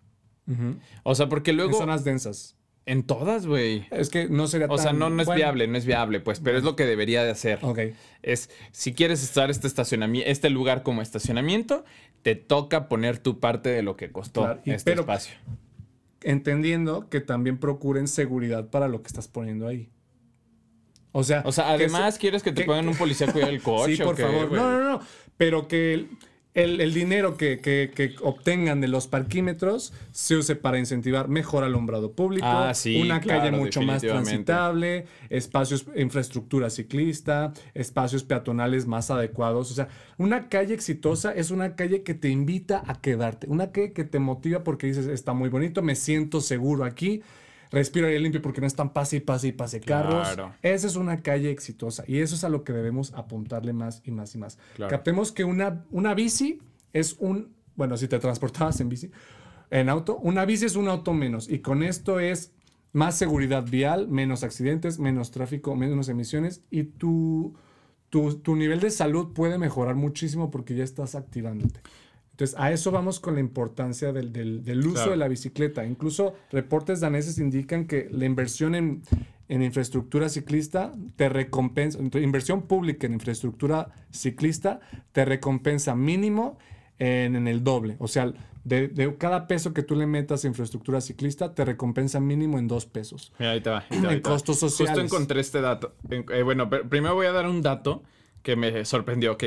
O 1.02 1.14
sea, 1.14 1.28
porque 1.28 1.50
En 1.52 1.56
luego... 1.58 1.78
zonas 1.78 2.04
densas. 2.04 2.56
En 2.88 3.02
todas, 3.02 3.46
güey. 3.48 3.84
Es 3.90 4.10
que 4.10 4.28
no 4.28 4.46
sería 4.46 4.68
O 4.70 4.78
sea, 4.78 4.92
no, 4.92 5.10
no 5.10 5.20
es 5.20 5.26
bueno, 5.26 5.38
viable, 5.38 5.66
no 5.66 5.76
es 5.76 5.84
viable, 5.86 6.20
pues, 6.20 6.38
pero 6.38 6.56
es 6.56 6.62
lo 6.62 6.76
que 6.76 6.86
debería 6.86 7.24
de 7.24 7.32
hacer. 7.32 7.58
Ok. 7.62 7.80
Es, 8.22 8.48
si 8.70 8.94
quieres 8.94 9.24
estar 9.24 9.50
este 9.50 9.66
estacionamiento, 9.66 10.30
este 10.30 10.50
lugar 10.50 10.84
como 10.84 11.02
estacionamiento, 11.02 11.84
te 12.22 12.36
toca 12.36 12.88
poner 12.88 13.18
tu 13.18 13.40
parte 13.40 13.70
de 13.70 13.82
lo 13.82 13.96
que 13.96 14.12
costó 14.12 14.42
Claro, 14.42 14.60
y 14.64 14.70
este 14.70 14.92
pero- 14.92 15.00
espacio. 15.00 15.34
Entendiendo 16.22 17.08
que 17.08 17.20
también 17.20 17.58
procuren 17.58 18.08
seguridad 18.08 18.70
para 18.70 18.88
lo 18.88 19.02
que 19.02 19.08
estás 19.08 19.28
poniendo 19.28 19.66
ahí. 19.68 19.90
O 21.12 21.22
sea, 21.24 21.42
O 21.44 21.52
sea, 21.52 21.64
que 21.66 21.70
además, 21.84 22.18
¿quieres 22.18 22.42
que 22.42 22.52
te 22.52 22.64
pongan 22.64 22.88
un 22.88 22.96
policía 22.96 23.28
a 23.28 23.32
cuidar 23.32 23.48
el 23.50 23.62
coche 23.62 23.96
sí, 23.96 24.02
por 24.02 24.16
favor. 24.16 24.50
No, 24.52 24.70
no, 24.78 24.90
no. 24.92 25.00
Pero 25.36 25.66
que 25.68 26.06
el, 26.56 26.94
dinero 26.94 27.36
que, 27.36 27.58
que- 27.58 27.90
que 27.94 28.14
obtengan 28.22 28.80
de 28.80 28.88
los 28.88 29.06
parquímetros 29.06 29.92
se 30.10 30.36
use 30.36 30.56
para 30.56 30.78
incentivar 30.78 31.28
mejor 31.28 31.64
alumbrado 31.64 32.12
público, 32.12 32.46
Ah, 32.46 32.72
sí, 32.74 33.00
una 33.00 33.20
claro, 33.20 33.40
calle 33.42 33.56
mucho 33.56 33.82
más 33.82 34.02
transitable, 34.02 35.04
espacios, 35.30 35.86
infraestructura 35.96 36.70
ciclista, 36.70 37.52
espacios 37.74 38.24
peatonales 38.24 38.86
más 38.86 39.10
adecuados. 39.10 39.70
O 39.70 39.74
sea, 39.74 39.88
una 40.18 40.48
calle 40.48 40.74
exitosa 40.74 41.32
es 41.32 41.50
una 41.50 41.76
calle 41.76 42.02
que 42.02 42.14
te 42.14 42.28
invita 42.30 42.82
a 42.86 43.00
quedarte, 43.00 43.46
una 43.48 43.70
calle 43.70 43.92
que 43.92 44.04
te 44.04 44.18
motiva 44.18 44.64
porque 44.64 44.86
dices, 44.86 45.06
está 45.06 45.34
muy 45.34 45.48
bonito, 45.50 45.82
me 45.82 45.94
siento 45.94 46.40
seguro 46.40 46.84
aquí. 46.84 47.22
Respiro 47.76 48.06
aire 48.06 48.18
limpio 48.20 48.40
porque 48.40 48.62
no 48.62 48.66
están 48.66 48.94
pase 48.94 49.18
y 49.18 49.20
pase 49.20 49.48
y 49.48 49.52
pase 49.52 49.80
carros. 49.80 50.28
Claro. 50.28 50.54
Esa 50.62 50.86
es 50.86 50.96
una 50.96 51.20
calle 51.20 51.50
exitosa 51.50 52.04
y 52.06 52.20
eso 52.20 52.34
es 52.34 52.42
a 52.42 52.48
lo 52.48 52.64
que 52.64 52.72
debemos 52.72 53.12
apuntarle 53.12 53.74
más 53.74 54.00
y 54.02 54.12
más 54.12 54.34
y 54.34 54.38
más. 54.38 54.56
Claro. 54.76 54.88
Captemos 54.88 55.30
que 55.30 55.44
una, 55.44 55.84
una 55.90 56.14
bici 56.14 56.58
es 56.94 57.16
un, 57.18 57.54
bueno, 57.74 57.98
si 57.98 58.08
te 58.08 58.18
transportabas 58.18 58.80
en 58.80 58.88
bici, 58.88 59.10
en 59.70 59.90
auto, 59.90 60.16
una 60.16 60.46
bici 60.46 60.64
es 60.64 60.74
un 60.74 60.88
auto 60.88 61.12
menos 61.12 61.50
y 61.50 61.58
con 61.58 61.82
esto 61.82 62.18
es 62.18 62.54
más 62.94 63.18
seguridad 63.18 63.64
vial, 63.68 64.08
menos 64.08 64.42
accidentes, 64.42 64.98
menos 64.98 65.30
tráfico, 65.30 65.76
menos 65.76 66.08
emisiones 66.08 66.62
y 66.70 66.84
tu, 66.84 67.56
tu, 68.08 68.38
tu 68.38 68.56
nivel 68.56 68.80
de 68.80 68.88
salud 68.88 69.34
puede 69.34 69.58
mejorar 69.58 69.96
muchísimo 69.96 70.50
porque 70.50 70.74
ya 70.74 70.82
estás 70.82 71.14
activándote. 71.14 71.82
Entonces, 72.36 72.54
a 72.58 72.70
eso 72.70 72.90
vamos 72.90 73.18
con 73.18 73.32
la 73.34 73.40
importancia 73.40 74.12
del, 74.12 74.30
del- 74.30 74.62
del 74.62 74.80
uso 74.80 74.92
Claro. 74.94 75.10
de 75.12 75.16
la 75.16 75.28
bicicleta. 75.28 75.86
Incluso 75.86 76.34
reportes 76.52 77.00
daneses 77.00 77.38
indican 77.38 77.86
que 77.86 78.08
la 78.10 78.26
inversión 78.26 78.74
en, 78.74 79.02
en 79.48 79.62
infraestructura 79.62 80.28
ciclista 80.28 80.92
te 81.16 81.30
recompensa, 81.30 81.98
inversión 82.20 82.62
pública 82.62 83.06
en 83.06 83.14
infraestructura 83.14 83.88
ciclista 84.10 84.80
te 85.12 85.24
recompensa 85.24 85.94
mínimo 85.94 86.58
en, 86.98 87.36
en 87.36 87.48
el 87.48 87.64
doble. 87.64 87.96
O 88.00 88.06
sea, 88.08 88.30
de, 88.64 88.88
de 88.88 89.16
cada 89.16 89.46
peso 89.46 89.72
que 89.72 89.82
tú 89.82 89.96
le 89.96 90.06
metas 90.06 90.44
a 90.44 90.48
infraestructura 90.48 91.00
ciclista, 91.00 91.54
te 91.54 91.64
recompensa 91.64 92.20
mínimo 92.20 92.58
en 92.58 92.68
dos 92.68 92.84
pesos. 92.84 93.32
Mira, 93.38 93.52
ahí 93.52 93.60
te 93.62 93.70
va. 93.70 93.78
ahí 93.78 93.86
te 93.88 93.96
va, 93.96 94.10
ahí 94.10 94.16
En 94.16 94.22
te 94.22 94.28
va. 94.28 94.34
costos 94.34 94.60
Justo 94.60 94.68
sociales. 94.84 95.04
encontré 95.04 95.40
este 95.40 95.62
dato. 95.62 95.94
En- 96.10 96.26
eh, 96.34 96.42
bueno, 96.42 96.68
primero 96.68 97.14
voy 97.14 97.26
a 97.28 97.32
dar 97.32 97.46
un 97.48 97.62
dato 97.62 98.02
que 98.42 98.56
me 98.56 98.84
sorprendió. 98.84 99.32
Ok. 99.32 99.44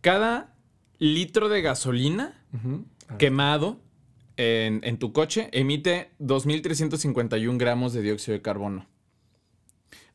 Cada 0.00 0.54
litro 1.00 1.48
de 1.48 1.62
gasolina 1.62 2.38
quemado 3.18 3.80
en, 4.36 4.80
en 4.84 4.98
tu 4.98 5.12
coche 5.12 5.48
emite 5.52 6.10
2.351 6.20 7.58
gramos 7.58 7.92
de 7.92 8.02
dióxido 8.02 8.34
de 8.34 8.42
carbono. 8.42 8.86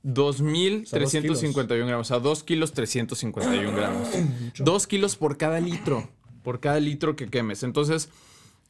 2.351 0.05 1.87
gramos, 1.87 2.07
o 2.07 2.13
sea, 2.13 2.19
2 2.19 2.43
kilos 2.43 2.73
351 2.73 3.71
gramos. 3.75 4.09
2 4.57 4.87
kilos 4.87 5.15
por 5.15 5.37
cada 5.37 5.59
litro, 5.59 6.07
por 6.43 6.59
cada 6.59 6.79
litro 6.79 7.15
que 7.15 7.27
quemes. 7.27 7.63
Entonces, 7.63 8.09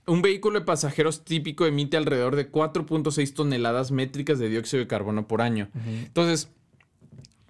un 0.08 0.22
vehículo 0.22 0.60
de 0.60 0.66
pasajeros 0.66 1.26
típico 1.26 1.66
emite 1.66 1.98
alrededor 1.98 2.36
de 2.36 2.50
4.6 2.50 3.34
toneladas 3.34 3.92
métricas 3.92 4.40
de 4.40 4.50
dióxido 4.50 4.80
de 4.80 4.88
carbono 4.88 5.28
por 5.28 5.42
año. 5.42 5.70
Entonces, 5.86 6.50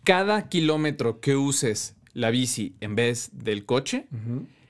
cada 0.03 0.49
kilómetro 0.49 1.19
que 1.19 1.35
uses 1.35 1.95
la 2.13 2.31
bici 2.31 2.75
en 2.79 2.95
vez 2.95 3.29
del 3.33 3.65
coche, 3.65 4.07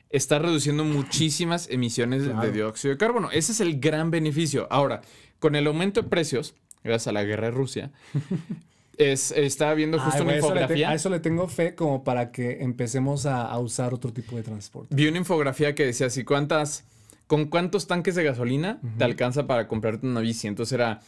está 0.10 0.40
reduciendo 0.40 0.84
muchísimas 0.86 1.70
emisiones 1.70 2.24
de- 2.26 2.52
dióxido 2.52 2.94
de 2.94 2.98
carbono. 2.98 3.32
Ese 3.32 3.52
es 3.52 3.60
el 3.60 3.80
gran 3.80 4.12
beneficio. 4.12 4.68
Ahora, 4.70 5.02
con 5.40 5.56
el 5.56 5.68
aumento 5.68 6.02
de 6.04 6.10
precios, 6.10 6.56
gracias 6.84 7.08
a 7.08 7.12
la 7.12 7.24
guerra 7.24 7.48
de 7.48 7.52
Rusia, 7.52 7.92
es, 8.98 9.32
estaba 9.32 9.74
viendo 9.74 10.00
justo 10.00 10.20
Ay, 10.20 10.22
una 10.24 10.36
eso 10.36 10.48
te- 10.48 10.54
infografía. 10.54 10.90
a 10.90 10.94
eso 10.96 11.10
le 11.10 11.20
tengo 11.20 11.48
fe 11.48 11.76
como 11.76 12.04
para 12.04 12.32
que 12.32 12.64
empecemos 12.64 13.26
a, 13.26 13.44
a 13.46 13.60
usar 13.60 13.94
otro 13.94 14.14
tipo 14.14 14.36
de 14.38 14.44
transporte. 14.44 14.96
Vi 14.96 15.08
una 15.08 15.18
infografía 15.18 15.76
que 15.76 15.86
decía 15.86 16.08
así, 16.08 16.24
¿cuántas, 16.24 16.86
con 17.28 17.46
cuántos 17.46 17.88
tanques 17.88 18.16
de 18.16 18.24
gasolina 18.24 18.80
te 18.98 19.04
alcanza 19.04 19.48
para 19.48 19.68
comprarte 19.68 20.08
una 20.08 20.22
bici? 20.22 20.48
Entonces 20.48 20.72
era, 20.74 21.02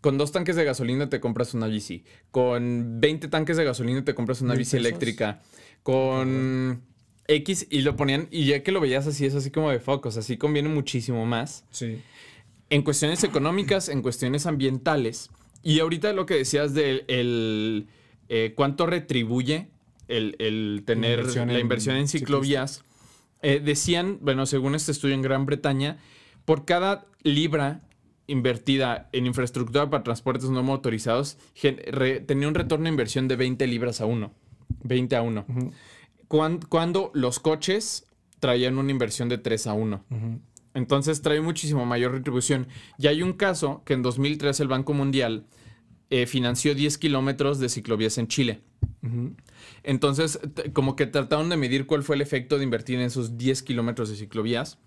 con 0.00 0.16
dos 0.16 0.32
tanques 0.32 0.56
de 0.56 0.64
gasolina 0.64 1.10
te 1.10 1.20
compras 1.20 1.52
una 1.52 1.66
bici. 1.66 2.04
Con 2.30 3.00
20 3.00 3.28
tanques 3.28 3.56
de 3.58 3.64
gasolina 3.64 4.02
te 4.04 4.14
compras 4.14 4.40
una 4.40 4.52
¿Mil 4.54 4.60
bici 4.60 4.72
pesos? 4.76 4.86
eléctrica. 4.86 5.40
Con 5.82 6.82
X 7.28 7.66
y 7.70 7.80
lo 7.80 7.96
ponían, 7.96 8.28
y 8.30 8.46
ya 8.46 8.62
que 8.62 8.72
lo 8.72 8.80
veías 8.80 9.06
así, 9.06 9.24
es 9.26 9.34
así 9.34 9.50
como 9.50 9.70
de 9.70 9.80
focos, 9.80 10.16
así 10.16 10.36
conviene 10.36 10.68
muchísimo 10.68 11.24
más. 11.26 11.64
Sí. 11.70 12.00
En 12.70 12.82
cuestiones 12.82 13.24
económicas, 13.24 13.88
en 13.88 14.02
cuestiones 14.02 14.46
ambientales. 14.46 15.30
Y 15.62 15.80
ahorita 15.80 16.12
lo 16.12 16.26
que 16.26 16.34
decías 16.34 16.74
del 16.74 17.04
el, 17.08 17.86
eh, 18.28 18.52
cuánto 18.56 18.86
retribuye 18.86 19.68
el, 20.08 20.36
el 20.38 20.82
tener 20.84 21.20
inversión 21.20 21.48
la 21.48 21.54
en 21.54 21.60
inversión 21.60 21.96
en 21.96 22.08
ciclovías. 22.08 22.84
Eh, 23.42 23.60
decían, 23.64 24.18
bueno, 24.22 24.46
según 24.46 24.74
este 24.74 24.92
estudio 24.92 25.14
en 25.14 25.22
Gran 25.22 25.46
Bretaña, 25.46 25.98
por 26.44 26.64
cada 26.64 27.06
libra 27.22 27.82
invertida 28.26 29.08
en 29.12 29.26
infraestructura 29.26 29.88
para 29.90 30.02
transportes 30.02 30.48
no 30.50 30.62
motorizados, 30.62 31.36
re- 31.62 32.20
tenía 32.20 32.48
un 32.48 32.54
retorno 32.54 32.84
de 32.84 32.90
inversión 32.90 33.28
de 33.28 33.36
20 33.36 33.66
libras 33.66 34.00
a 34.00 34.06
1. 34.06 34.32
20 34.82 35.16
a 35.16 35.22
1. 35.22 35.44
Cuan- 35.46 35.72
cuando 36.28 37.10
los 37.14 37.40
coches 37.40 38.06
traían 38.40 38.78
una 38.78 38.90
inversión 38.90 39.28
de 39.28 39.38
3 39.38 39.66
a 39.68 39.72
1. 39.72 40.04
Entonces 40.74 41.22
trae 41.22 41.40
muchísimo 41.40 41.86
mayor 41.86 42.12
retribución. 42.12 42.66
Y 42.98 43.06
hay 43.06 43.22
un 43.22 43.32
caso 43.32 43.82
que 43.84 43.94
en 43.94 44.02
2003 44.02 44.60
el 44.60 44.68
Banco 44.68 44.92
Mundial 44.92 45.46
eh, 46.10 46.26
financió 46.26 46.74
10 46.74 46.98
kilómetros 46.98 47.58
de 47.58 47.68
ciclovías 47.68 48.18
en 48.18 48.28
Chile. 48.28 48.60
Entonces, 49.82 50.40
como 50.72 50.96
que 50.96 51.06
trataron 51.06 51.48
de 51.48 51.56
medir 51.56 51.86
cuál 51.86 52.02
fue 52.02 52.16
el 52.16 52.22
efecto 52.22 52.58
de 52.58 52.64
invertir 52.64 52.96
en 52.96 53.02
esos 53.02 53.36
10 53.36 53.62
kilómetros 53.62 54.08
de 54.10 54.16
ciclovías. 54.16 54.78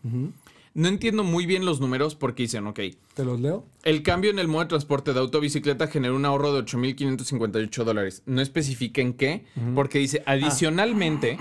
No 0.78 0.90
entiendo 0.90 1.24
muy 1.24 1.48
bien 1.48 1.66
los 1.66 1.80
números 1.82 2.14
porque 2.14 2.44
dicen, 2.44 2.68
ok, 2.68 2.80
¿Te 3.16 3.26
los 3.26 3.40
leo? 3.40 3.66
el 3.84 4.04
cambio 4.04 4.30
en 4.30 4.38
el 4.38 4.48
modo 4.48 4.62
de 4.62 4.68
transporte 4.68 5.12
de 5.12 5.20
auto 5.20 5.40
o 5.40 5.42
bicicleta 5.42 5.88
generó 5.88 6.16
un 6.16 6.24
ahorro 6.24 6.54
de 6.54 6.64
8.558 6.64 7.84
dólares. 7.84 8.22
No 8.28 8.44
especifica 8.44 9.02
en 9.02 9.14
qué, 9.14 9.46
porque 9.74 9.98
dice, 9.98 10.22
adicionalmente, 10.28 11.40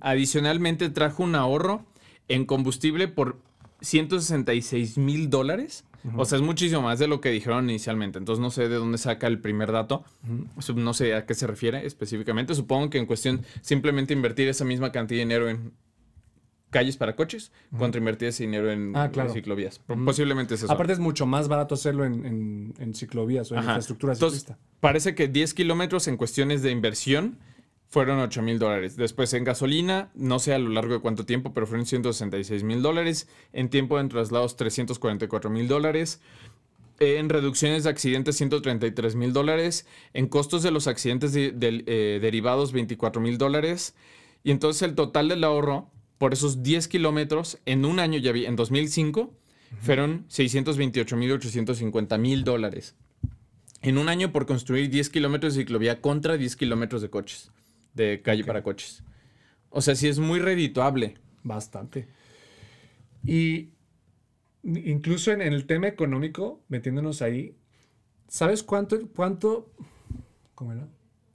adicionalmente 0.00 0.90
trajo 0.90 1.22
un 1.22 1.36
ahorro 1.36 1.86
en 2.26 2.46
combustible 2.46 3.06
por 3.06 3.38
166 3.80 4.98
mil 4.98 5.30
dólares. 5.30 5.84
O 6.16 6.24
sea, 6.24 6.38
es 6.38 6.42
muchísimo 6.42 6.82
más 6.82 6.98
de 6.98 7.06
lo 7.06 7.20
que 7.20 7.30
dijeron 7.30 7.70
inicialmente. 7.70 8.18
Entonces 8.18 8.40
no 8.40 8.50
sé 8.50 8.68
de 8.68 8.74
dónde 8.74 8.98
saca 8.98 9.28
el 9.28 9.38
primer 9.38 9.70
dato. 9.70 10.04
No 10.74 10.94
sé 10.94 11.14
a 11.14 11.26
qué 11.26 11.34
se 11.34 11.46
refiere 11.46 11.86
específicamente. 11.86 12.56
Supongo 12.56 12.90
que 12.90 12.98
en 12.98 13.06
cuestión 13.06 13.42
simplemente 13.60 14.14
invertir 14.14 14.48
esa 14.48 14.64
misma 14.64 14.90
cantidad 14.90 15.18
de 15.18 15.24
dinero 15.24 15.48
en 15.48 15.72
calles 16.70 16.96
para 16.96 17.14
coches 17.16 17.52
contra 17.78 17.98
invertir 17.98 18.28
ese 18.28 18.42
dinero 18.44 18.70
en, 18.70 18.92
Ah, 18.96 19.10
en 19.14 19.30
ciclovías. 19.30 19.78
Posiblemente 20.04 20.54
es 20.54 20.62
eso. 20.64 20.72
Aparte 20.72 20.92
es 20.92 20.98
mucho 20.98 21.24
más 21.26 21.48
barato 21.48 21.74
hacerlo 21.74 22.04
en, 22.04 22.26
en- 22.26 22.74
en 22.78 22.94
ciclovías 22.94 23.50
o 23.50 23.54
en 23.54 23.60
Ajá. 23.60 23.70
infraestructura 23.72 24.12
Entonces, 24.14 24.40
ciclista. 24.40 24.62
parece 24.80 25.14
que 25.14 25.28
10 25.28 25.54
kilómetros 25.54 26.08
en 26.08 26.16
cuestiones 26.16 26.62
de 26.62 26.70
inversión 26.70 27.38
fueron 27.88 28.18
8 28.18 28.42
mil 28.42 28.58
dólares. 28.58 28.96
Después 28.96 29.32
en 29.32 29.44
gasolina, 29.44 30.10
no 30.14 30.38
sé 30.40 30.52
a 30.54 30.58
lo 30.58 30.70
largo 30.70 30.94
de 30.94 31.00
cuánto 31.00 31.24
tiempo, 31.24 31.54
pero 31.54 31.66
fueron 31.68 31.86
166 31.86 32.64
mil 32.64 32.82
dólares. 32.82 33.28
En 33.52 33.68
tiempo 33.70 33.96
de 33.96 34.08
traslados, 34.08 34.56
344 34.56 35.48
mil 35.50 35.68
dólares. 35.68 36.20
En 36.98 37.28
reducciones 37.28 37.84
de 37.84 37.90
accidentes, 37.90 38.36
133 38.36 39.14
mil 39.14 39.32
dólares. 39.32 39.86
En 40.14 40.26
costos 40.26 40.62
de 40.62 40.72
los 40.72 40.88
accidentes 40.88 41.32
de- 41.32 41.54
eh, 41.86 42.18
derivados, 42.20 42.72
24 42.72 43.20
mil 43.20 43.38
dólares. 43.38 43.94
Y 44.42 44.50
entonces 44.50 44.82
el 44.82 44.94
total 44.94 45.28
del 45.28 45.44
ahorro 45.44 45.90
por 46.18 46.32
esos 46.32 46.62
10 46.62 46.88
kilómetros 46.88 47.58
en 47.66 47.84
un 47.84 47.98
año, 47.98 48.18
ya 48.18 48.32
vi, 48.32 48.46
en 48.46 48.56
2005, 48.56 49.34
fueron 49.80 50.24
628 50.28 51.16
mil 51.16 51.32
850 51.32 52.18
mil 52.18 52.44
dólares 52.44 52.94
en 53.82 53.98
un 53.98 54.08
año 54.08 54.32
por 54.32 54.46
construir 54.46 54.90
10 54.90 55.10
kilómetros 55.10 55.54
de 55.54 55.62
ciclovía 55.62 56.00
contra 56.00 56.36
10 56.36 56.56
kilómetros 56.56 57.02
de 57.02 57.10
coches, 57.10 57.52
de 57.94 58.22
calle 58.22 58.44
para 58.44 58.62
coches. 58.62 59.02
O 59.70 59.80
sea, 59.80 59.94
sí 59.94 60.08
es 60.08 60.18
muy 60.18 60.40
redituable. 60.40 61.18
Bastante. 61.42 62.08
Y 63.24 63.70
incluso 64.64 65.30
en, 65.32 65.42
en 65.42 65.52
el 65.52 65.66
tema 65.66 65.88
económico, 65.88 66.64
metiéndonos 66.68 67.22
ahí, 67.22 67.54
¿sabes 68.28 68.62
cuánto, 68.62 69.06
cuánto, 69.08 69.70
cómo 70.54 70.72
era? 70.72 70.88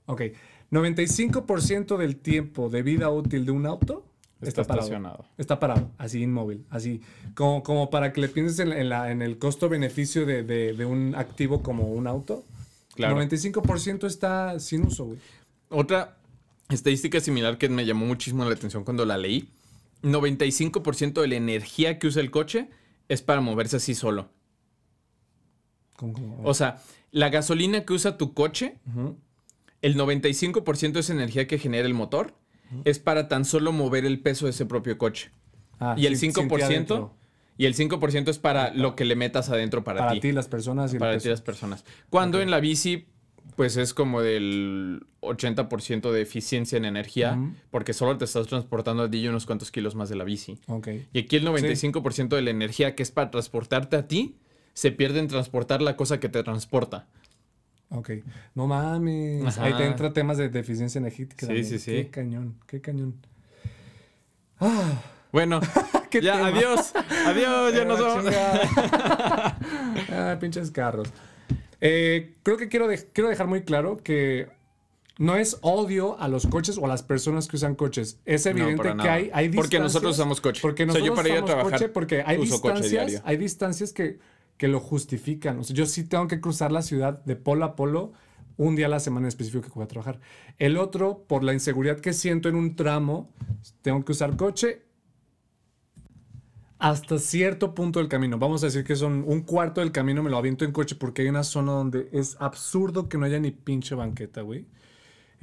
Ok, 0.06 0.22
95% 0.70 1.96
del 1.96 2.16
tiempo 2.16 2.68
de 2.68 2.82
vida 2.82 3.08
útil 3.10 3.46
de 3.46 3.52
un 3.52 3.66
auto 3.66 4.11
Está, 4.48 4.64
parado. 4.64 4.80
estacionado. 4.86 5.24
Está 5.38 5.58
parado, 5.60 5.90
así 5.98 6.22
inmóvil, 6.22 6.64
así. 6.70 7.00
Como, 7.34 7.62
como 7.62 7.90
para 7.90 8.12
que 8.12 8.20
le 8.20 8.28
pienses 8.28 8.58
en, 8.58 8.72
en 8.72 8.88
la, 8.88 9.10
en 9.10 9.22
el 9.22 9.38
costo-beneficio 9.38 10.26
de, 10.26 10.42
de- 10.42 10.72
de 10.72 10.84
un 10.84 11.14
activo 11.14 11.62
como 11.62 11.84
un 11.92 12.06
auto. 12.06 12.44
Claro. 12.94 13.16
95% 13.20 14.04
está 14.06 14.58
sin 14.60 14.84
uso, 14.84 15.06
güey. 15.06 15.18
Otra 15.70 16.16
estadística 16.68 17.20
similar 17.20 17.56
que 17.58 17.68
me 17.68 17.86
llamó 17.86 18.04
muchísimo 18.06 18.44
la 18.44 18.52
atención 18.54 18.84
cuando 18.84 19.04
la 19.06 19.16
leí. 19.16 19.48
95% 20.02 21.20
de 21.20 21.28
la 21.28 21.36
energía 21.36 21.98
que 21.98 22.08
usa 22.08 22.20
el 22.20 22.30
coche 22.30 22.68
es 23.08 23.22
para 23.22 23.40
moverse 23.40 23.76
así 23.76 23.94
solo. 23.94 24.28
Como- 25.96 26.40
O 26.44 26.54
sea, 26.54 26.82
la 27.10 27.28
gasolina 27.28 27.84
que 27.84 27.92
usa 27.92 28.16
tu 28.18 28.34
coche, 28.34 28.76
el 29.82 29.96
95% 29.96 30.92
de 30.92 31.00
esa 31.00 31.12
energía 31.12 31.46
que 31.46 31.58
genera 31.58 31.86
el 31.86 31.94
motor 31.94 32.34
es 32.84 32.98
para 32.98 33.28
tan 33.28 33.44
solo 33.44 33.72
mover 33.72 34.04
el 34.04 34.20
peso 34.20 34.46
de 34.46 34.50
ese 34.50 34.66
propio 34.66 34.98
coche. 34.98 35.30
Ah, 35.80 35.94
y 35.98 36.06
el 36.06 36.16
sin- 36.16 36.32
sin 36.32 36.48
ti 36.48 36.54
5%, 36.54 36.64
adentro. 36.64 37.14
y 37.58 37.66
el 37.66 37.74
5% 37.74 38.30
es 38.30 38.38
para 38.38 38.72
lo 38.72 38.94
que 38.96 39.04
le 39.04 39.16
metas 39.16 39.50
adentro 39.50 39.82
para, 39.84 40.00
para 40.00 40.12
ti. 40.12 40.20
ti, 40.20 40.32
las 40.32 40.48
personas 40.48 40.92
y 40.94 40.98
para 40.98 41.18
ti 41.18 41.28
las 41.28 41.40
personas. 41.42 41.84
Cuando 42.10 42.40
en 42.40 42.50
la 42.50 42.60
bici, 42.60 43.06
pues 43.56 43.76
es 43.76 43.92
como 43.92 44.22
del 44.22 45.04
80% 45.20 46.12
de 46.12 46.22
eficiencia 46.22 46.78
en 46.78 46.84
energía, 46.84 47.38
porque 47.70 47.92
solo 47.92 48.16
te 48.16 48.24
estás 48.24 48.46
transportando 48.46 49.02
a 49.04 49.10
ti 49.10 49.26
unos 49.26 49.46
cuantos 49.46 49.70
kilos 49.70 49.94
más 49.94 50.08
de 50.08 50.16
la 50.16 50.24
bici. 50.24 50.58
Ok. 50.68 50.88
Y 51.12 51.18
aquí 51.20 51.36
el 51.36 51.44
95% 51.46 52.36
de 52.36 52.42
la 52.42 52.50
energía 52.50 52.94
que 52.94 53.02
es 53.02 53.10
para 53.10 53.30
transportarte 53.30 53.96
a 53.96 54.06
ti, 54.08 54.36
se 54.74 54.90
pierde 54.92 55.18
en 55.18 55.28
transportar 55.28 55.82
la 55.82 55.96
cosa 55.96 56.18
que 56.20 56.28
te 56.28 56.42
transporta. 56.42 57.06
Ok. 57.94 58.10
No 58.54 58.66
mames. 58.66 59.44
Ajá. 59.46 59.64
Ahí 59.64 59.74
te 59.74 59.84
entra 59.86 60.12
temas 60.12 60.38
de 60.38 60.48
deficiencia 60.48 60.98
energética. 60.98 61.40
Sí, 61.40 61.46
también. 61.46 61.66
sí, 61.66 61.78
sí. 61.78 61.90
Qué 61.92 62.10
cañón, 62.10 62.54
qué 62.66 62.80
cañón. 62.80 63.14
Ah, 64.60 65.02
Bueno, 65.32 65.60
Qué 66.10 66.20
ya, 66.20 66.34
tema. 66.36 66.48
adiós. 66.48 66.92
Adiós, 67.26 67.74
ya 67.74 67.84
nos 67.86 68.00
Ah, 68.00 68.02
vamos. 68.02 68.34
ah, 70.10 70.36
pinches 70.40 70.70
carros. 70.70 71.08
Eh, 71.80 72.34
creo 72.42 72.56
que 72.56 72.68
quiero, 72.68 72.86
de- 72.86 73.06
quiero 73.12 73.28
dejar 73.28 73.46
muy 73.46 73.62
claro 73.62 73.96
que 73.96 74.48
no 75.18 75.36
es 75.36 75.58
odio 75.62 76.18
a 76.20 76.28
los 76.28 76.46
coches 76.46 76.78
o 76.78 76.84
a 76.84 76.88
las 76.88 77.02
personas 77.02 77.48
que 77.48 77.56
usan 77.56 77.74
coches. 77.74 78.18
Es 78.24 78.46
evidente 78.46 78.94
que 79.02 79.08
hay, 79.08 79.30
hay 79.32 79.48
Porque 79.48 79.78
distancias- 79.78 79.82
nosotros 79.82 80.14
usamos 80.16 80.40
coche. 80.40 80.60
Porque 80.62 80.84
O 80.84 80.86
sea, 80.86 81.00
nosotros 81.00 81.08
yo 81.08 81.14
para 81.14 81.28
ir 81.28 81.34
a 81.34 81.36
usamos 81.38 81.50
trabajar 81.50 81.72
coche 81.80 81.88
porque 81.88 82.22
hay 82.24 82.36
coche 82.36 82.50
distancias, 82.82 83.22
hay 83.24 83.36
distancias 83.36 83.92
que, 83.92 84.18
que 84.56 84.68
lo 84.68 84.80
justifican. 84.80 85.58
O 85.58 85.64
sea, 85.64 85.74
yo 85.74 85.86
sí 85.86 86.04
tengo 86.04 86.28
que 86.28 86.40
cruzar 86.40 86.72
la 86.72 86.82
ciudad 86.82 87.24
de 87.24 87.36
polo 87.36 87.64
a 87.64 87.76
polo 87.76 88.12
un 88.56 88.76
día 88.76 88.86
a 88.86 88.88
la 88.88 89.00
semana 89.00 89.26
en 89.26 89.28
específico 89.28 89.62
que 89.62 89.74
voy 89.74 89.84
a 89.84 89.88
trabajar. 89.88 90.20
El 90.58 90.76
otro, 90.76 91.24
por 91.26 91.42
la 91.42 91.52
inseguridad 91.52 92.00
que 92.00 92.12
siento 92.12 92.48
en 92.48 92.54
un 92.54 92.76
tramo, 92.76 93.30
tengo 93.82 94.04
que 94.04 94.12
usar 94.12 94.36
coche 94.36 94.82
hasta 96.82 97.18
cierto 97.18 97.74
punto 97.74 98.00
del 98.00 98.08
camino. 98.08 98.38
Vamos 98.38 98.64
a 98.64 98.66
decir 98.66 98.82
que 98.82 98.96
son 98.96 99.24
un 99.26 99.42
cuarto 99.42 99.80
del 99.80 99.92
camino 99.92 100.20
me 100.20 100.30
lo 100.30 100.36
aviento 100.36 100.64
en 100.64 100.72
coche 100.72 100.96
porque 100.96 101.22
hay 101.22 101.28
una 101.28 101.44
zona 101.44 101.70
donde 101.70 102.08
es 102.12 102.36
absurdo 102.40 103.08
que 103.08 103.18
no 103.18 103.24
haya 103.24 103.38
ni 103.38 103.52
pinche 103.52 103.94
banqueta, 103.94 104.40
güey. 104.40 104.66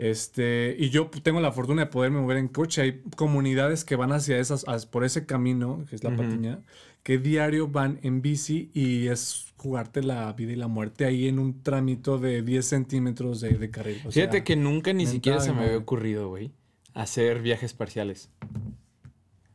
Este, 0.01 0.77
y 0.79 0.91
yo 0.91 1.07
tengo 1.23 1.41
la 1.41 1.51
fortuna 1.51 1.81
de 1.83 1.91
poderme 1.91 2.21
mover 2.21 2.37
en 2.37 2.47
coche. 2.47 2.81
Hay 2.81 3.01
comunidades 3.17 3.83
que 3.83 3.97
van 3.97 4.13
hacia 4.13 4.39
esas, 4.39 4.65
as- 4.65 4.85
por 4.85 5.03
ese 5.03 5.25
camino, 5.25 5.83
que 5.89 5.95
es 5.97 6.03
la 6.05 6.15
patiña, 6.15 6.61
que 7.03 7.17
diario 7.17 7.67
van 7.67 7.99
en 8.01 8.21
bici 8.21 8.71
y 8.73 9.07
es 9.07 9.47
jugarte 9.57 10.01
la 10.01 10.31
vida 10.31 10.53
y 10.53 10.55
la 10.55 10.69
muerte 10.69 11.03
ahí 11.03 11.27
en 11.27 11.37
un 11.37 11.61
trámito 11.63 12.17
de 12.17 12.41
10 12.43 12.65
centímetros 12.65 13.41
de, 13.41 13.57
de 13.57 13.69
carril. 13.71 13.97
O 14.05 14.11
Fíjate 14.11 14.37
sea, 14.37 14.43
que 14.45 14.55
nunca 14.55 14.93
ni 14.93 15.05
siquiera 15.05 15.41
se 15.41 15.51
me 15.51 15.65
había 15.65 15.77
ocurrido, 15.77 16.29
güey, 16.29 16.51
hacer 16.93 17.41
viajes 17.41 17.73
parciales. 17.73 18.29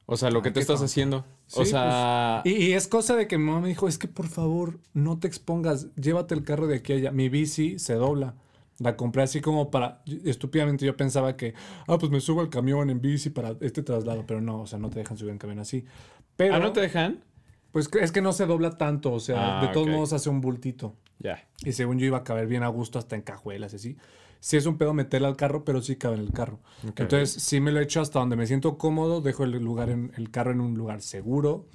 O 0.06 0.18
sea, 0.18 0.30
lo 0.30 0.42
que 0.42 0.50
Ah, 0.50 0.52
tú 0.52 0.54
qué 0.56 0.60
estás 0.60 0.74
tonto. 0.76 0.84
haciendo. 0.84 1.24
Sí, 1.46 1.60
o 1.60 1.64
sea, 1.64 2.40
pues, 2.44 2.54
y, 2.54 2.58
y 2.66 2.72
es 2.74 2.86
cosa 2.88 3.16
de 3.16 3.26
que 3.26 3.38
mi 3.38 3.44
mamá 3.46 3.60
me 3.62 3.68
dijo, 3.68 3.88
es 3.88 3.96
que 3.96 4.08
por 4.08 4.26
favor, 4.28 4.78
no 4.92 5.18
te 5.18 5.26
expongas, 5.26 5.88
llévate 5.94 6.34
el 6.34 6.44
carro 6.44 6.66
de 6.66 6.76
aquí 6.76 6.92
a 6.92 6.96
allá. 6.96 7.10
Mi 7.12 7.30
bici 7.30 7.78
se 7.78 7.94
dobla. 7.94 8.34
La 8.78 8.96
compré 8.96 9.22
así 9.22 9.40
como 9.40 9.70
para, 9.70 10.02
estúpidamente 10.24 10.84
yo 10.84 10.96
pensaba 10.96 11.36
que, 11.36 11.54
ah, 11.86 11.96
pues 11.98 12.10
me 12.10 12.20
subo 12.20 12.40
al 12.40 12.50
camión 12.50 12.90
en 12.90 13.00
bici 13.00 13.30
para 13.30 13.54
este 13.60 13.82
traslado, 13.82 14.24
pero 14.26 14.40
no, 14.40 14.62
o 14.62 14.66
sea, 14.66 14.78
no 14.78 14.90
te 14.90 14.98
dejan 14.98 15.16
subir 15.16 15.32
en 15.32 15.38
camión 15.38 15.60
así. 15.60 15.84
Pero, 16.36 16.54
¿Ah, 16.54 16.58
no 16.58 16.72
te 16.72 16.80
dejan? 16.80 17.22
pues 17.70 17.88
es 18.00 18.12
que 18.12 18.20
no 18.20 18.32
se 18.32 18.46
dobla 18.46 18.76
tanto, 18.76 19.12
o 19.12 19.20
sea, 19.20 19.60
Ah, 19.60 19.66
de 19.66 19.72
todos 19.72 19.88
modos 19.88 20.12
hace 20.12 20.28
un 20.28 20.40
bultito. 20.40 20.96
Ya. 21.18 21.46
Y 21.64 21.72
según 21.72 21.98
yo 21.98 22.06
iba 22.06 22.18
a 22.18 22.24
caber 22.24 22.46
bien 22.48 22.62
a 22.64 22.68
gusto 22.68 22.98
hasta 22.98 23.14
en 23.16 23.22
cajuelas 23.22 23.72
y 23.72 23.76
así. 23.76 23.96
Sí 24.40 24.56
es 24.56 24.66
un 24.66 24.76
pedo 24.76 24.92
meterle 24.92 25.26
al 25.26 25.36
carro, 25.36 25.64
pero 25.64 25.80
sí 25.80 25.96
cabe 25.96 26.16
en 26.16 26.20
el 26.20 26.32
carro. 26.32 26.60
Entonces 26.82 27.30
sí 27.32 27.60
me 27.60 27.72
lo 27.72 27.80
he 27.80 27.84
hecho 27.84 28.00
hasta 28.00 28.18
donde 28.18 28.36
me 28.36 28.46
siento 28.46 28.76
cómodo, 28.76 29.22
dejo 29.22 29.44
el 29.44 29.52
lugar 29.52 29.88
en 29.88 30.12
el 30.16 30.30
carro 30.30 30.50
en 30.50 30.60
un 30.60 30.74
lugar 30.74 31.00
seguro, 31.00 31.66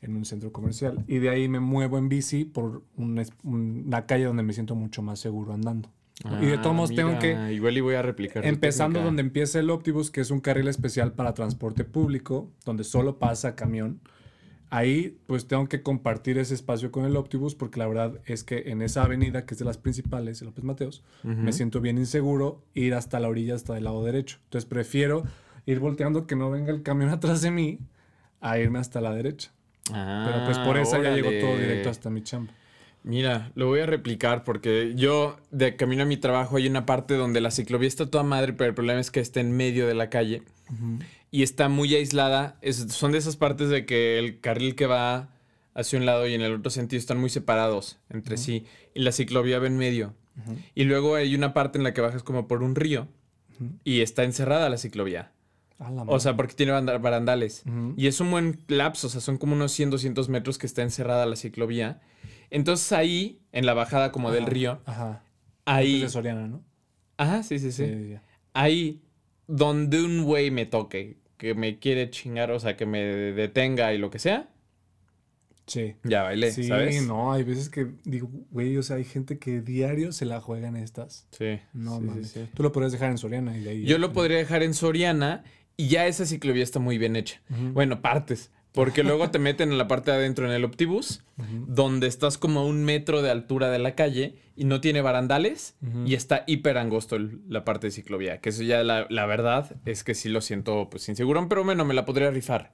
en 0.00 0.16
un 0.16 0.24
centro 0.24 0.50
comercial, 0.50 1.04
y 1.06 1.18
de 1.18 1.28
ahí 1.28 1.48
me 1.48 1.60
muevo 1.60 1.96
en 1.98 2.08
bici 2.08 2.44
por 2.44 2.82
una 2.96 4.06
calle 4.06 4.24
donde 4.24 4.42
me 4.42 4.52
siento 4.52 4.74
mucho 4.74 5.00
más 5.00 5.20
seguro 5.20 5.52
andando. 5.52 5.90
Y 6.40 6.46
de 6.46 6.54
Ah, 6.54 6.62
todos 6.62 6.76
modos 6.76 6.94
tengo 6.94 7.18
que, 7.18 7.28
mira, 7.34 7.52
Igual 7.52 7.76
y 7.76 7.80
voy 7.80 7.94
a 7.96 8.02
replicar. 8.02 8.44
empezando 8.46 9.00
donde 9.02 9.22
empieza 9.22 9.58
el 9.60 9.70
óptibus, 9.70 10.10
que 10.10 10.20
es 10.20 10.30
un 10.30 10.40
carril 10.40 10.68
especial 10.68 11.12
para 11.12 11.34
transporte 11.34 11.84
público, 11.84 12.50
donde 12.64 12.84
solo 12.84 13.18
pasa 13.18 13.54
camión. 13.54 14.00
Ahí 14.70 15.18
pues 15.26 15.46
tengo 15.48 15.68
que 15.68 15.82
compartir 15.82 16.38
ese 16.38 16.54
espacio 16.54 16.90
con 16.90 17.04
el 17.04 17.14
óptibus 17.16 17.54
porque 17.54 17.78
la 17.78 17.86
verdad 17.86 18.20
es 18.24 18.42
que 18.42 18.70
en 18.70 18.80
esa 18.80 19.02
avenida, 19.02 19.44
que 19.44 19.52
es 19.54 19.58
de 19.58 19.66
las 19.66 19.76
principales, 19.76 20.40
de 20.40 20.46
López 20.46 20.64
Mateos, 20.64 21.02
me 21.22 21.52
siento 21.52 21.80
bien 21.82 21.98
inseguro 21.98 22.62
ir 22.72 22.94
hasta 22.94 23.20
la 23.20 23.28
orilla, 23.28 23.54
hasta 23.54 23.76
el 23.76 23.84
lado 23.84 24.02
derecho. 24.02 24.38
Entonces 24.44 24.66
prefiero 24.68 25.24
ir 25.66 25.78
volteando 25.78 26.26
que 26.26 26.36
no 26.36 26.50
venga 26.50 26.72
el 26.72 26.82
camión 26.82 27.10
atrás 27.10 27.42
de 27.42 27.50
mí 27.50 27.80
a 28.40 28.58
irme 28.58 28.78
hasta 28.78 29.02
la 29.02 29.12
derecha. 29.14 29.52
Ah, 29.92 30.24
Pero 30.26 30.44
pues 30.46 30.58
por 30.58 30.78
esa 30.78 31.02
ya 31.02 31.14
llego 31.14 31.28
todo 31.38 31.50
órale. 31.50 31.66
directo 31.66 31.90
hasta 31.90 32.08
mi 32.08 32.22
chamba. 32.22 32.54
Mira, 33.04 33.50
lo 33.56 33.66
voy 33.66 33.80
a 33.80 33.86
replicar 33.86 34.44
porque 34.44 34.92
yo 34.94 35.36
de 35.50 35.74
camino 35.76 36.04
a 36.04 36.06
mi 36.06 36.16
trabajo 36.16 36.56
hay 36.56 36.66
una 36.68 36.86
parte 36.86 37.14
donde 37.14 37.40
la 37.40 37.50
ciclovía 37.50 37.88
está 37.88 38.08
toda 38.10 38.22
madre, 38.22 38.52
pero 38.52 38.68
el 38.68 38.74
problema 38.74 39.00
es 39.00 39.10
que 39.10 39.18
está 39.20 39.40
en 39.40 39.52
medio 39.52 39.86
de 39.88 39.94
la 39.94 40.08
calle 40.08 40.42
y 41.32 41.42
está 41.42 41.68
muy 41.68 41.94
aislada. 41.94 42.58
Es- 42.62 42.92
son 42.92 43.12
de 43.12 43.18
esas 43.18 43.36
partes 43.36 43.68
de 43.70 43.86
que 43.86 44.18
el 44.18 44.40
carril 44.40 44.74
que 44.76 44.86
va 44.86 45.30
hacia 45.74 45.98
un 45.98 46.06
lado 46.06 46.28
y 46.28 46.34
en 46.34 46.42
el 46.42 46.52
otro 46.54 46.70
sentido 46.70 47.00
están 47.00 47.18
muy 47.18 47.30
separados 47.30 47.98
entre 48.10 48.36
sí 48.36 48.66
y 48.94 49.00
la 49.00 49.10
ciclovía 49.10 49.58
va 49.58 49.66
en 49.66 49.78
medio. 49.78 50.14
Y 50.74 50.84
luego 50.84 51.14
hay 51.16 51.34
una 51.34 51.52
parte 51.52 51.78
en 51.78 51.84
la 51.84 51.92
que 51.92 52.00
bajas 52.00 52.22
como 52.22 52.46
por 52.46 52.62
un 52.62 52.74
río 52.74 53.08
y 53.84 54.00
está 54.00 54.22
encerrada 54.24 54.68
la 54.70 54.78
ciclovía. 54.78 55.32
La 55.78 55.86
O 56.14 56.20
sea, 56.20 56.36
porque 56.36 56.54
tiene 56.54 56.72
barandales. 56.72 57.64
Y 57.96 58.06
es 58.06 58.20
un 58.20 58.30
buen 58.30 58.60
lapso, 58.68 59.08
o 59.08 59.10
sea, 59.10 59.20
son 59.20 59.36
como 59.38 59.54
unos 59.54 59.72
100, 59.72 59.90
200 59.90 60.28
metros 60.28 60.56
que 60.58 60.66
está 60.66 60.82
encerrada 60.82 61.26
la 61.26 61.34
ciclovía. 61.36 62.00
Entonces 62.52 62.92
ahí, 62.92 63.40
en 63.50 63.66
la 63.66 63.74
bajada 63.74 64.12
como 64.12 64.30
del 64.30 64.46
río, 64.46 64.80
Ajá. 64.84 65.24
ahí... 65.64 65.96
Es 65.96 66.02
de 66.02 66.08
Soriana, 66.10 66.46
¿no? 66.46 66.62
Ajá, 67.16 67.42
sí, 67.42 67.58
sí, 67.58 67.72
sí. 67.72 68.14
Ahí, 68.52 69.00
donde 69.46 70.02
un 70.04 70.22
güey 70.24 70.50
me 70.50 70.66
toque, 70.66 71.16
que 71.38 71.54
me 71.54 71.78
quiere 71.78 72.10
chingar, 72.10 72.50
o 72.50 72.60
sea, 72.60 72.76
que 72.76 72.86
me 72.86 73.00
detenga 73.02 73.92
y 73.94 73.98
lo 73.98 74.10
que 74.10 74.18
sea, 74.18 74.48
Sí. 75.66 75.94
ya 76.04 76.24
bailé, 76.24 76.50
Sí, 76.50 76.64
¿sabes? 76.64 77.06
no, 77.06 77.32
hay 77.32 77.44
veces 77.44 77.68
que 77.70 77.86
digo, 78.04 78.28
güey, 78.50 78.76
o 78.76 78.82
sea, 78.82 78.96
hay 78.96 79.04
gente 79.04 79.38
que 79.38 79.60
diario 79.60 80.12
se 80.12 80.26
la 80.26 80.40
juega 80.40 80.68
en 80.68 80.76
estas. 80.76 81.26
Sí. 81.30 81.60
No, 81.72 81.98
sí, 81.98 82.04
mames. 82.04 82.28
sí. 82.30 82.48
Tú 82.54 82.62
lo 82.64 82.72
podrías 82.72 82.92
dejar 82.92 83.10
en 83.10 83.18
Soriana 83.18 83.56
y 83.56 83.62
de 83.62 83.70
ahí. 83.70 83.84
Yo 83.84 83.98
lo 83.98 84.12
podría 84.12 84.38
dejar 84.38 84.62
en 84.64 84.74
Soriana 84.74 85.44
y 85.76 85.86
ya 85.88 86.06
esa 86.06 86.26
ciclovía 86.26 86.64
está 86.64 86.80
muy 86.80 86.98
bien 86.98 87.14
hecha. 87.16 87.40
Bueno, 87.48 88.02
partes. 88.02 88.50
Porque 88.72 89.02
luego 89.02 89.30
te 89.30 89.38
meten 89.38 89.70
en 89.70 89.76
la 89.78 89.86
parte 89.86 90.10
de 90.10 90.16
adentro 90.16 90.46
en 90.46 90.52
el 90.52 90.64
Optibus, 90.64 91.22
donde 91.66 92.06
estás 92.06 92.38
como 92.38 92.60
a 92.60 92.64
un 92.64 92.84
metro 92.84 93.20
de 93.20 93.30
altura 93.30 93.68
de 93.70 93.78
la 93.78 93.94
calle 93.94 94.36
y 94.56 94.64
no 94.64 94.80
tiene 94.80 95.02
barandales 95.02 95.76
y 96.06 96.14
está 96.14 96.44
hiper 96.46 96.78
angosto 96.78 97.16
el- 97.16 97.40
la 97.48 97.64
parte 97.64 97.88
de 97.88 97.90
ciclovía. 97.90 98.40
Que 98.40 98.48
eso 98.48 98.62
ya 98.62 98.82
la, 98.82 99.06
la 99.10 99.26
verdad 99.26 99.76
es 99.84 100.04
que 100.04 100.14
sí 100.14 100.28
lo 100.30 100.40
siento 100.40 100.88
pues 100.90 101.08
inseguro, 101.08 101.46
pero 101.48 101.64
bueno, 101.64 101.84
me 101.84 101.92
la 101.94 102.04
podría 102.06 102.30
rifar 102.30 102.72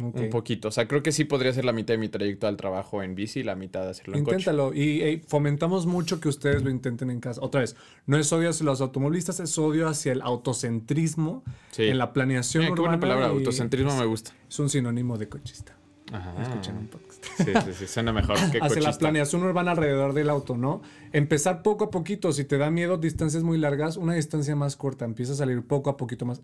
Un 0.00 0.30
poquito. 0.30 0.68
O 0.68 0.70
sea, 0.70 0.86
creo 0.86 1.02
que 1.02 1.10
sí 1.12 1.24
podría 1.24 1.52
ser 1.52 1.64
la 1.64 1.72
mitad 1.72 1.94
de 1.94 1.98
mi 1.98 2.08
trayecto 2.08 2.46
al 2.46 2.56
trabajo 2.56 3.02
en 3.02 3.14
bici 3.14 3.40
y 3.40 3.42
la 3.42 3.56
mitad 3.56 3.82
de 3.82 3.90
hacerlo 3.90 4.16
en 4.16 4.24
coche. 4.24 4.36
Inténtalo. 4.36 4.72
Y 4.72 5.22
fomentamos 5.26 5.86
mucho 5.86 6.20
que 6.20 6.28
ustedes 6.28 6.62
lo 6.62 6.70
intenten 6.70 7.10
en 7.10 7.20
casa. 7.20 7.40
Otra 7.42 7.62
vez, 7.62 7.74
no 8.06 8.16
es 8.16 8.32
odio 8.32 8.50
hacia 8.50 8.64
los 8.64 8.80
automovilistas, 8.80 9.40
es 9.40 9.58
odio 9.58 9.88
hacia 9.88 10.12
el 10.12 10.22
autocentrismo 10.22 11.42
Sí. 11.72 11.84
en 11.84 11.98
la 11.98 12.12
planeación 12.12 12.64
qué 12.64 12.70
urbana. 12.72 12.88
buena 12.96 13.00
palabra, 13.00 13.26
autocentrismo 13.26 13.96
me 13.96 14.04
gusta. 14.06 14.32
Es 14.48 14.58
un 14.58 14.68
sinónimo 14.70 15.18
de 15.18 15.28
cochista. 15.28 15.74
Ajá. 16.12 16.34
Escuchen 16.42 16.76
un 16.78 16.86
podcast. 16.86 17.22
Sí, 17.36 17.44
sí, 17.44 17.72
sí, 17.80 17.86
suena 17.86 18.12
mejor 18.14 18.36
que 18.50 18.58
hacia 18.62 18.80
la 18.80 18.96
planeación 18.96 19.42
urbana 19.42 19.72
alrededor 19.72 20.14
del 20.14 20.30
auto, 20.30 20.56
¿no? 20.56 20.80
Empezar 21.12 21.62
poco 21.62 21.84
a 21.84 21.90
poquito. 21.90 22.32
Si 22.32 22.44
te 22.44 22.56
da 22.56 22.70
miedo 22.70 22.96
distancias 22.96 23.42
muy 23.42 23.58
largas, 23.58 23.96
una 23.98 24.14
distancia 24.14 24.56
más 24.56 24.76
corta. 24.76 25.04
Empieza 25.04 25.32
a 25.32 25.36
salir 25.36 25.62
poco 25.62 25.90
a 25.90 25.96
poquito 25.98 26.24
más. 26.24 26.40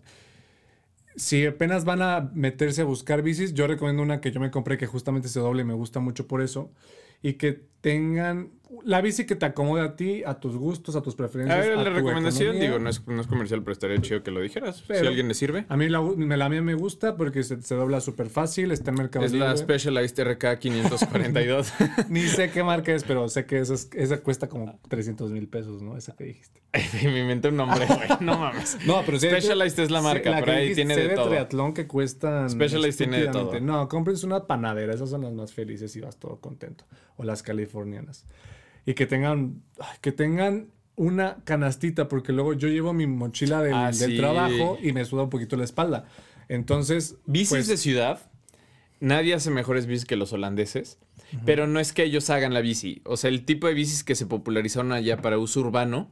Si 1.17 1.45
apenas 1.45 1.85
van 1.85 2.01
a 2.01 2.29
meterse 2.33 2.81
a 2.81 2.85
buscar 2.85 3.21
bicis, 3.21 3.53
yo 3.53 3.67
recomiendo 3.67 4.03
una 4.03 4.19
que 4.19 4.31
yo 4.31 4.39
me 4.41 4.51
compré 4.51 4.77
que 4.77 4.85
justamente 4.87 5.29
se 5.29 5.39
doble 5.39 5.61
y 5.61 5.65
me 5.65 5.73
gusta 5.73 5.99
mucho 5.99 6.27
por 6.27 6.41
eso. 6.41 6.71
y 7.23 7.33
que 7.35 7.53
tengan 7.81 8.51
la 8.83 9.01
bici 9.01 9.25
que 9.25 9.35
te 9.35 9.45
acomode 9.45 9.81
a 9.81 9.95
ti, 9.95 10.23
a 10.25 10.39
tus 10.39 10.55
gustos, 10.57 10.95
a 10.95 11.01
tus 11.01 11.15
preferencias. 11.15 11.57
A 11.57 11.61
ver, 11.61 11.77
a 11.77 11.83
la 11.83 11.89
recomendación, 11.89 12.55
economía. 12.55 12.67
digo, 12.69 12.79
no 12.79 12.89
es, 12.89 13.05
no 13.07 13.21
es 13.21 13.27
comercial, 13.27 13.61
pero 13.61 13.73
estaría 13.73 13.99
chido 14.01 14.23
que 14.23 14.31
lo 14.31 14.41
dijeras. 14.41 14.83
si 14.87 14.93
a 14.93 14.99
alguien 14.99 15.27
le 15.27 15.33
sirve. 15.33 15.65
A 15.69 15.77
mí 15.77 15.87
la, 15.89 16.01
la 16.01 16.49
mía 16.49 16.61
me 16.61 16.73
gusta 16.75 17.15
porque 17.17 17.43
se, 17.43 17.61
se 17.61 17.75
dobla 17.75 18.01
súper 18.01 18.29
fácil, 18.29 18.71
está 18.71 18.91
en 18.91 18.97
Mercado 18.97 19.25
Es 19.25 19.33
la 19.33 19.53
Libre. 19.53 19.57
Specialized 19.57 20.19
RK 20.33 20.59
542. 20.59 21.73
Ni 22.09 22.21
sé 22.21 22.49
qué 22.51 22.63
marca 22.63 22.93
es, 22.93 23.03
pero 23.03 23.27
sé 23.29 23.45
que 23.45 23.59
esa, 23.59 23.73
es- 23.73 23.89
esa 23.93 24.17
cuesta 24.21 24.47
como 24.49 24.79
300 24.89 25.31
mil 25.31 25.47
pesos, 25.47 25.81
¿no? 25.81 25.97
Esa 25.97 26.15
que 26.15 26.25
dijiste. 26.25 26.61
Me 27.03 27.21
inventé 27.21 27.47
un 27.49 27.57
nombre, 27.57 27.85
güey. 27.85 28.09
No 28.19 28.37
mames. 28.37 28.77
No, 28.85 29.01
pero 29.05 29.17
sí. 29.19 29.27
Specialized 29.27 29.79
es 29.79 29.91
la 29.91 30.01
marca, 30.01 30.35
pero 30.39 30.51
ahí 30.51 30.69
dijiste, 30.69 30.85
tiene 30.85 30.97
de 31.07 31.15
todo. 31.15 31.29
triatlón 31.29 31.73
que 31.73 31.87
cuestan. 31.87 32.49
Specialized 32.49 32.97
tiene 32.97 33.19
de 33.21 33.27
todo. 33.27 33.59
No, 33.61 33.87
cómprense 33.87 34.25
una 34.25 34.45
panadera, 34.45 34.93
esas 34.93 35.09
son 35.09 35.21
las 35.21 35.33
más 35.33 35.53
felices 35.53 35.95
y 35.95 36.01
vas 36.01 36.17
todo 36.17 36.39
contento. 36.41 36.85
O 37.17 37.23
las 37.23 37.43
californianas. 37.43 38.25
Y 38.85 38.93
que 38.93 39.05
tengan, 39.05 39.61
que 40.01 40.11
tengan 40.11 40.67
una 40.95 41.37
canastita, 41.43 42.07
porque 42.07 42.31
luego 42.31 42.53
yo 42.53 42.67
llevo 42.67 42.93
mi 42.93 43.07
mochila 43.07 43.61
del, 43.61 43.73
Ah, 43.73 43.91
del 43.91 44.11
sí. 44.11 44.17
trabajo 44.17 44.77
y 44.81 44.93
me 44.93 45.03
suda 45.05 45.23
un 45.23 45.29
poquito 45.29 45.57
la 45.57 45.63
espalda. 45.65 46.05
Entonces, 46.47 47.17
Bicis 47.25 47.49
pues, 47.49 47.67
de 47.67 47.77
ciudad, 47.77 48.19
nadie 48.99 49.33
hace 49.33 49.49
mejores 49.49 49.87
bicis 49.87 50.05
que 50.05 50.15
los 50.15 50.31
holandeses, 50.33 50.99
pero 51.45 51.67
no 51.67 51.79
es 51.79 51.91
que 51.91 52.03
ellos 52.03 52.29
hagan 52.29 52.53
la 52.53 52.61
bici. 52.61 53.01
O 53.03 53.17
sea, 53.17 53.29
el 53.29 53.43
tipo 53.45 53.67
de 53.67 53.73
bicis 53.73 54.03
que 54.03 54.15
se 54.15 54.25
popularizaron 54.25 54.91
allá 54.91 55.17
para 55.17 55.37
uso 55.39 55.59
urbano 55.61 56.11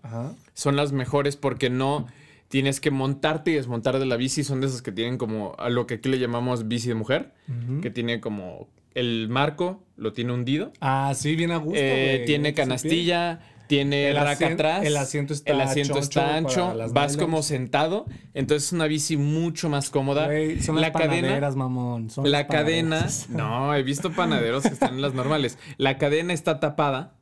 son 0.54 0.76
las 0.76 0.92
mejores 0.92 1.38
porque 1.38 1.70
no 1.70 2.08
tienes 2.50 2.80
que 2.82 2.92
montarte 2.92 3.52
y 3.52 3.54
desmontar 3.56 4.00
de 4.00 4.06
la 4.06 4.18
bici. 4.18 4.44
Son 4.44 4.60
de 4.60 4.68
esas 4.68 4.82
que 4.82 4.92
tienen 4.92 5.18
como 5.18 5.56
a 5.60 5.70
lo 5.70 5.88
que 5.88 5.96
aquí 5.96 6.10
le 6.10 6.20
llamamos 6.20 6.68
bici 6.68 6.88
de 6.89 6.96
mujer, 6.96 7.34
que 7.82 7.89
tiene 7.92 8.20
como 8.20 8.68
el 8.96 9.28
marco, 9.30 9.84
lo 9.96 10.14
tiene 10.14 10.34
hundido. 10.34 10.72
Ah, 10.82 11.14
sí, 11.16 11.36
bien 11.36 11.52
a 11.52 11.58
gusto. 11.58 11.80
Eh, 11.82 12.24
tiene 12.26 12.54
canastilla, 12.54 13.40
tiene 13.68 14.10
El 14.10 14.18
asien- 14.18 14.54
atrás. 14.54 14.86
el 14.86 14.98
asiento 14.98 15.34
está 15.34 15.52
El 15.52 15.62
asiento 15.62 16.00
está 16.00 16.36
ancho. 16.36 16.76
Vas 16.92 17.18
como 17.18 17.42
sentado. 17.44 18.06
Entonces 18.34 18.68
es 18.68 18.74
una 18.74 18.86
bici 18.88 19.18
mucho 19.18 19.70
más 19.70 19.90
cómoda. 19.90 20.30
Son 20.62 20.76
la 20.76 20.82
las 20.82 20.92
cadena. 20.92 21.22
panaderas, 21.28 21.56
mamón. 21.56 22.10
son 22.10 22.30
La 22.32 22.48
cadena. 22.48 23.08
No, 23.30 23.74
he 23.76 23.84
visto 23.84 24.12
panaderos 24.12 24.64
que 24.64 24.70
están 24.70 24.96
en 24.96 25.02
las 25.02 25.14
normales. 25.14 25.58
La 25.78 25.98
cadena 25.98 26.34
está 26.34 26.60
tapada 26.60 27.16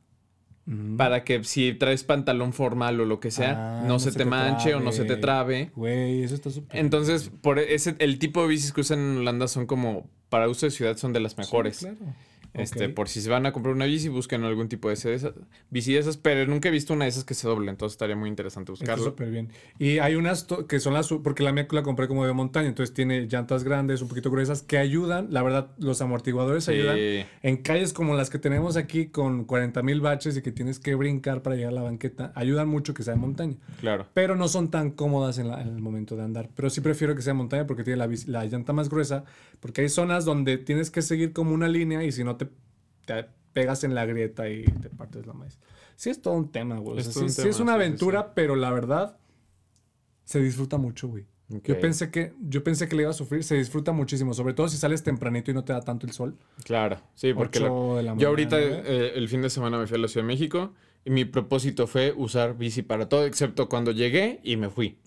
Para 0.96 1.24
que 1.24 1.44
si 1.44 1.74
traes 1.74 2.04
pantalón 2.04 2.54
formal 2.54 3.00
o 3.00 3.06
lo 3.06 3.20
que 3.20 3.32
sea, 3.32 3.82
Ah, 3.82 3.84
no, 3.88 4.00
se, 4.00 4.12
te, 4.12 4.26
manche 4.26 4.76
o 4.76 4.80
no 4.80 4.92
se 4.92 5.06
te 5.06 5.18
trabe. 5.18 5.72
Güey, 5.76 6.24
eso 6.24 6.36
está 6.36 6.50
súper. 6.52 6.80
Entonces, 6.80 7.32
por 7.42 7.60
ese, 7.60 7.96
el 8.00 8.20
tipo 8.20 8.42
de 8.44 8.48
bicis 8.48 8.72
que 8.72 8.82
usan 8.82 9.00
en 9.00 9.18
Holanda 9.18 9.48
son 9.48 9.66
como, 9.66 10.08
para 10.30 10.48
uso 10.48 10.68
de 10.68 10.72
ciudad, 10.72 10.98
son 10.98 11.14
de 11.14 11.20
las 11.20 11.38
mejores. 11.38 11.78
Sí, 11.78 11.86
claro. 11.86 12.14
Este, 12.54 12.88
Ok. 12.88 12.94
por 12.94 13.08
si 13.08 13.22
se 13.22 13.30
van 13.30 13.46
a 13.46 13.54
comprar 13.54 13.74
una 13.74 13.86
bici, 13.86 14.10
busquen 14.10 14.44
algún 14.44 14.68
tipo 14.68 14.90
de 14.90 14.96
ese- 14.96 15.14
esa- 15.14 15.34
bici 15.70 15.94
de 15.94 16.00
esas, 16.00 16.18
pero 16.18 16.46
nunca 16.50 16.68
he 16.68 16.72
visto 16.72 16.94
una 16.94 17.06
de 17.06 17.10
esas 17.10 17.24
que 17.24 17.34
se 17.34 17.48
doble, 17.48 17.72
entonces 17.72 17.94
estaría 17.94 18.16
muy 18.18 18.28
interesante 18.28 18.72
buscarlo. 18.72 19.04
súper 19.06 19.30
bien. 19.32 19.50
Y 19.80 20.00
hay 20.00 20.16
unas 20.16 20.46
que 20.68 20.80
son 20.82 20.94
las, 20.94 21.08
porque 21.08 21.44
la 21.44 21.54
mía 21.54 21.66
la 21.72 21.82
compré 21.84 22.08
como 22.10 22.26
de 22.26 22.34
montaña, 22.34 22.68
entonces 22.68 22.94
tiene 22.94 23.28
llantas 23.28 23.64
grandes, 23.64 24.02
un 24.02 24.10
poquito 24.10 24.30
gruesas, 24.30 24.62
que 24.64 24.78
ayudan, 24.78 25.28
la 25.32 25.44
verdad, 25.44 25.72
los 25.80 26.02
amortiguadores 26.02 26.66
Sí. 26.66 26.72
ayudan 26.74 26.98
en 27.42 27.58
calles 27.58 27.94
como 27.94 28.16
las 28.16 28.30
que 28.30 28.38
tenemos 28.40 28.76
aquí 28.76 29.08
con 29.08 29.46
40 29.46 29.82
mil 29.82 30.02
baches 30.02 30.36
y 30.36 30.42
que 30.42 30.52
tienes 30.52 30.80
que 30.80 30.96
brincar 30.96 31.42
para 31.44 31.56
llegar 31.56 31.72
a 31.72 31.76
la 31.76 31.82
banqueta, 31.84 32.34
ayudan 32.36 32.68
mucho 32.68 32.94
que 32.94 33.04
sea 33.04 33.14
de 33.14 33.20
montaña. 33.22 33.56
Claro. 33.80 34.08
Pero 34.14 34.36
no 34.36 34.48
son 34.50 34.70
tan 34.70 34.92
cómodas 34.92 35.38
en, 35.38 35.48
la- 35.48 35.62
en 35.62 35.70
el 35.70 35.82
momento 35.82 36.16
de 36.18 36.24
andar. 36.24 36.50
Pero 36.56 36.70
sí 36.70 36.82
prefiero 36.82 37.16
que 37.16 37.22
sea 37.22 37.34
montaña 37.34 37.66
porque 37.66 37.84
tiene 37.84 37.98
la, 37.98 38.10
la 38.28 38.46
llanta 38.46 38.74
más 38.74 38.90
gruesa, 38.90 39.24
porque 39.62 39.82
hay 39.82 39.90
zonas 39.90 40.26
donde 40.26 40.58
tienes 40.58 40.92
que 40.92 41.02
seguir 41.02 41.32
como 41.34 41.54
una 41.54 41.68
línea 41.70 42.04
y 42.04 42.12
si 42.12 42.24
no 42.24 42.36
te, 43.06 43.26
pegas 43.54 43.84
en 43.84 43.96
la 43.96 44.06
grieta 44.06 44.50
y 44.50 44.64
te 44.64 44.90
partes 44.90 45.26
la 45.28 45.34
maíz. 45.34 45.60
Sí 45.96 46.10
es 46.10 46.22
todo 46.22 46.34
un 46.36 46.52
tema, 46.52 46.78
güey. 46.78 46.98
O 46.98 47.00
Es 47.00 47.06
sea, 47.06 47.14
todo 47.14 47.24
sí, 47.24 47.26
un 47.26 47.30
sí 47.32 47.36
tema, 47.38 47.50
es 47.50 47.60
una 47.60 47.74
sí, 47.74 47.78
sí, 47.80 47.86
aventura, 47.86 48.34
pero 48.34 48.56
la 48.56 48.72
verdad 48.72 49.18
se 50.24 50.40
disfruta 50.40 50.78
mucho, 50.78 51.08
güey. 51.08 51.26
Ok. 51.54 51.68
Yo 51.68 51.80
pensé 51.82 52.10
que 52.12 52.34
yo 52.40 52.64
pensé 52.64 52.88
que 52.88 52.96
le 52.96 53.02
iba 53.02 53.12
a 53.12 53.14
sufrir, 53.14 53.44
se 53.44 53.56
disfruta 53.56 53.92
muchísimo, 53.92 54.34
sobre 54.34 54.54
todo 54.54 54.70
si 54.70 54.78
sales 54.78 55.04
tempranito 55.04 55.52
y 55.52 55.54
no 55.54 55.66
te 55.66 55.74
da 55.74 55.82
tanto 55.82 56.08
el 56.08 56.14
sol. 56.14 56.38
Claro, 56.64 57.02
sí, 57.14 57.34
porque 57.34 57.60
la- 57.60 57.70
de 57.70 58.04
la 58.04 58.16
yo 58.16 58.30
ahorita 58.30 58.56
mañana, 58.56 58.84
eh, 58.86 59.12
el 59.16 59.28
fin 59.28 59.42
de 59.42 59.50
semana 59.50 59.78
me 59.78 59.86
fui 59.88 59.98
a 59.98 60.00
la 60.00 60.08
Ciudad 60.08 60.26
de 60.26 60.28
México 60.34 60.74
y 61.04 61.10
mi 61.10 61.26
propósito 61.26 61.88
fue 61.88 62.14
usar 62.16 62.58
bici 62.58 62.84
para 62.84 63.10
todo, 63.10 63.26
excepto 63.26 63.68
cuando 63.68 63.92
llegué 63.92 64.40
y 64.44 64.56
me 64.56 64.70
fui. 64.70 64.98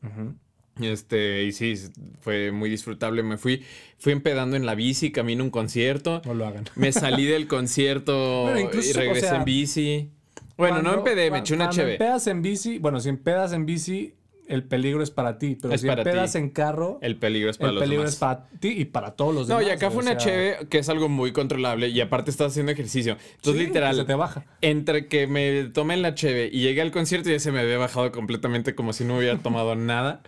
Este, 0.81 1.45
y 1.45 1.53
sí, 1.53 1.75
fue 2.21 2.51
muy 2.53 2.69
disfrutable. 2.71 3.23
Me 3.23 3.39
fui, 3.39 3.63
fui 3.99 4.13
empedando 4.13 4.57
en 4.57 4.67
la 4.67 4.75
bici, 4.75 5.13
camino 5.13 5.43
a 5.43 5.45
un 5.45 5.51
concierto. 5.51 6.21
No 6.25 6.35
lo 6.35 6.47
hagan. 6.47 6.65
Me 6.75 6.93
salí 6.93 7.25
del 7.27 7.47
concierto 7.47 8.43
Bueno, 8.45 8.61
incluso, 8.61 8.91
y 8.91 8.93
regresé 8.93 9.27
o 9.27 9.29
sea, 9.31 9.39
en 9.39 9.45
bici. 9.45 10.11
Bueno, 10.57 10.83
no 10.83 10.95
empedé, 10.95 11.31
me 11.31 11.39
eché 11.39 11.55
una 11.55 11.65
cuando 11.67 11.77
cheve. 11.83 11.93
empedas 11.93 12.27
en 12.29 12.43
bici, 12.43 12.79
bueno, 12.79 13.01
si 13.01 13.09
empedas 13.09 13.53
en 13.53 13.67
bici, 13.67 14.15
el 14.47 14.63
peligro 14.63 15.03
es 15.03 15.11
para 15.11 15.39
ti, 15.39 15.57
pero 15.61 15.75
Es 15.75 15.81
si 15.81 15.89
empedas 15.89 16.33
ti. 16.33 16.39
en 16.39 16.51
carro, 16.51 16.99
El 17.03 17.17
peligro 17.17 17.51
es 17.51 17.57
para 17.59 17.71
el 17.71 17.75
los 17.77 17.83
peligro 17.83 18.03
demás. 18.03 18.15
es 18.15 18.21
para 18.21 18.47
ti 18.61 18.69
y 18.69 18.85
para 18.85 19.13
todos 19.13 19.35
los 19.35 19.49
No, 19.49 19.59
demás. 19.59 19.73
y 19.73 19.77
acá 19.77 19.91
fue 19.91 20.03
una 20.03 20.13
sea, 20.13 20.19
cheve 20.19 20.57
que 20.69 20.79
es 20.79 20.89
algo 20.89 21.09
muy 21.09 21.33
controlable 21.33 21.89
y 21.89 22.01
aparte 22.01 22.31
estás 22.31 22.53
haciendo 22.53 22.71
ejercicio. 22.71 23.17
Entonces, 23.37 23.63
sí, 23.63 23.67
literal, 23.67 23.97
se 23.97 24.05
te 24.05 24.15
baja. 24.15 24.45
entre 24.61 25.09
que 25.09 25.27
me 25.27 25.65
tomé 25.73 25.97
la 25.97 26.15
cheve 26.15 26.51
y 26.53 26.61
llegué 26.61 26.83
al 26.83 26.93
concierto 26.93 27.31
ya 27.31 27.39
se 27.41 27.51
me 27.51 27.59
había 27.61 27.79
bajado 27.79 28.13
completamente 28.13 28.75
como 28.77 28.93
si 28.93 29.05
no 29.05 29.17
hubiera 29.19 29.39
tomado 29.39 29.75
nada. 29.77 30.23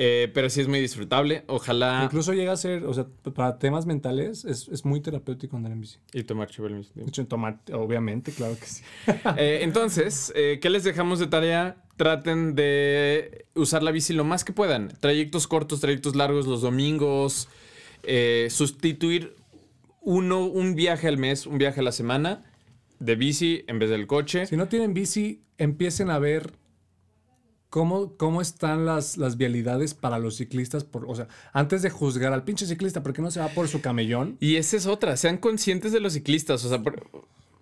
Eh, 0.00 0.30
pero 0.32 0.48
sí 0.48 0.60
es 0.60 0.68
muy 0.68 0.80
disfrutable. 0.80 1.42
Ojalá... 1.48 2.02
Incluso 2.04 2.32
llega 2.32 2.52
a 2.52 2.56
ser, 2.56 2.84
o 2.84 2.94
sea, 2.94 3.08
para 3.34 3.58
temas 3.58 3.84
mentales, 3.84 4.44
es, 4.44 4.68
es 4.68 4.84
muy 4.84 5.00
terapéutico 5.00 5.56
andar 5.56 5.72
en 5.72 5.80
bici. 5.80 5.98
Y 6.12 6.22
tomar 6.22 6.48
cheve 6.48 6.68
al 6.68 6.74
mismo 6.76 6.92
tiempo. 6.92 7.08
hecho, 7.08 7.26
tomar, 7.26 7.58
obviamente, 7.72 8.30
claro 8.30 8.56
que 8.58 8.66
sí. 8.66 8.84
Eh, 9.36 9.60
entonces, 9.62 10.32
eh, 10.36 10.60
¿qué 10.62 10.70
les 10.70 10.84
dejamos 10.84 11.18
de 11.18 11.26
tarea? 11.26 11.82
Traten 11.96 12.54
de 12.54 13.46
usar 13.54 13.82
la 13.82 13.90
bici 13.90 14.12
lo 14.12 14.22
más 14.22 14.44
que 14.44 14.52
puedan. 14.52 14.88
Trayectos 15.00 15.48
cortos, 15.48 15.80
trayectos 15.80 16.14
largos, 16.14 16.46
los 16.46 16.62
domingos. 16.62 17.48
sustituir 18.50 19.34
uno, 20.00 20.44
un 20.44 20.76
viaje 20.76 21.08
al 21.08 21.18
mes, 21.18 21.44
un 21.44 21.58
viaje 21.58 21.80
a 21.80 21.82
la 21.82 21.92
semana 21.92 22.44
de 23.00 23.16
bici 23.16 23.64
en 23.66 23.80
vez 23.80 23.90
del 23.90 24.06
coche. 24.06 24.46
Si 24.46 24.56
no 24.56 24.68
tienen 24.68 24.94
bici, 24.94 25.42
empiecen 25.58 26.08
a 26.10 26.20
ver 26.20 26.52
cómo, 27.70 28.14
cómo 28.16 28.40
están 28.40 28.86
las, 28.86 29.16
las 29.16 29.36
vialidades 29.36 29.94
para 29.94 30.18
los 30.18 30.36
ciclistas. 30.36 30.84
Por, 30.84 31.04
o 31.08 31.14
sea, 31.14 31.28
antes 31.52 31.82
de 31.82 31.90
juzgar 31.90 32.32
al 32.32 32.44
pinche 32.44 32.66
ciclista, 32.66 33.02
¿por 33.02 33.12
qué 33.12 33.22
no 33.22 33.30
se 33.30 33.40
va 33.40 33.48
por 33.48 33.68
su 33.68 33.80
camellón? 33.80 34.36
Y 34.40 34.56
esa 34.56 34.76
es 34.76 34.86
otra, 34.86 35.16
sean 35.16 35.38
conscientes 35.38 35.92
de 35.92 36.00
los 36.00 36.12
ciclistas. 36.14 36.64
O 36.64 36.68
sea, 36.68 36.82
por- 36.82 37.08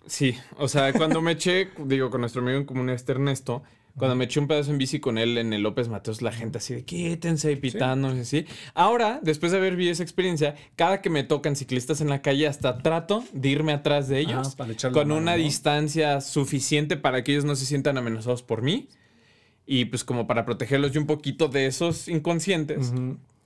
sí, 0.05 0.35
o 0.57 0.67
sea, 0.67 0.93
cuando 0.93 1.21
me 1.21 1.33
eché, 1.33 1.69
digo, 1.85 2.09
con 2.09 2.21
nuestro 2.21 2.41
amigo 2.41 2.57
en 2.57 2.65
común, 2.65 2.89
este 2.89 3.11
Ernesto, 3.13 3.63
cuando 3.97 4.15
me 4.15 4.25
eché 4.25 4.39
un 4.39 4.45
pedazo 4.47 4.69
en 4.69 4.77
bici 4.77 4.99
con 4.99 5.17
él 5.17 5.39
en 5.39 5.53
el 5.53 5.63
López 5.63 5.87
Mateos, 5.89 6.21
la 6.21 6.31
gente 6.31 6.59
así 6.59 6.75
de 6.75 6.85
quítense 6.85 7.51
y 7.51 7.55
pitando, 7.55 8.15
y 8.15 8.19
así. 8.19 8.45
Ahora, 8.75 9.19
después 9.23 9.51
de 9.51 9.57
haber 9.57 9.71
vivido 9.75 9.91
esa 9.91 10.03
experiencia, 10.03 10.53
cada 10.75 11.01
que 11.01 11.09
me 11.09 11.23
tocan 11.23 11.55
ciclistas 11.55 11.99
en 11.99 12.07
la 12.09 12.21
calle, 12.21 12.45
hasta 12.47 12.77
trato 12.77 13.23
de 13.33 13.49
irme 13.49 13.73
atrás 13.73 14.07
de 14.07 14.19
ellos 14.19 14.55
Ah, 14.59 14.67
echarle 14.69 14.93
la 14.95 15.01
con 15.01 15.07
mano, 15.07 15.19
una 15.19 15.31
¿no? 15.35 15.41
distancia 15.43 16.21
suficiente 16.21 16.95
para 16.95 17.23
que 17.23 17.31
ellos 17.31 17.43
no 17.45 17.55
se 17.55 17.65
sientan 17.65 17.97
amenazados 17.97 18.43
por 18.43 18.61
mí. 18.61 18.87
Y 19.67 19.85
pues 19.85 20.03
como 20.03 20.25
para 20.25 20.45
protegerlos 20.45 20.95
y 20.95 20.97
un 20.97 21.05
poquito 21.05 21.49
de 21.49 21.65
esos 21.67 22.07
inconscientes 22.07 22.93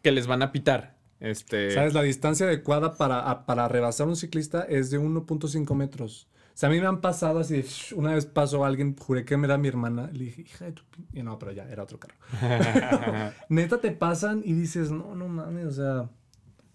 que 0.04 0.12
les 0.12 0.28
van 0.28 0.44
a 0.44 0.52
pitar. 0.52 0.96
Este, 1.20 1.72
¿Sabes? 1.72 1.94
La 1.94 2.02
distancia 2.04 2.46
adecuada 2.46 2.96
para, 2.96 3.30
a- 3.30 3.46
para 3.46 3.68
rebasar 3.68 4.08
un 4.08 4.16
ciclista 4.16 4.62
es 4.64 4.90
de 4.92 5.00
1.5 5.00 5.76
metros. 5.76 6.28
O 6.54 6.58
sea, 6.62 6.70
a 6.70 6.72
mí 6.72 6.80
me 6.80 6.86
han 6.88 7.00
pasado 7.02 7.40
así, 7.40 7.58
de, 7.58 7.66
una 7.96 8.14
vez 8.14 8.26
pasó 8.26 8.66
alguien, 8.66 8.96
juré 8.96 9.24
que 9.26 9.34
era 9.36 9.58
mi 9.58 9.68
hermana, 9.68 10.10
le 10.14 10.26
dije, 10.26 10.42
hija 10.42 10.66
de 10.66 10.72
tu... 10.74 10.84
pin-". 10.84 11.08
Y 11.14 11.24
no, 11.24 11.40
pero 11.40 11.52
ya, 11.54 11.68
era 11.70 11.84
otro 11.84 12.00
carro. 12.00 12.16
Neta 13.50 13.80
te 13.80 13.92
pasan 13.92 14.42
y 14.46 14.54
dices, 14.54 14.92
no, 14.92 15.16
no 15.16 15.28
mames, 15.28 15.66
o 15.66 15.72
sea, 15.72 16.10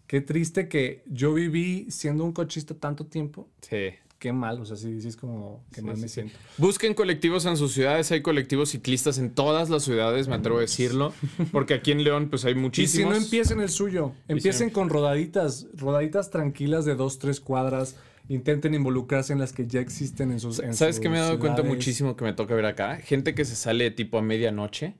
qué 0.06 0.20
triste 0.20 0.68
que 0.68 1.02
yo 1.06 1.34
viví 1.34 1.90
siendo 1.90 2.24
un 2.24 2.32
cochista 2.32 2.74
tanto 2.74 3.06
tiempo. 3.06 3.48
sí. 3.60 3.90
Qué 4.18 4.32
mal, 4.32 4.58
o 4.60 4.64
sea, 4.64 4.76
sí, 4.76 5.00
sí 5.02 5.08
es 5.08 5.16
como 5.16 5.62
que 5.72 5.80
Sí, 5.82 5.86
mal 5.86 5.96
sí, 5.96 6.02
me 6.02 6.08
siento. 6.08 6.38
Busquen 6.56 6.94
colectivos 6.94 7.44
en 7.44 7.56
sus 7.58 7.72
ciudades. 7.74 8.10
Hay 8.12 8.22
colectivos 8.22 8.70
ciclistas 8.70 9.18
en 9.18 9.30
todas 9.34 9.68
las 9.68 9.82
ciudades, 9.82 10.26
me 10.26 10.36
atrevo 10.36 10.56
a 10.58 10.62
decirlo. 10.62 11.12
Porque 11.52 11.74
aquí 11.74 11.92
en 11.92 12.02
León, 12.02 12.28
pues 12.30 12.44
hay 12.46 12.52
Y 12.52 12.54
si 12.54 12.60
muchísimos. 12.60 13.10
no 13.10 13.16
empiecen 13.16 13.60
el 13.60 13.68
suyo, 13.68 14.12
empiecen 14.28 14.68
no- 14.68 14.72
con 14.72 14.88
rodaditas, 14.88 15.66
rodaditas 15.74 16.30
tranquilas 16.30 16.84
de 16.86 16.94
dos, 16.94 17.18
tres 17.18 17.40
cuadras. 17.40 17.96
Intenten 18.28 18.74
involucrarse 18.74 19.32
en 19.34 19.38
las 19.38 19.52
que 19.52 19.66
ya 19.66 19.80
existen 19.80 20.32
en 20.32 20.40
sus. 20.40 20.58
en 20.60 20.72
¿Sabes 20.74 20.98
qué 20.98 21.08
me 21.10 21.18
he 21.18 21.20
dado 21.20 21.38
cuenta 21.38 21.62
muchísimo 21.62 22.16
que 22.16 22.24
me 22.24 22.32
toca 22.32 22.54
ver 22.54 22.64
acá? 22.66 22.96
Gente 22.96 23.34
que 23.34 23.44
se 23.44 23.54
sale 23.54 23.90
tipo 23.90 24.18
a 24.18 24.22
medianoche, 24.22 24.94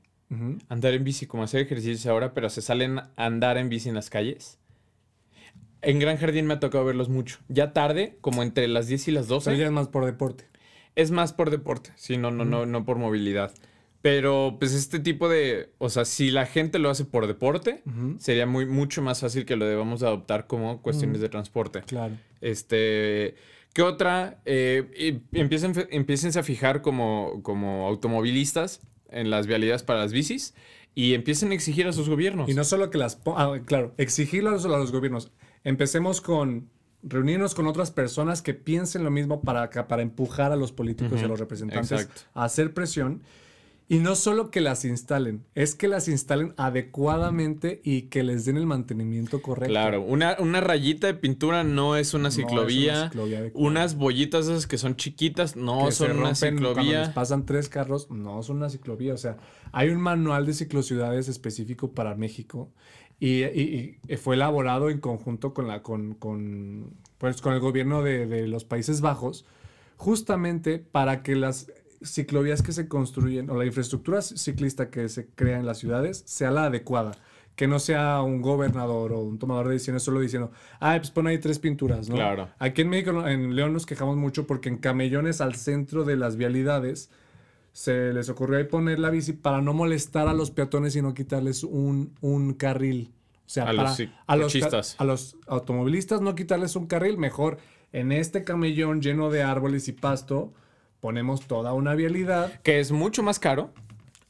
andar 0.69 0.93
en 0.93 1.05
bici, 1.05 1.27
como 1.27 1.43
hacer 1.43 1.63
ejercicio 1.63 2.11
ahora, 2.13 2.35
pero 2.35 2.51
se 2.51 2.61
salen 2.63 2.99
a 2.99 3.11
andar 3.17 3.57
en 3.57 3.69
bici 3.71 3.89
en 3.89 3.95
las 3.95 4.11
calles. 4.11 4.59
En 5.87 6.01
Gran 6.01 6.17
Jardín 6.17 6.47
me 6.47 6.55
ha 6.55 6.59
tocado 6.59 6.85
verlos 6.85 7.09
mucho. 7.09 7.39
Ya 7.47 7.73
tarde, 7.73 8.19
como 8.21 8.43
entre 8.43 8.67
las 8.67 8.89
10 8.89 9.07
y 9.07 9.11
las 9.13 9.29
12. 9.29 9.51
Pero 9.51 9.57
ya 9.57 9.67
es 9.67 9.71
más 9.71 9.87
por 9.87 10.05
deporte. 10.05 10.45
Es 10.97 11.13
más 11.13 11.33
por 11.33 11.51
deporte, 11.51 11.93
sí, 11.95 12.17
no, 12.17 12.33
no, 12.33 12.45
no, 12.45 12.67
no 12.67 12.85
por 12.85 12.99
movilidad. 12.99 13.55
Pero 14.03 14.57
pues 14.59 14.73
este 14.75 14.99
tipo 14.99 15.29
de, 15.29 15.71
o 15.79 15.89
sea, 15.89 16.05
si 16.05 16.31
la 16.31 16.47
gente 16.47 16.81
lo 16.81 16.91
hace 16.91 17.05
por 17.05 17.29
deporte, 17.29 17.85
sería 18.19 18.47
muy, 18.47 18.67
mucho 18.67 19.01
más 19.01 19.21
fácil 19.21 19.45
que 19.45 19.55
lo 19.55 19.65
debamos 19.65 20.01
de 20.01 20.09
adoptar 20.09 20.49
como 20.49 20.83
cuestiones 20.83 21.21
de 21.21 21.29
transporte. 21.29 21.83
Claro. 21.83 22.17
Este, 22.41 23.37
¿Qué 23.73 23.83
otra? 23.83 24.41
Eh, 24.45 25.21
empiecen, 25.33 25.73
empiecen 25.91 26.37
a 26.37 26.43
fijar 26.43 26.83
como, 26.83 27.43
como 27.45 27.87
automovilistas 27.87 28.81
en 29.11 29.31
las 29.31 29.47
vialidades 29.47 29.85
para 29.85 30.01
las 30.01 30.13
bicis 30.13 30.53
y 30.97 31.13
empiecen 31.13 31.51
a 31.53 31.55
exigir 31.55 31.87
a 31.87 31.93
sus 31.93 32.09
gobiernos. 32.09 32.49
Y 32.49 32.55
no 32.55 32.65
solo 32.65 32.89
que 32.91 32.97
las... 32.97 33.21
ah, 33.27 33.59
claro, 33.67 33.95
los, 33.99 34.65
a 34.65 34.69
los 34.69 34.93
gobiernos. 34.93 35.31
Empecemos 35.67 36.21
con 36.21 36.71
reunirnos 37.03 37.57
con 37.57 37.67
otras 37.67 37.91
personas 37.91 38.41
que 38.41 38.55
piensen 38.55 39.03
lo 39.03 39.11
mismo 39.11 39.41
para, 39.41 39.69
para 39.69 40.03
empujar 40.03 40.53
a 40.53 40.57
los 40.57 40.71
políticos 40.71 41.21
y 41.21 41.25
a 41.25 41.29
los 41.29 41.41
representantes 41.41 41.91
exacto. 42.03 42.23
a 42.35 42.45
hacer 42.45 42.73
presión. 42.73 43.25
Y 43.89 43.99
no 43.99 44.15
solo 44.15 44.53
que 44.53 44.61
las 44.61 44.85
instalen, 44.85 45.45
es 45.57 45.75
que 45.75 45.89
las 45.89 46.07
instalen 46.07 46.55
adecuadamente 46.57 47.81
y 47.83 48.03
que 48.03 48.23
les 48.23 48.45
den 48.45 48.57
el 48.59 48.67
mantenimiento 48.67 49.43
correcto. 49.43 49.73
Claro, 49.73 50.03
una, 50.03 50.37
una 50.39 50.61
rayita 50.61 51.09
de 51.09 51.15
pintura 51.15 51.65
no 51.65 51.97
es 51.97 52.15
una 52.15 52.29
es 52.29 52.37
una 52.39 52.49
ciclovía. 52.49 53.11
unas 53.55 53.97
bollitas 53.97 54.47
esas 54.47 54.69
que 54.69 54.79
son 54.79 54.95
chiquitas 54.95 55.57
no 55.57 55.87
que 55.87 55.93
se 55.93 56.07
son 56.07 56.19
una 56.19 56.29
les 56.31 56.39
ciclovía. 56.41 57.13
pasan 57.13 57.45
tres 57.45 57.69
carros, 57.69 58.09
no 58.11 58.41
son 58.45 58.59
una 58.59 58.71
ciclovía. 58.71 59.15
O 59.15 59.19
sea, 59.19 59.37
hay 59.73 59.89
un 59.91 60.01
manual 60.01 60.47
de 60.47 60.55
ciclociudades 60.55 61.27
específico 61.29 61.93
para 61.93 62.15
México 62.15 62.73
y, 63.19 63.45
y- 63.45 63.99
y 64.09 64.17
fue 64.17 64.35
elaborado 64.37 64.91
en 64.91 64.99
conjunto 65.01 65.55
con, 65.55 65.67
la, 65.69 65.83
con, 65.83 66.15
con, 66.15 66.91
pues, 67.19 67.41
con 67.41 67.55
el 67.55 67.61
gobierno 67.61 68.03
de, 68.03 68.27
de 68.27 68.47
los 68.47 68.65
Países 68.65 69.01
Bajos, 69.01 69.45
justamente 69.97 70.79
para 70.79 71.23
que 71.23 71.35
las 71.37 71.71
ciclovías 72.05 72.63
que 72.63 72.73
se 72.73 72.89
construyen 72.89 73.49
o 73.51 73.57
la 73.57 73.65
infraestructura 73.65 74.21
ciclista 74.23 74.91
que 74.91 75.09
se 75.09 75.27
crea 75.29 75.59
en 75.59 75.67
las 75.67 75.79
ciudades 75.79 76.23
sea 76.27 76.51
la 76.51 76.65
adecuada. 76.67 77.13
Que 77.57 77.67
no 77.67 77.79
sea 77.79 78.21
un 78.21 78.43
gobernador 78.43 79.13
o 79.15 79.21
un 79.21 79.39
tomador 79.39 79.69
de 79.69 79.73
decisiones 79.73 80.03
solo 80.03 80.21
diciendo, 80.21 80.51
ah, 80.79 80.97
pues 80.99 81.11
pon 81.11 81.27
ahí 81.27 81.39
tres 81.39 81.59
pinturas, 81.59 82.11
¿no? 82.11 82.17
Claro. 82.17 82.51
Aquí 82.59 82.83
en 82.83 82.91
México, 82.91 83.27
en 83.27 83.57
León, 83.57 83.73
nos 83.73 83.87
quejamos 83.87 84.19
mucho 84.19 84.47
porque 84.47 84.69
en 84.69 84.77
camellones 84.77 85.41
al 85.41 85.55
centro 85.55 86.05
de 86.05 86.17
las 86.17 86.37
vialidades 86.37 87.11
se 87.77 88.11
les 88.15 88.31
ocurrió 88.31 88.57
ahí 88.57 88.65
poner 88.65 88.99
la 88.99 89.11
bici 89.11 89.35
para 89.35 89.61
no 89.61 89.75
molestar 89.75 90.29
a 90.29 90.33
los 90.33 90.51
peatones 90.51 90.97
y 90.97 91.03
no 91.03 91.13
quitarles 91.13 91.63
un, 91.63 92.15
un 92.23 92.55
carril. 92.55 93.13
O 93.45 93.49
sea, 93.51 93.65
A 93.65 93.73
los 93.75 93.85
para, 93.85 93.97
ci- 93.97 94.11
a, 94.27 94.37
los, 94.37 94.97
a 94.99 95.05
los 95.05 95.37
automovilistas 95.47 96.23
no 96.23 96.35
quitarles 96.35 96.75
un 96.75 96.87
carril, 96.87 97.19
mejor 97.19 97.59
en 97.93 98.13
este 98.13 98.45
camellón 98.45 99.03
lleno 99.03 99.29
de 99.29 99.43
árboles 99.43 99.89
y 99.89 99.93
pasto 99.93 100.55
ponemos 101.01 101.43
toda 101.47 101.75
una 101.75 101.95
vialidad. 101.95 102.61
Que 102.63 102.81
es 102.81 102.93
mucho 102.93 103.23
más 103.23 103.39
caro. 103.39 103.75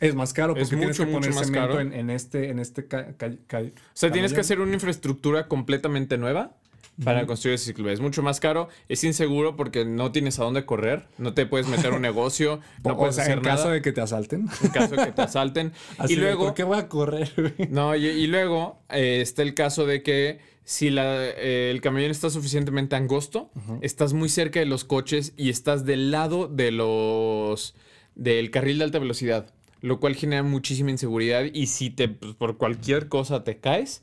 Es 0.01 0.17
más 0.17 0.33
caro 0.33 0.49
porque 0.55 0.63
Es 0.65 0.69
tienes 0.71 0.89
mucho, 0.89 1.05
poner 1.05 1.31
mucho 1.31 1.35
más 1.39 1.47
cemento 1.47 1.69
caro. 1.69 1.81
en, 1.81 1.93
en 1.93 2.11
este, 2.11 2.51
en 2.51 2.59
este 2.59 2.89
ca- 2.89 3.13
ca- 3.17 3.31
ca- 3.47 3.61
O 3.61 3.71
sea, 3.95 4.11
tienes 4.11 4.33
que 4.33 4.41
hacer 4.41 4.61
una 4.61 4.75
infraestructura 4.75 5.47
completamente 5.47 6.19
nueva 6.19 6.57
para 7.05 7.27
construir 7.27 7.55
ese 7.55 7.67
ciclovía. 7.67 7.93
Es 7.93 8.01
mucho 8.01 8.23
más 8.23 8.41
caro, 8.41 8.69
es 8.89 9.05
inseguro 9.05 9.57
porque 9.57 9.85
no 9.85 10.13
tienes 10.13 10.39
a 10.39 10.45
dónde 10.45 10.65
correr, 10.65 11.07
no 11.19 11.35
te 11.35 11.47
puedes 11.47 11.67
meter 11.69 11.93
a 11.93 11.97
un 11.97 12.03
negocio, 12.03 12.61
no 12.85 12.95
o 12.95 12.97
puedes 12.97 13.17
sea, 13.17 13.25
hacer 13.25 13.39
en 13.39 13.45
caso 13.45 13.71
de 13.71 13.83
que 13.83 13.93
te 13.93 14.01
asalten. 14.01 14.47
en 14.63 14.71
caso 14.71 14.97
de 14.97 15.05
que 15.07 15.13
te 15.13 15.23
asalten. 15.23 15.73
Así 15.99 16.15
y 16.15 16.17
luego, 16.17 16.45
¿por 16.47 16.55
qué 16.55 16.65
voy 16.65 16.79
a 16.79 16.89
correr? 16.89 17.31
no, 17.71 17.95
y, 17.95 18.07
y 18.07 18.27
luego 18.27 18.81
eh, 18.89 19.21
está 19.21 19.43
el 19.43 19.55
caso 19.55 19.87
de 19.87 20.03
que 20.03 20.39
si 20.67 20.91
la, 20.91 21.25
eh, 21.25 21.71
el 21.71 21.81
camión 21.81 22.11
está 22.11 22.29
suficientemente 22.29 22.97
angosto, 22.97 23.51
estás 23.83 24.15
muy 24.15 24.29
cerca 24.29 24.59
de 24.59 24.67
los 24.67 24.83
coches 24.85 25.33
y 25.37 25.49
estás 25.49 25.85
del 25.85 26.11
lado 26.11 26.49
de 26.49 26.73
los 26.73 27.77
del 28.17 28.51
carril 28.51 28.79
de 28.79 28.85
alta 28.85 28.99
velocidad, 28.99 29.55
lo 29.81 30.01
cual 30.01 30.17
genera 30.17 30.43
muchísima 30.43 30.91
inseguridad 30.91 31.45
y 31.53 31.67
si 31.67 31.91
te 31.91 32.09
pues, 32.09 32.35
por 32.35 32.57
cualquier 32.57 33.09
cosa 33.09 33.45
te 33.45 33.59
caes, 33.59 34.03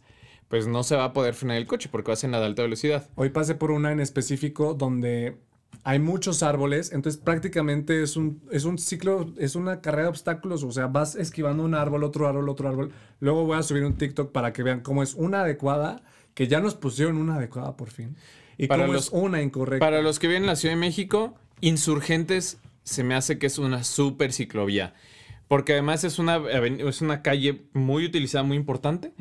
pues 0.54 0.68
no 0.68 0.84
se 0.84 0.96
va 0.96 1.06
a 1.06 1.14
poder 1.14 1.34
frenar 1.34 1.58
el 1.58 1.66
coche 1.66 1.90
porque 1.92 2.12
vas 2.12 2.24
en 2.24 2.30
la 2.30 2.40
de 2.40 2.46
alta 2.46 2.62
velocidad. 2.62 3.10
Hoy 3.16 3.30
pasé 3.30 3.56
por 3.56 3.72
una 3.72 3.92
en 3.92 4.00
específico 4.00 4.76
donde 4.76 5.36
hay 5.84 5.98
muchos 5.98 6.44
árboles, 6.44 6.92
entonces 6.92 7.20
prácticamente 7.20 8.04
es 8.04 8.16
un, 8.16 8.40
es 8.52 8.64
un 8.64 8.78
ciclo, 8.78 9.34
es 9.40 9.56
una 9.56 9.82
carrera 9.82 10.04
de 10.04 10.10
obstáculos, 10.10 10.62
o 10.64 10.72
sea, 10.72 10.86
vas 10.86 11.16
esquivando 11.16 11.64
un 11.64 11.74
árbol, 11.74 12.04
otro 12.04 12.28
árbol, 12.28 12.48
otro 12.50 12.70
árbol. 12.70 12.92
Luego 13.20 13.46
voy 13.46 13.58
a 13.58 13.64
subir 13.64 13.84
un 13.84 13.96
TikTok 13.96 14.32
para 14.32 14.54
que 14.54 14.62
vean 14.62 14.82
cómo 14.82 15.02
es 15.02 15.16
una 15.16 15.42
adecuada, 15.42 16.04
que 16.36 16.48
ya 16.48 16.60
nos 16.60 16.76
pusieron 16.76 17.18
una 17.18 17.38
adecuada 17.38 17.76
por 17.76 17.90
fin, 17.90 18.16
y 18.56 18.68
Para 18.68 18.84
cómo 18.84 18.94
los- 18.94 19.08
es 19.08 19.12
una 19.12 19.42
incorrecta. 19.42 19.84
Para 19.84 20.04
los 20.04 20.20
que 20.20 20.28
viven 20.28 20.44
en 20.44 20.48
la 20.50 20.56
Ciudad 20.56 20.76
de 20.76 20.80
México, 20.80 21.34
Insurgentes 21.62 22.60
se 22.84 23.04
me 23.04 23.16
hace 23.16 23.40
que 23.40 23.48
es 23.48 23.58
una 23.58 23.84
super 23.84 24.32
ciclovía. 24.32 24.94
Porque 25.54 25.74
además 25.74 26.04
es 26.04 26.18
una, 26.18 26.38
es 26.48 27.02
una 27.02 27.22
calle 27.22 27.62
muy 27.74 28.06
utilizada, 28.06 28.44
muy 28.44 28.58
importante, 28.58 29.14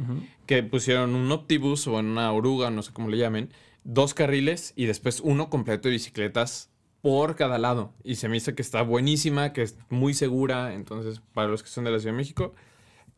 que 0.46 0.62
pusieron 0.62 1.14
un 1.14 1.30
Optibus 1.30 1.86
o 1.86 1.98
una 1.98 2.32
oruga, 2.32 2.70
no 2.70 2.80
sé 2.80 2.90
cómo 2.90 3.10
le 3.10 3.18
llamen, 3.18 3.50
dos 3.84 4.14
carriles 4.14 4.72
y 4.74 4.86
después 4.86 5.20
uno 5.20 5.50
completo 5.50 5.88
de 5.88 5.92
bicicletas 5.92 6.70
por 7.02 7.36
cada 7.36 7.58
lado. 7.58 7.92
Y 8.02 8.14
se 8.14 8.30
me 8.30 8.34
dice 8.36 8.54
que 8.54 8.62
está 8.62 8.80
buenísima, 8.80 9.52
que 9.52 9.60
es 9.60 9.76
muy 9.90 10.14
segura. 10.14 10.72
Entonces, 10.72 11.20
para 11.34 11.48
los 11.48 11.62
que 11.62 11.68
son 11.68 11.84
de 11.84 11.90
la 11.90 11.98
Ciudad 11.98 12.14
de 12.14 12.16
México, 12.16 12.54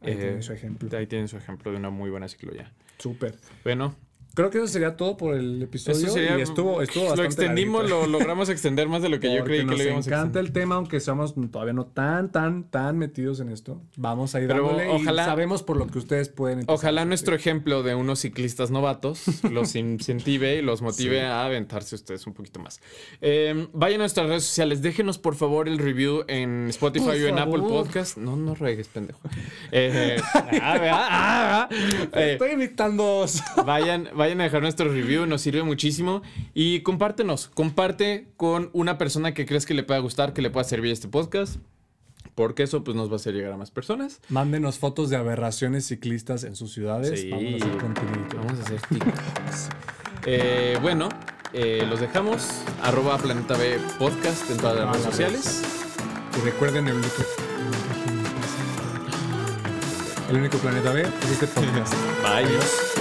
Ahí 0.00 0.14
eh, 0.14 0.16
tienen 0.16 0.42
su 0.42 0.52
ejemplo. 0.52 0.98
ahí 0.98 1.06
tienen 1.06 1.28
su 1.28 1.36
ejemplo 1.36 1.70
de 1.70 1.76
una 1.76 1.90
muy 1.90 2.10
buena 2.10 2.26
ciclovía. 2.26 2.72
Súper. 2.98 3.36
Bueno, 3.62 3.94
Creo 4.34 4.50
que 4.50 4.58
eso 4.58 4.66
sería 4.66 4.96
todo 4.96 5.16
por 5.16 5.34
el 5.34 5.62
episodio. 5.62 6.08
sería. 6.10 6.38
y 6.38 6.40
estuvo, 6.42 6.82
estuvo 6.82 7.04
lo 7.04 7.10
bastante 7.10 7.26
extendimos, 7.26 7.82
larguito. 7.88 8.06
lo 8.08 8.18
logramos 8.18 8.48
extender 8.48 8.88
más 8.88 9.00
de 9.02 9.08
lo 9.08 9.20
que 9.20 9.32
yo 9.34 9.44
creí 9.44 9.60
que 9.60 9.64
nos 9.66 9.78
lo 9.78 9.84
íbamos 9.84 10.06
a 10.06 10.08
encanta 10.10 10.40
extender. 10.40 10.44
el 10.46 10.52
tema, 10.52 10.74
aunque 10.74 10.98
somos 11.00 11.34
todavía 11.52 11.72
no 11.72 11.86
tan, 11.86 12.32
tan, 12.32 12.64
tan 12.64 12.98
metidos 12.98 13.38
en 13.40 13.50
esto. 13.50 13.80
Vamos 13.96 14.34
a 14.34 14.40
ir 14.40 14.48
Pero 14.48 14.66
dándole 14.66 14.88
ojalá- 14.88 15.22
y 15.22 15.26
sabemos 15.26 15.62
por 15.62 15.76
lo 15.76 15.86
que 15.86 15.98
ustedes 15.98 16.28
pueden 16.30 16.64
Ojalá 16.66 17.04
nuestro 17.04 17.34
ejemplo 17.36 17.82
de 17.84 17.94
unos 17.94 18.18
ciclistas 18.20 18.70
novatos 18.70 19.22
los 19.50 19.74
incentive 19.76 20.56
y 20.56 20.62
los 20.62 20.82
motive 20.82 21.22
a 21.22 21.44
aventarse 21.44 21.94
ustedes 21.94 22.26
un 22.26 22.34
poquito 22.34 22.58
más. 22.60 22.80
Eh, 23.20 23.68
vayan 23.72 24.00
a 24.00 24.04
nuestras 24.04 24.28
redes 24.28 24.44
sociales, 24.44 24.82
déjenos 24.82 25.18
por 25.18 25.36
favor 25.36 25.68
el 25.68 25.78
review 25.78 26.24
en 26.26 26.66
Spotify 26.70 27.04
Por 27.06 27.14
o 27.14 27.26
en 27.28 27.38
Apple. 27.38 27.60
Podcast. 27.60 28.16
No, 28.16 28.36
no 28.36 28.54
ruegues, 28.54 28.88
pendejo. 28.88 29.20
Eh, 29.70 30.16
ah. 30.34 31.68
Ah. 31.68 31.68
Eh, 32.14 32.32
Estoy 32.32 32.52
invitando. 32.52 33.26
vayan, 33.64 34.08
vayan 34.14 34.23
a 34.32 34.44
dejar 34.44 34.62
nuestro 34.62 34.90
review, 34.90 35.26
nos 35.26 35.40
sirve 35.40 35.62
muchísimo. 35.62 36.22
Y 36.54 36.80
compártenos, 36.80 37.48
comparte 37.48 38.26
con 38.36 38.70
una 38.72 38.98
persona 38.98 39.34
que 39.34 39.46
crees 39.46 39.66
que 39.66 39.74
le 39.74 39.82
pueda 39.82 40.00
gustar, 40.00 40.32
que 40.32 40.42
le 40.42 40.50
pueda 40.50 40.64
servir 40.64 40.92
este 40.92 41.08
podcast. 41.08 41.56
Porque 42.34 42.64
eso 42.64 42.82
pues 42.82 42.96
nos 42.96 43.08
va 43.08 43.14
a 43.14 43.16
hacer 43.16 43.34
llegar 43.34 43.52
a 43.52 43.56
más 43.56 43.70
personas. 43.70 44.20
Mándenos 44.28 44.78
fotos 44.78 45.08
de 45.10 45.16
aberraciones 45.16 45.86
ciclistas 45.86 46.42
en 46.42 46.56
sus 46.56 46.72
ciudades. 46.72 47.20
Sí. 47.20 47.30
Vamos 47.30 47.52
a 47.52 47.56
hacer 47.66 47.76
contenido. 47.78 48.26
Vamos 48.36 48.58
a 48.58 48.62
hacer 48.62 48.80
TikToks. 48.88 49.68
Eh, 50.26 50.78
bueno, 50.82 51.08
eh, 51.52 51.86
los 51.88 52.00
dejamos. 52.00 52.48
Arroba 52.82 53.18
Planeta 53.18 53.56
B 53.56 53.78
Podcast 53.98 54.50
en 54.50 54.56
todas 54.56 54.76
las 54.76 54.88
redes 54.90 55.04
sociales. 55.04 55.62
Y 56.36 56.40
recuerden 56.44 56.88
el 56.88 56.94
único. 56.94 57.22
El 60.30 60.36
único 60.36 60.58
planeta 60.58 60.90
B 60.92 61.02
es 61.02 61.30
este 61.30 61.46
podcast. 61.46 61.94
Bye. 62.22 62.93